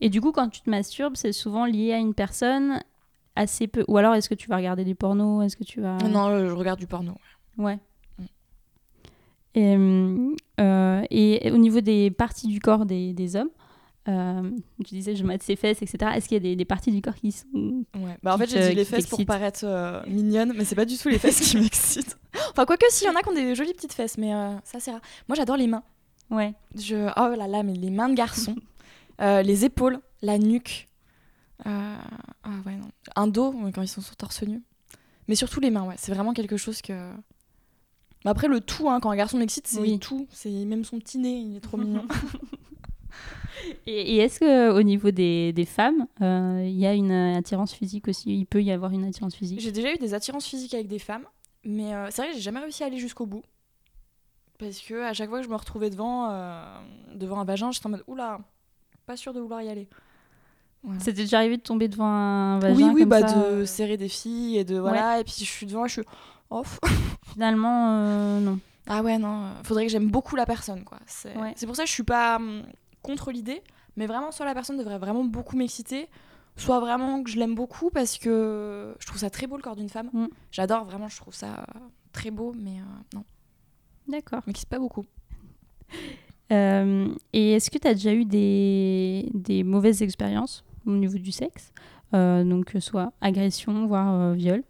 Et 0.00 0.08
du 0.10 0.20
coup, 0.20 0.30
quand 0.30 0.48
tu 0.48 0.60
te 0.60 0.70
masturbes, 0.70 1.16
c'est 1.16 1.32
souvent 1.32 1.64
lié 1.64 1.92
à 1.92 1.98
une 1.98 2.14
personne 2.14 2.82
assez 3.34 3.66
peu. 3.66 3.84
Ou 3.88 3.96
alors, 3.96 4.14
est-ce 4.14 4.28
que 4.28 4.34
tu 4.34 4.48
vas 4.48 4.56
regarder 4.56 4.84
des 4.84 4.94
pornos 4.94 5.44
Est-ce 5.44 5.56
que 5.56 5.64
tu 5.64 5.80
vas. 5.80 5.96
Non, 5.98 6.28
euh, 6.28 6.48
je 6.48 6.54
regarde 6.54 6.78
du 6.78 6.86
porno. 6.86 7.16
Ouais. 7.58 7.78
Mm. 8.18 8.24
Et, 9.54 9.76
euh, 10.60 11.02
et 11.10 11.50
au 11.50 11.56
niveau 11.56 11.80
des 11.80 12.10
parties 12.10 12.46
du 12.46 12.60
corps 12.60 12.84
des, 12.86 13.14
des 13.14 13.36
hommes, 13.36 13.50
euh, 14.08 14.50
tu 14.84 14.94
disais 14.94 15.16
je 15.16 15.24
mate 15.24 15.42
ses 15.42 15.56
fesses, 15.56 15.82
etc. 15.82 16.12
Est-ce 16.14 16.28
qu'il 16.28 16.36
y 16.36 16.40
a 16.40 16.40
des, 16.40 16.56
des 16.56 16.64
parties 16.64 16.92
du 16.92 17.00
corps 17.02 17.14
qui 17.14 17.32
sont. 17.32 17.46
Ouais. 17.94 18.16
Bah, 18.22 18.34
en 18.34 18.38
fait, 18.38 18.48
j'ai 18.48 18.68
dit 18.70 18.74
les 18.74 18.84
fesses 18.84 19.06
pour 19.06 19.24
paraître 19.24 19.60
euh, 19.64 20.02
mignonne, 20.06 20.52
mais 20.56 20.64
c'est 20.64 20.74
pas 20.76 20.84
du 20.84 20.96
tout 20.96 21.08
les 21.08 21.18
fesses 21.18 21.40
qui 21.40 21.58
m'excitent. 21.58 22.18
Enfin, 22.50 22.66
quoique, 22.66 22.84
s'il 22.90 23.06
y 23.06 23.10
en 23.10 23.14
a 23.14 23.22
qui 23.22 23.28
ont 23.30 23.34
des 23.34 23.54
jolies 23.54 23.72
petites 23.72 23.94
fesses, 23.94 24.18
mais 24.18 24.34
euh, 24.34 24.54
ça, 24.62 24.78
c'est 24.78 24.90
rare. 24.92 25.00
Moi, 25.28 25.36
j'adore 25.36 25.56
les 25.56 25.66
mains. 25.66 25.82
Ouais. 26.30 26.54
Je... 26.74 27.08
Oh 27.16 27.34
là 27.36 27.46
là, 27.48 27.62
mais 27.62 27.72
les 27.74 27.90
mains 27.90 28.08
de 28.10 28.14
garçon, 28.14 28.54
euh, 29.22 29.42
les 29.42 29.64
épaules, 29.64 30.00
la 30.22 30.38
nuque. 30.38 30.86
Ah 31.64 31.98
ouais, 32.66 32.76
non. 32.76 32.90
Un 33.16 33.26
dos, 33.26 33.54
quand 33.74 33.82
ils 33.82 33.88
sont 33.88 34.02
sur 34.02 34.14
torse 34.16 34.42
nu. 34.42 34.62
Mais 35.28 35.34
surtout 35.34 35.60
les 35.60 35.70
mains, 35.70 35.84
ouais. 35.84 35.94
C'est 35.98 36.12
vraiment 36.12 36.32
quelque 36.34 36.56
chose 36.56 36.82
que. 36.82 36.92
Mais 38.24 38.30
après, 38.30 38.48
le 38.48 38.60
tout, 38.60 38.88
hein, 38.90 39.00
quand 39.00 39.10
un 39.10 39.16
garçon 39.16 39.38
m'excite, 39.38 39.66
c'est 39.66 39.80
Oui. 39.80 39.98
tout. 39.98 40.26
C'est 40.30 40.50
même 40.50 40.84
son 40.84 40.98
petit 40.98 41.18
nez, 41.18 41.38
il 41.38 41.56
est 41.56 41.60
trop 41.60 41.76
mignon. 41.76 42.04
Et, 43.86 44.16
et 44.16 44.18
est-ce 44.18 44.40
que 44.40 44.70
au 44.70 44.82
niveau 44.82 45.10
des, 45.10 45.52
des 45.52 45.64
femmes, 45.64 46.06
euh, 46.22 46.62
il 46.66 46.76
y 46.78 46.86
a 46.86 46.94
une 46.94 47.10
euh, 47.12 47.38
attirance 47.38 47.72
physique 47.72 48.08
aussi? 48.08 48.36
Il 48.38 48.46
peut 48.46 48.62
y 48.62 48.70
avoir 48.72 48.92
une 48.92 49.04
attirance 49.04 49.34
physique? 49.34 49.60
J'ai 49.60 49.72
déjà 49.72 49.92
eu 49.92 49.98
des 49.98 50.14
attirances 50.14 50.46
physiques 50.46 50.74
avec 50.74 50.88
des 50.88 50.98
femmes, 50.98 51.24
mais 51.64 51.94
euh, 51.94 52.08
c'est 52.10 52.22
vrai 52.22 52.30
que 52.30 52.36
j'ai 52.36 52.42
jamais 52.42 52.60
réussi 52.60 52.82
à 52.82 52.86
aller 52.86 52.98
jusqu'au 52.98 53.26
bout. 53.26 53.42
Parce 54.58 54.80
que 54.80 55.02
à 55.02 55.12
chaque 55.12 55.28
fois 55.28 55.40
que 55.40 55.44
je 55.44 55.50
me 55.50 55.56
retrouvais 55.56 55.90
devant, 55.90 56.30
euh, 56.30 56.62
devant 57.14 57.38
un 57.40 57.44
vagin, 57.44 57.70
j'étais 57.72 57.86
en 57.86 57.90
mode 57.90 58.04
oula, 58.06 58.38
pas 59.04 59.16
sûr 59.16 59.32
de 59.34 59.40
vouloir 59.40 59.60
y 59.62 59.68
aller. 59.68 59.88
Voilà. 60.82 61.00
C'était 61.00 61.22
déjà 61.22 61.38
arrivé 61.38 61.56
de 61.56 61.62
tomber 61.62 61.88
devant 61.88 62.06
un 62.06 62.58
vagin 62.60 62.76
oui, 62.76 62.84
oui, 62.94 63.00
comme 63.00 63.08
bah 63.10 63.26
ça, 63.26 63.34
de 63.34 63.40
euh, 63.40 63.66
serrer 63.66 63.96
des 63.96 64.08
filles 64.08 64.56
et 64.58 64.64
de 64.64 64.78
voilà, 64.78 65.18
et 65.20 65.24
puis 65.24 65.34
je 65.38 65.44
suis 65.44 65.66
devant, 65.66 65.86
je 65.86 65.94
suis 66.00 66.08
off. 66.50 66.78
Finalement, 67.32 67.88
euh, 67.90 68.40
non. 68.40 68.58
Ah 68.86 69.02
ouais, 69.02 69.18
non, 69.18 69.42
euh, 69.46 69.50
faudrait 69.64 69.84
que 69.86 69.90
j'aime 69.92 70.08
beaucoup 70.08 70.36
la 70.36 70.46
personne, 70.46 70.84
quoi. 70.84 70.98
C'est 71.06 71.36
Ouais. 71.36 71.54
pour 71.66 71.74
ça 71.74 71.82
que 71.82 71.88
je 71.88 71.94
suis 71.94 72.04
pas 72.04 72.36
hum, 72.36 72.62
contre 73.06 73.30
l'idée, 73.30 73.62
mais 73.96 74.06
vraiment, 74.06 74.32
soit 74.32 74.44
la 74.44 74.54
personne 74.54 74.76
devrait 74.76 74.98
vraiment 74.98 75.24
beaucoup 75.24 75.56
m'exciter, 75.56 76.08
soit 76.56 76.80
vraiment 76.80 77.22
que 77.22 77.30
je 77.30 77.38
l'aime 77.38 77.54
beaucoup 77.54 77.90
parce 77.90 78.18
que 78.18 78.94
je 78.98 79.06
trouve 79.06 79.18
ça 79.20 79.30
très 79.30 79.46
beau 79.46 79.56
le 79.56 79.62
corps 79.62 79.76
d'une 79.76 79.88
femme. 79.88 80.10
Mm. 80.12 80.26
J'adore, 80.50 80.84
vraiment, 80.84 81.08
je 81.08 81.16
trouve 81.16 81.34
ça 81.34 81.60
euh, 81.60 81.78
très 82.12 82.30
beau, 82.30 82.52
mais 82.58 82.80
euh, 82.80 83.14
non, 83.14 83.24
D'accord. 84.08 84.42
m'excite 84.46 84.68
pas 84.68 84.78
beaucoup. 84.78 85.04
Euh, 86.52 87.08
et 87.32 87.54
est-ce 87.54 87.72
que 87.72 87.78
tu 87.78 87.88
as 87.88 87.94
déjà 87.94 88.12
eu 88.14 88.24
des, 88.24 89.28
des 89.34 89.64
mauvaises 89.64 90.00
expériences 90.02 90.62
au 90.86 90.92
niveau 90.92 91.18
du 91.18 91.32
sexe? 91.32 91.72
Euh, 92.14 92.44
Donc, 92.44 92.66
que 92.66 92.78
soit 92.78 93.12
agression, 93.20 93.84
voire 93.88 94.32
viol? 94.32 94.62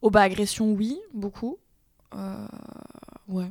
Oh 0.00 0.08
bah, 0.08 0.22
agression, 0.22 0.72
oui, 0.72 0.98
beaucoup. 1.12 1.58
Ouais. 3.28 3.50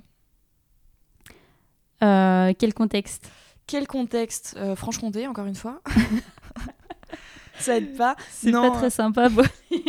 Quel 1.99 2.73
contexte? 2.73 3.31
Quel 3.71 3.88
contexte 3.88 4.55
Euh, 4.57 4.75
Franche-Comté, 4.75 5.27
encore 5.27 5.45
une 5.45 5.55
fois. 5.55 5.81
ça 7.57 7.77
aide 7.77 7.95
pas. 7.95 8.17
C'est 8.29 8.51
pas 8.51 8.69
très 8.71 8.89
sympa, 8.89 9.29
bon, 9.29 9.45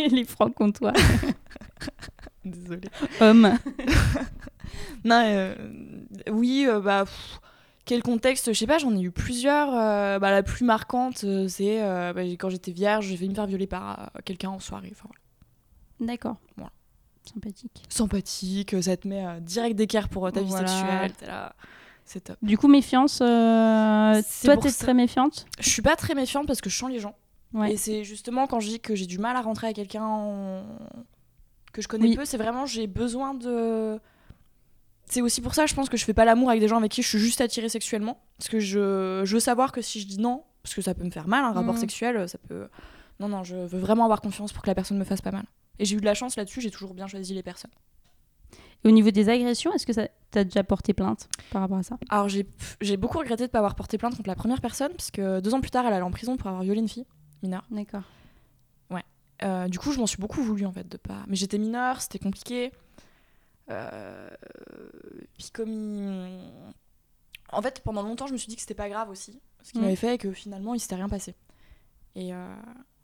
les 0.09 0.23
francs-comtois. 0.23 0.93
Désolée. 2.45 2.89
Hommes. 3.19 3.57
Non, 5.05 5.21
euh, 5.25 5.53
oui, 6.31 6.65
euh, 6.65 6.79
bah, 6.79 7.03
pff, 7.03 7.39
quel 7.83 8.01
contexte 8.01 8.53
Je 8.53 8.57
sais 8.57 8.65
pas, 8.65 8.77
j'en 8.77 8.95
ai 8.95 9.01
eu 9.01 9.11
plusieurs. 9.11 9.67
euh, 9.75 10.17
bah, 10.17 10.31
la 10.31 10.43
plus 10.43 10.63
marquante, 10.63 11.25
c'est 11.49 11.81
bah, 12.13 12.21
quand 12.39 12.49
j'étais 12.49 12.71
vierge, 12.71 13.07
j'ai 13.07 13.17
failli 13.17 13.29
me 13.29 13.35
faire 13.35 13.45
violer 13.45 13.67
par 13.67 14.11
quelqu'un 14.23 14.49
en 14.49 14.59
soirée. 14.61 14.89
Enfin, 14.93 15.09
voilà. 15.09 16.13
D'accord. 16.13 16.37
Voilà. 16.55 16.71
Sympathique. 17.31 17.83
Sympathique, 17.89 18.81
ça 18.81 18.95
te 18.95 19.07
met 19.09 19.41
direct 19.41 19.75
d'équerre 19.75 20.07
pour 20.07 20.31
ta 20.31 20.39
vie 20.41 20.47
Voilà. 20.47 20.67
sexuelle. 20.67 21.13
t'es 21.19 21.27
là, 21.27 21.53
c'est 22.05 22.21
top. 22.25 22.37
Du 22.41 22.57
coup, 22.57 22.67
méfiance. 22.67 23.19
euh, 23.21 24.21
toi, 24.43 24.57
t'es 24.57 24.69
ça- 24.69 24.83
très 24.85 24.93
méfiante? 24.93 25.45
Je 25.59 25.69
suis 25.69 25.81
pas 25.81 25.95
très 25.95 26.15
méfiante 26.15 26.47
parce 26.47 26.61
que 26.61 26.69
je 26.69 26.77
sens 26.77 26.89
les 26.91 26.99
gens. 26.99 27.15
Ouais. 27.53 27.73
Et 27.73 27.77
c'est 27.77 28.03
justement 28.03 28.47
quand 28.47 28.59
je 28.59 28.67
dis 28.67 28.79
que 28.79 28.95
j'ai 28.95 29.05
du 29.05 29.19
mal 29.19 29.35
à 29.35 29.41
rentrer 29.41 29.67
avec 29.67 29.75
quelqu'un 29.75 30.03
en- 30.03 30.63
que 31.71 31.81
je 31.81 31.87
connais 31.87 32.07
Oui. 32.09 32.15
peu, 32.15 32.25
c'est 32.25 32.37
vraiment 32.37 32.65
j'ai 32.65 32.87
besoin 32.87 33.33
de. 33.33 33.99
C'est 35.05 35.21
aussi 35.21 35.41
pour 35.41 35.53
ça, 35.53 35.65
je 35.65 35.75
pense 35.75 35.89
que 35.89 35.97
je 35.97 36.05
fais 36.05 36.13
pas 36.13 36.25
l'amour 36.25 36.49
avec 36.49 36.61
des 36.61 36.67
gens 36.67 36.77
avec 36.77 36.91
qui 36.91 37.01
je 37.03 37.07
suis 37.07 37.19
juste 37.19 37.41
attirée 37.41 37.69
sexuellement. 37.69 38.19
Parce 38.37 38.49
que 38.49 38.59
je, 38.59 39.21
je 39.25 39.33
veux 39.33 39.39
savoir 39.39 39.71
que 39.71 39.81
si 39.81 39.99
je 40.01 40.07
dis 40.07 40.17
non, 40.19 40.43
parce 40.63 40.73
que 40.73 40.81
ça 40.81 40.93
peut 40.95 41.03
me 41.03 41.11
faire 41.11 41.27
mal, 41.27 41.43
un 41.45 41.51
rapport 41.51 41.73
Mhm. 41.75 41.79
sexuel, 41.79 42.27
ça 42.29 42.37
peut. 42.47 42.67
Non, 43.19 43.27
non, 43.27 43.43
je 43.43 43.55
veux 43.55 43.79
vraiment 43.79 44.05
avoir 44.05 44.21
confiance 44.21 44.51
pour 44.53 44.63
que 44.63 44.67
la 44.69 44.75
personne 44.75 44.97
me 44.97 45.03
fasse 45.03 45.21
pas 45.21 45.31
mal. 45.31 45.43
Et 45.79 45.85
j'ai 45.85 45.95
eu 45.95 45.99
de 45.99 46.05
la 46.05 46.13
chance 46.15 46.35
là-dessus, 46.35 46.61
j'ai 46.61 46.71
toujours 46.71 46.93
bien 46.93 47.05
choisi 47.07 47.33
les 47.33 47.43
personnes. 47.43 47.71
Et 48.83 48.87
au 48.87 48.91
niveau 48.91 49.11
des 49.11 49.29
agressions, 49.29 49.71
est-ce 49.73 49.85
que 49.85 49.93
ça 49.93 50.07
t'as 50.31 50.43
déjà 50.43 50.63
porté 50.63 50.93
plainte 50.93 51.29
par 51.51 51.61
rapport 51.61 51.77
à 51.77 51.83
ça? 51.83 51.97
Alors 52.09 52.27
j'ai 52.27 52.97
beaucoup 52.97 53.19
regretté 53.19 53.45
de 53.45 53.51
pas 53.51 53.59
avoir 53.59 53.75
porté 53.75 53.97
plainte 53.97 54.15
contre 54.17 54.27
la 54.29 54.35
première 54.35 54.61
personne, 54.61 54.91
parce 54.91 55.11
que 55.11 55.39
deux 55.39 55.53
ans 55.53 55.61
plus 55.61 55.69
tard, 55.71 55.85
elle 55.85 55.93
allait 55.93 56.01
en 56.01 56.11
prison 56.11 56.37
pour 56.37 56.47
avoir 56.47 56.63
violé 56.63 56.79
une 56.79 56.89
fille 56.89 57.05
mineure. 57.41 57.65
D'accord. 57.71 58.03
Euh, 59.41 59.67
du 59.67 59.77
coup, 59.77 59.91
je 59.91 59.99
m'en 59.99 60.07
suis 60.07 60.19
beaucoup 60.19 60.41
voulu 60.41 60.65
en 60.65 60.71
fait 60.71 60.87
de 60.87 60.95
pas. 60.95 61.23
Mais 61.27 61.35
j'étais 61.35 61.57
mineure, 61.57 61.99
c'était 62.01 62.19
compliqué. 62.19 62.71
Euh, 63.69 64.29
Puis 65.37 65.49
comme 65.51 65.69
il- 65.69 66.39
en 67.51 67.61
fait, 67.61 67.81
pendant 67.81 68.03
longtemps, 68.03 68.27
je 68.27 68.31
me 68.33 68.37
suis 68.37 68.47
dit 68.47 68.55
que 68.55 68.61
c'était 68.61 68.73
pas 68.73 68.87
grave 68.87 69.09
aussi, 69.09 69.41
ce 69.61 69.71
qu'il 69.71 69.81
Mm. 69.81 69.83
m'avait 69.83 69.95
fait 69.97 70.15
et 70.15 70.17
que 70.17 70.31
finalement, 70.31 70.75
il 70.75 70.79
s'était 70.79 70.95
rien 70.95 71.09
passé. 71.09 71.35
Et 72.15 72.33
euh, 72.33 72.55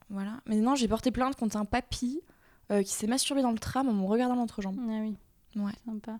voilà. 0.09 0.39
Mais 0.45 0.55
non, 0.57 0.75
j'ai 0.75 0.87
porté 0.87 1.11
plainte 1.11 1.35
contre 1.35 1.57
un 1.57 1.65
papy 1.65 2.21
qui 2.69 2.93
s'est 2.93 3.07
masturbé 3.07 3.41
dans 3.41 3.51
le 3.51 3.59
tram 3.59 3.89
en 3.89 3.93
me 3.93 4.05
regardant 4.05 4.35
l'entrejambe. 4.35 4.77
Ah 4.79 4.99
oui. 5.01 5.17
Ouais. 5.55 5.71
Sympa. 5.85 6.19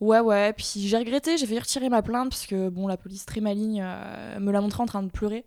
Ouais, 0.00 0.20
ouais. 0.20 0.52
Puis 0.52 0.86
j'ai 0.86 0.96
regretté, 0.98 1.36
j'ai 1.38 1.46
failli 1.46 1.58
retirer 1.58 1.88
ma 1.88 2.02
plainte 2.02 2.30
parce 2.30 2.46
que 2.46 2.68
bon, 2.68 2.86
la 2.86 2.96
police 2.96 3.24
très 3.24 3.40
maligne 3.40 3.82
euh, 3.84 4.38
me 4.40 4.52
l'a 4.52 4.60
montré 4.60 4.82
en 4.82 4.86
train 4.86 5.02
de 5.02 5.10
pleurer. 5.10 5.44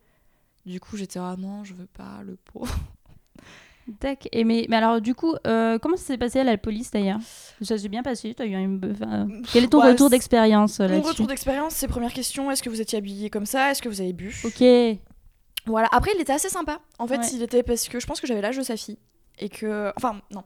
Du 0.65 0.79
coup, 0.79 0.97
j'étais 0.97 1.19
ah 1.19 1.35
non, 1.37 1.63
je 1.63 1.73
veux 1.73 1.85
pas 1.87 2.21
le 2.23 2.35
pauvre. 2.35 2.73
Tac. 3.99 4.27
Et 4.31 4.43
mais, 4.43 4.67
mais 4.69 4.75
alors, 4.75 5.01
du 5.01 5.15
coup, 5.15 5.33
euh, 5.47 5.79
comment 5.79 5.97
ça 5.97 6.03
s'est 6.03 6.17
passé 6.17 6.39
à 6.39 6.43
la 6.43 6.57
police 6.57 6.91
d'ailleurs? 6.91 7.19
Ça 7.61 7.77
s'est 7.77 7.89
bien 7.89 8.03
passé 8.03 8.35
as 8.37 8.45
eu 8.45 8.53
une... 8.53 8.79
enfin, 8.91 9.27
Quel 9.51 9.63
est 9.63 9.67
ton 9.67 9.81
Ouais, 9.81 9.91
retour 9.91 10.09
d'expérience 10.11 10.79
euh, 10.79 10.87
Mon 10.87 11.01
retour 11.01 11.25
d'expérience, 11.25 11.73
c'est 11.73 11.87
première 11.87 12.13
question 12.13 12.51
est-ce 12.51 12.61
que 12.61 12.69
vous 12.69 12.81
étiez 12.81 12.99
habillé 12.99 13.29
comme 13.31 13.47
ça? 13.47 13.71
Est-ce 13.71 13.81
que 13.81 13.89
vous 13.89 14.01
avez 14.01 14.13
bu? 14.13 14.35
Ok. 14.43 14.63
Voilà. 15.65 15.87
Après, 15.91 16.11
il 16.15 16.21
était 16.21 16.33
assez 16.33 16.49
sympa. 16.49 16.79
En 16.99 17.07
fait, 17.07 17.17
Ouais. 17.17 17.27
il 17.33 17.41
était 17.41 17.63
parce 17.63 17.87
que 17.89 17.99
je 17.99 18.05
pense 18.05 18.19
que 18.21 18.27
j'avais 18.27 18.41
l'âge 18.41 18.57
de 18.57 18.63
sa 18.63 18.77
fille 18.77 18.99
et 19.39 19.49
que, 19.49 19.91
enfin, 19.97 20.21
non. 20.31 20.43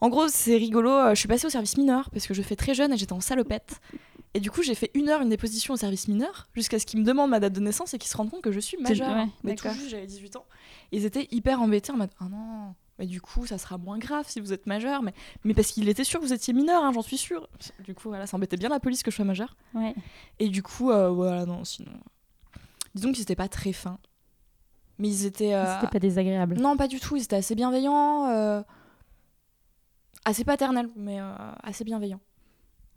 En 0.00 0.08
gros, 0.08 0.28
c'est 0.28 0.56
rigolo. 0.56 0.90
euh, 0.90 1.10
Je 1.14 1.18
suis 1.20 1.28
passée 1.28 1.46
au 1.46 1.50
service 1.50 1.76
mineur 1.76 2.08
parce 2.10 2.26
que 2.26 2.34
je 2.34 2.42
fais 2.42 2.56
très 2.56 2.74
jeune 2.74 2.92
et 2.92 2.96
j'étais 2.96 3.12
en 3.12 3.20
salopette. 3.20 3.80
Et 4.32 4.40
du 4.40 4.50
coup, 4.50 4.62
j'ai 4.62 4.74
fait 4.76 4.90
une 4.94 5.08
heure 5.08 5.22
une 5.22 5.28
déposition 5.28 5.74
au 5.74 5.76
service 5.76 6.06
mineur 6.08 6.48
jusqu'à 6.54 6.78
ce 6.78 6.86
qu'ils 6.86 7.00
me 7.00 7.04
demandent 7.04 7.30
ma 7.30 7.40
date 7.40 7.52
de 7.52 7.60
naissance 7.60 7.94
et 7.94 7.98
qu'ils 7.98 8.10
se 8.10 8.16
rendent 8.16 8.30
compte 8.30 8.42
que 8.42 8.52
je 8.52 8.60
suis 8.60 8.76
majeure. 8.78 9.14
ouais, 9.16 9.26
Mais 9.42 9.54
tout 9.56 9.68
juste, 9.70 9.88
j'avais 9.90 10.06
18 10.06 10.36
ans. 10.36 10.44
Ils 10.92 11.04
étaient 11.04 11.26
hyper 11.32 11.60
embêtés 11.60 11.90
en 11.92 11.96
mode 11.96 12.10
Ah 12.20 12.28
non, 12.30 12.74
mais 13.00 13.06
du 13.06 13.20
coup, 13.20 13.44
ça 13.46 13.58
sera 13.58 13.76
moins 13.76 13.98
grave 13.98 14.26
si 14.28 14.40
vous 14.40 14.52
êtes 14.52 14.66
majeur. 14.66 15.02
Mais, 15.02 15.12
mais 15.44 15.52
parce 15.52 15.72
qu'il 15.72 15.88
était 15.88 16.04
sûr 16.04 16.20
que 16.20 16.24
vous 16.24 16.32
étiez 16.32 16.54
mineur, 16.54 16.84
hein, 16.84 16.92
j'en 16.94 17.02
suis 17.02 17.18
sûre. 17.18 17.48
Du 17.84 17.92
coup, 17.94 18.08
voilà, 18.08 18.26
ça 18.28 18.36
embêtait 18.36 18.56
bien 18.56 18.68
la 18.68 18.78
police 18.78 19.02
que 19.02 19.10
je 19.10 19.16
sois 19.16 19.24
majeure. 19.24 19.56
Ouais. 19.74 19.94
Et 20.38 20.48
du 20.48 20.62
coup, 20.62 20.90
euh, 20.92 21.08
voilà, 21.10 21.44
non, 21.44 21.64
sinon. 21.64 21.90
Disons 22.94 23.10
qu'ils 23.12 23.22
étaient 23.22 23.36
pas 23.36 23.48
très 23.48 23.72
fins. 23.72 23.98
Mais 24.98 25.08
ils 25.08 25.26
étaient. 25.26 25.54
euh, 25.54 25.74
C'était 25.80 25.90
pas 25.90 25.98
désagréable. 25.98 26.56
Non, 26.60 26.76
pas 26.76 26.86
du 26.88 27.00
tout. 27.00 27.16
Ils 27.16 27.22
étaient 27.24 27.36
assez 27.36 27.54
bienveillants. 27.56 28.28
euh, 28.28 28.62
Assez 30.24 30.44
paternels, 30.44 30.88
mais 30.96 31.20
euh, 31.20 31.32
assez 31.62 31.84
bienveillants. 31.84 32.20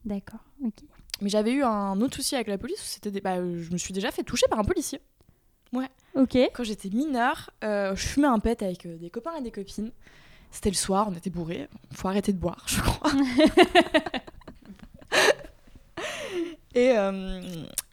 D'accord. 0.05 0.41
Ok. 0.63 0.83
Mais 1.21 1.29
j'avais 1.29 1.51
eu 1.51 1.63
un 1.63 1.99
autre 2.01 2.15
souci 2.15 2.35
avec 2.35 2.47
la 2.47 2.57
police 2.57 2.81
c'était 2.81 3.11
des... 3.11 3.21
bah, 3.21 3.37
je 3.37 3.71
me 3.71 3.77
suis 3.77 3.93
déjà 3.93 4.11
fait 4.11 4.23
toucher 4.23 4.47
par 4.49 4.59
un 4.59 4.63
policier. 4.63 4.99
Ok. 6.15 6.37
Quand 6.53 6.63
j'étais 6.63 6.89
mineure, 6.89 7.49
euh, 7.63 7.95
je 7.95 8.05
fumais 8.05 8.27
un 8.27 8.39
pet 8.39 8.61
avec 8.61 8.85
euh, 8.85 8.97
des 8.97 9.09
copains 9.09 9.35
et 9.37 9.41
des 9.41 9.51
copines. 9.51 9.91
C'était 10.51 10.69
le 10.69 10.75
soir, 10.75 11.07
on 11.09 11.15
était 11.15 11.31
bourrés. 11.31 11.67
Faut 11.91 12.07
arrêter 12.07 12.31
de 12.31 12.37
boire, 12.37 12.63
je 12.67 12.79
crois. 12.79 13.11
et, 16.75 16.91
euh, 16.95 17.41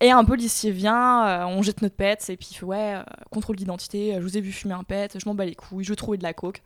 et 0.00 0.10
un 0.10 0.24
policier 0.24 0.70
vient, 0.70 1.46
on 1.46 1.62
jette 1.62 1.80
notre 1.80 1.96
pet, 1.96 2.28
et 2.28 2.36
puis 2.36 2.48
il 2.50 2.54
fait 2.54 2.66
Ouais, 2.66 2.98
contrôle 3.30 3.56
d'identité, 3.56 4.12
je 4.16 4.20
vous 4.20 4.36
ai 4.36 4.42
vu 4.42 4.52
fumer 4.52 4.74
un 4.74 4.84
pet, 4.84 5.18
je 5.18 5.26
m'en 5.26 5.34
bats 5.34 5.46
les 5.46 5.54
couilles, 5.54 5.84
je 5.84 5.90
veux 5.90 5.96
trouver 5.96 6.18
de 6.18 6.22
la 6.22 6.34
coke. 6.34 6.60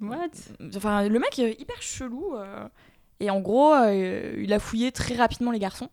What? 0.00 0.30
Enfin, 0.76 1.08
le 1.08 1.18
mec 1.18 1.38
est 1.38 1.60
hyper 1.60 1.80
chelou. 1.82 2.34
euh, 2.36 2.68
et 3.20 3.30
en 3.30 3.40
gros, 3.40 3.74
euh, 3.74 4.34
il 4.38 4.52
a 4.52 4.58
fouillé 4.60 4.92
très 4.92 5.14
rapidement 5.16 5.50
les 5.50 5.58
garçons. 5.58 5.88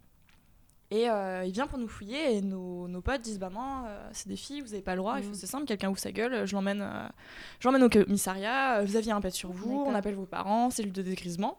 Et 0.91 1.09
euh, 1.09 1.43
il 1.43 1.51
vient 1.51 1.65
pour 1.65 1.79
nous 1.79 1.87
fouiller 1.87 2.35
et 2.37 2.41
nos, 2.41 2.87
nos 2.87 3.01
potes 3.01 3.21
disent 3.21 3.39
bah 3.39 3.49
non, 3.51 3.83
euh, 3.87 4.07
c'est 4.13 4.27
des 4.27 4.35
filles, 4.35 4.61
vous 4.61 4.73
avez 4.73 4.83
pas 4.83 4.91
le 4.93 4.99
droit. 4.99 5.17
Il 5.17 5.23
faut 5.23 5.29
Mhm. 5.29 5.33
c'est 5.35 5.47
simple, 5.47 5.65
quelqu'un 5.65 5.89
ouvre 5.89 5.97
sa 5.99 6.11
guelle, 6.11 6.45
je 6.45 6.53
l'emmène, 6.55 6.81
euh, 6.83 7.07
je 7.59 7.67
l'emmène 7.67 7.83
au 7.83 7.89
commissariat. 7.89 8.77
euh, 8.77 8.85
Vous 8.85 8.95
aviez 8.95 9.11
un 9.11 9.19
pet 9.19 9.31
sur 9.31 9.51
vous, 9.51 9.69
D'accord. 9.79 9.87
on 9.87 9.95
appelle 9.95 10.13
vos 10.13 10.27
parents, 10.27 10.69
cellule 10.69 10.91
de 10.93 11.01
dégrisement. 11.01 11.57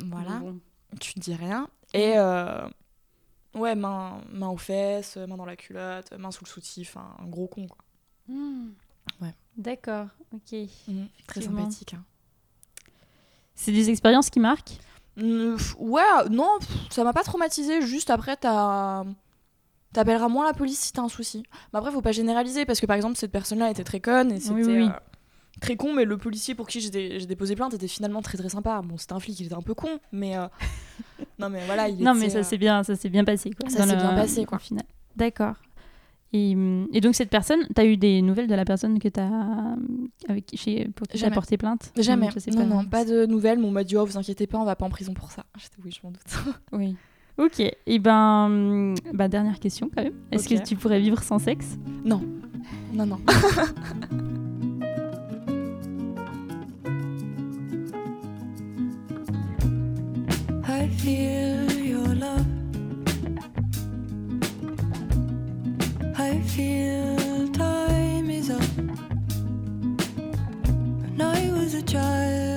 Voilà, 0.00 0.38
Bon. 0.40 0.58
tu 1.00 1.14
ne 1.18 1.22
dis 1.22 1.34
rien. 1.34 1.68
Et 1.94 2.12
euh, 2.18 2.68
ouais, 3.54 3.74
main, 3.74 4.20
main 4.30 4.48
aux 4.48 4.56
fesses, 4.58 5.16
main 5.16 5.36
dans 5.38 5.46
la 5.46 5.56
culotte, 5.56 6.12
main 6.18 6.30
sous 6.30 6.44
le 6.44 6.48
soutif, 6.50 6.96
un, 6.98 7.16
un 7.20 7.26
gros 7.26 7.46
con 7.46 7.66
quoi. 7.66 7.78
Hmm. 8.28 8.70
Ouais. 9.20 9.34
D'accord. 9.56 10.06
Ok. 10.32 10.52
Mhm, 10.88 11.08
Très 11.26 11.40
sympathique. 11.42 11.94
hein. 11.94 12.02
C'est 13.54 13.72
des 13.72 13.88
expériences 13.90 14.30
qui 14.30 14.40
marquent? 14.40 14.78
Mm, 15.16 15.54
pff, 15.56 15.76
Ouais, 15.78 16.02
non, 16.30 16.48
ça 16.90 17.04
m'a 17.04 17.12
pas 17.12 17.22
traumatisé. 17.22 17.82
Juste 17.82 18.10
après, 18.10 18.36
t'as. 18.36 19.04
T'appelleras 19.92 20.26
moins 20.28 20.44
la 20.44 20.54
police 20.54 20.80
si 20.80 20.92
t'as 20.92 21.02
un 21.02 21.08
souci. 21.08 21.44
Mais 21.72 21.78
après, 21.78 21.92
faut 21.92 22.00
pas 22.02 22.10
généraliser 22.10 22.64
parce 22.66 22.80
que 22.80 22.86
par 22.86 22.96
exemple, 22.96 23.16
cette 23.16 23.30
personne-là 23.30 23.70
était 23.70 23.84
très 23.84 24.00
conne 24.00 24.32
et 24.32 24.40
c'était 24.40 24.54
Oui, 24.54 24.62
oui, 24.64 24.76
oui. 24.78 24.88
euh, 24.88 24.98
très 25.60 25.76
con, 25.76 25.94
mais 25.94 26.04
le 26.04 26.18
policier 26.18 26.56
pour 26.56 26.66
qui 26.66 26.80
j'ai 26.80 26.90
dé- 26.90 27.20
j'ai 27.20 27.26
déposé 27.26 27.54
plainte 27.54 27.74
était 27.74 27.86
finalement 27.86 28.20
très 28.20 28.36
très 28.36 28.48
sympa. 28.48 28.82
Bon, 28.82 28.98
c'était 28.98 29.12
un 29.12 29.20
flic, 29.20 29.38
il 29.38 29.46
était 29.46 29.54
un 29.54 29.62
peu 29.62 29.74
con, 29.74 30.00
mais. 30.10 30.36
euh, 30.36 30.48
non, 31.38 31.48
mais 31.48 31.64
voilà, 31.64 31.88
il 31.88 32.02
non, 32.02 32.10
était, 32.10 32.20
mais 32.24 32.30
ça 32.30 32.38
euh, 32.38 32.42
s'est 32.42 32.58
bien, 32.58 32.82
ça 32.82 32.96
s'est 32.96 33.08
bien 33.08 33.22
passé. 33.24 33.50
Quoi, 33.52 33.70
Ça 33.70 33.86
s'est 33.86 33.94
le- 33.94 34.00
bien 34.00 34.14
passé, 34.16 34.44
quoi. 34.44 34.56
au 34.56 34.60
final. 34.60 34.84
D'accord. 35.14 35.54
Et, 36.36 36.56
et 36.92 37.00
donc 37.00 37.14
cette 37.14 37.30
personne, 37.30 37.60
t'as 37.76 37.86
eu 37.86 37.96
des 37.96 38.20
nouvelles 38.20 38.48
de 38.48 38.54
la 38.56 38.64
personne 38.64 38.98
que 38.98 39.06
t'as 39.06 39.30
avec 40.28 40.50
chez 40.54 40.88
pour 40.96 41.06
qui 41.06 41.20
t'as 41.20 41.30
porté 41.30 41.56
plainte? 41.56 41.92
Jamais. 41.96 42.28
Je 42.34 42.40
sais 42.40 42.50
non, 42.50 42.66
non, 42.66 42.84
pas 42.84 43.04
de 43.04 43.24
nouvelles. 43.24 43.60
Mais 43.60 43.66
on 43.66 43.70
m'a 43.70 43.84
dit, 43.84 43.96
oh, 43.96 44.04
vous 44.04 44.18
inquiétez 44.18 44.48
pas, 44.48 44.58
on 44.58 44.64
va 44.64 44.74
pas 44.74 44.84
en 44.84 44.90
prison 44.90 45.14
pour 45.14 45.30
ça. 45.30 45.44
J'étais, 45.56 45.76
oui, 45.84 45.92
je 45.92 46.00
m'en 46.02 46.10
doute. 46.10 46.22
Oui. 46.72 46.96
Ok. 47.38 47.60
Et 47.60 47.98
ben, 48.00 48.94
bah, 49.12 49.28
dernière 49.28 49.60
question 49.60 49.88
quand 49.94 50.02
même. 50.02 50.14
Est-ce 50.32 50.48
que 50.48 50.60
tu 50.60 50.74
pourrais 50.74 50.98
vivre 51.00 51.22
sans 51.22 51.38
sexe? 51.38 51.78
Non, 52.04 52.20
non. 52.92 53.18
I 60.66 60.88
feel 60.88 61.70
your 61.86 62.08
love. 62.14 62.53
Feel 66.48 67.48
time 67.52 68.30
is 68.30 68.50
up. 68.50 68.60
When 71.00 71.20
I 71.20 71.50
was 71.52 71.74
a 71.74 71.82
child, 71.82 72.53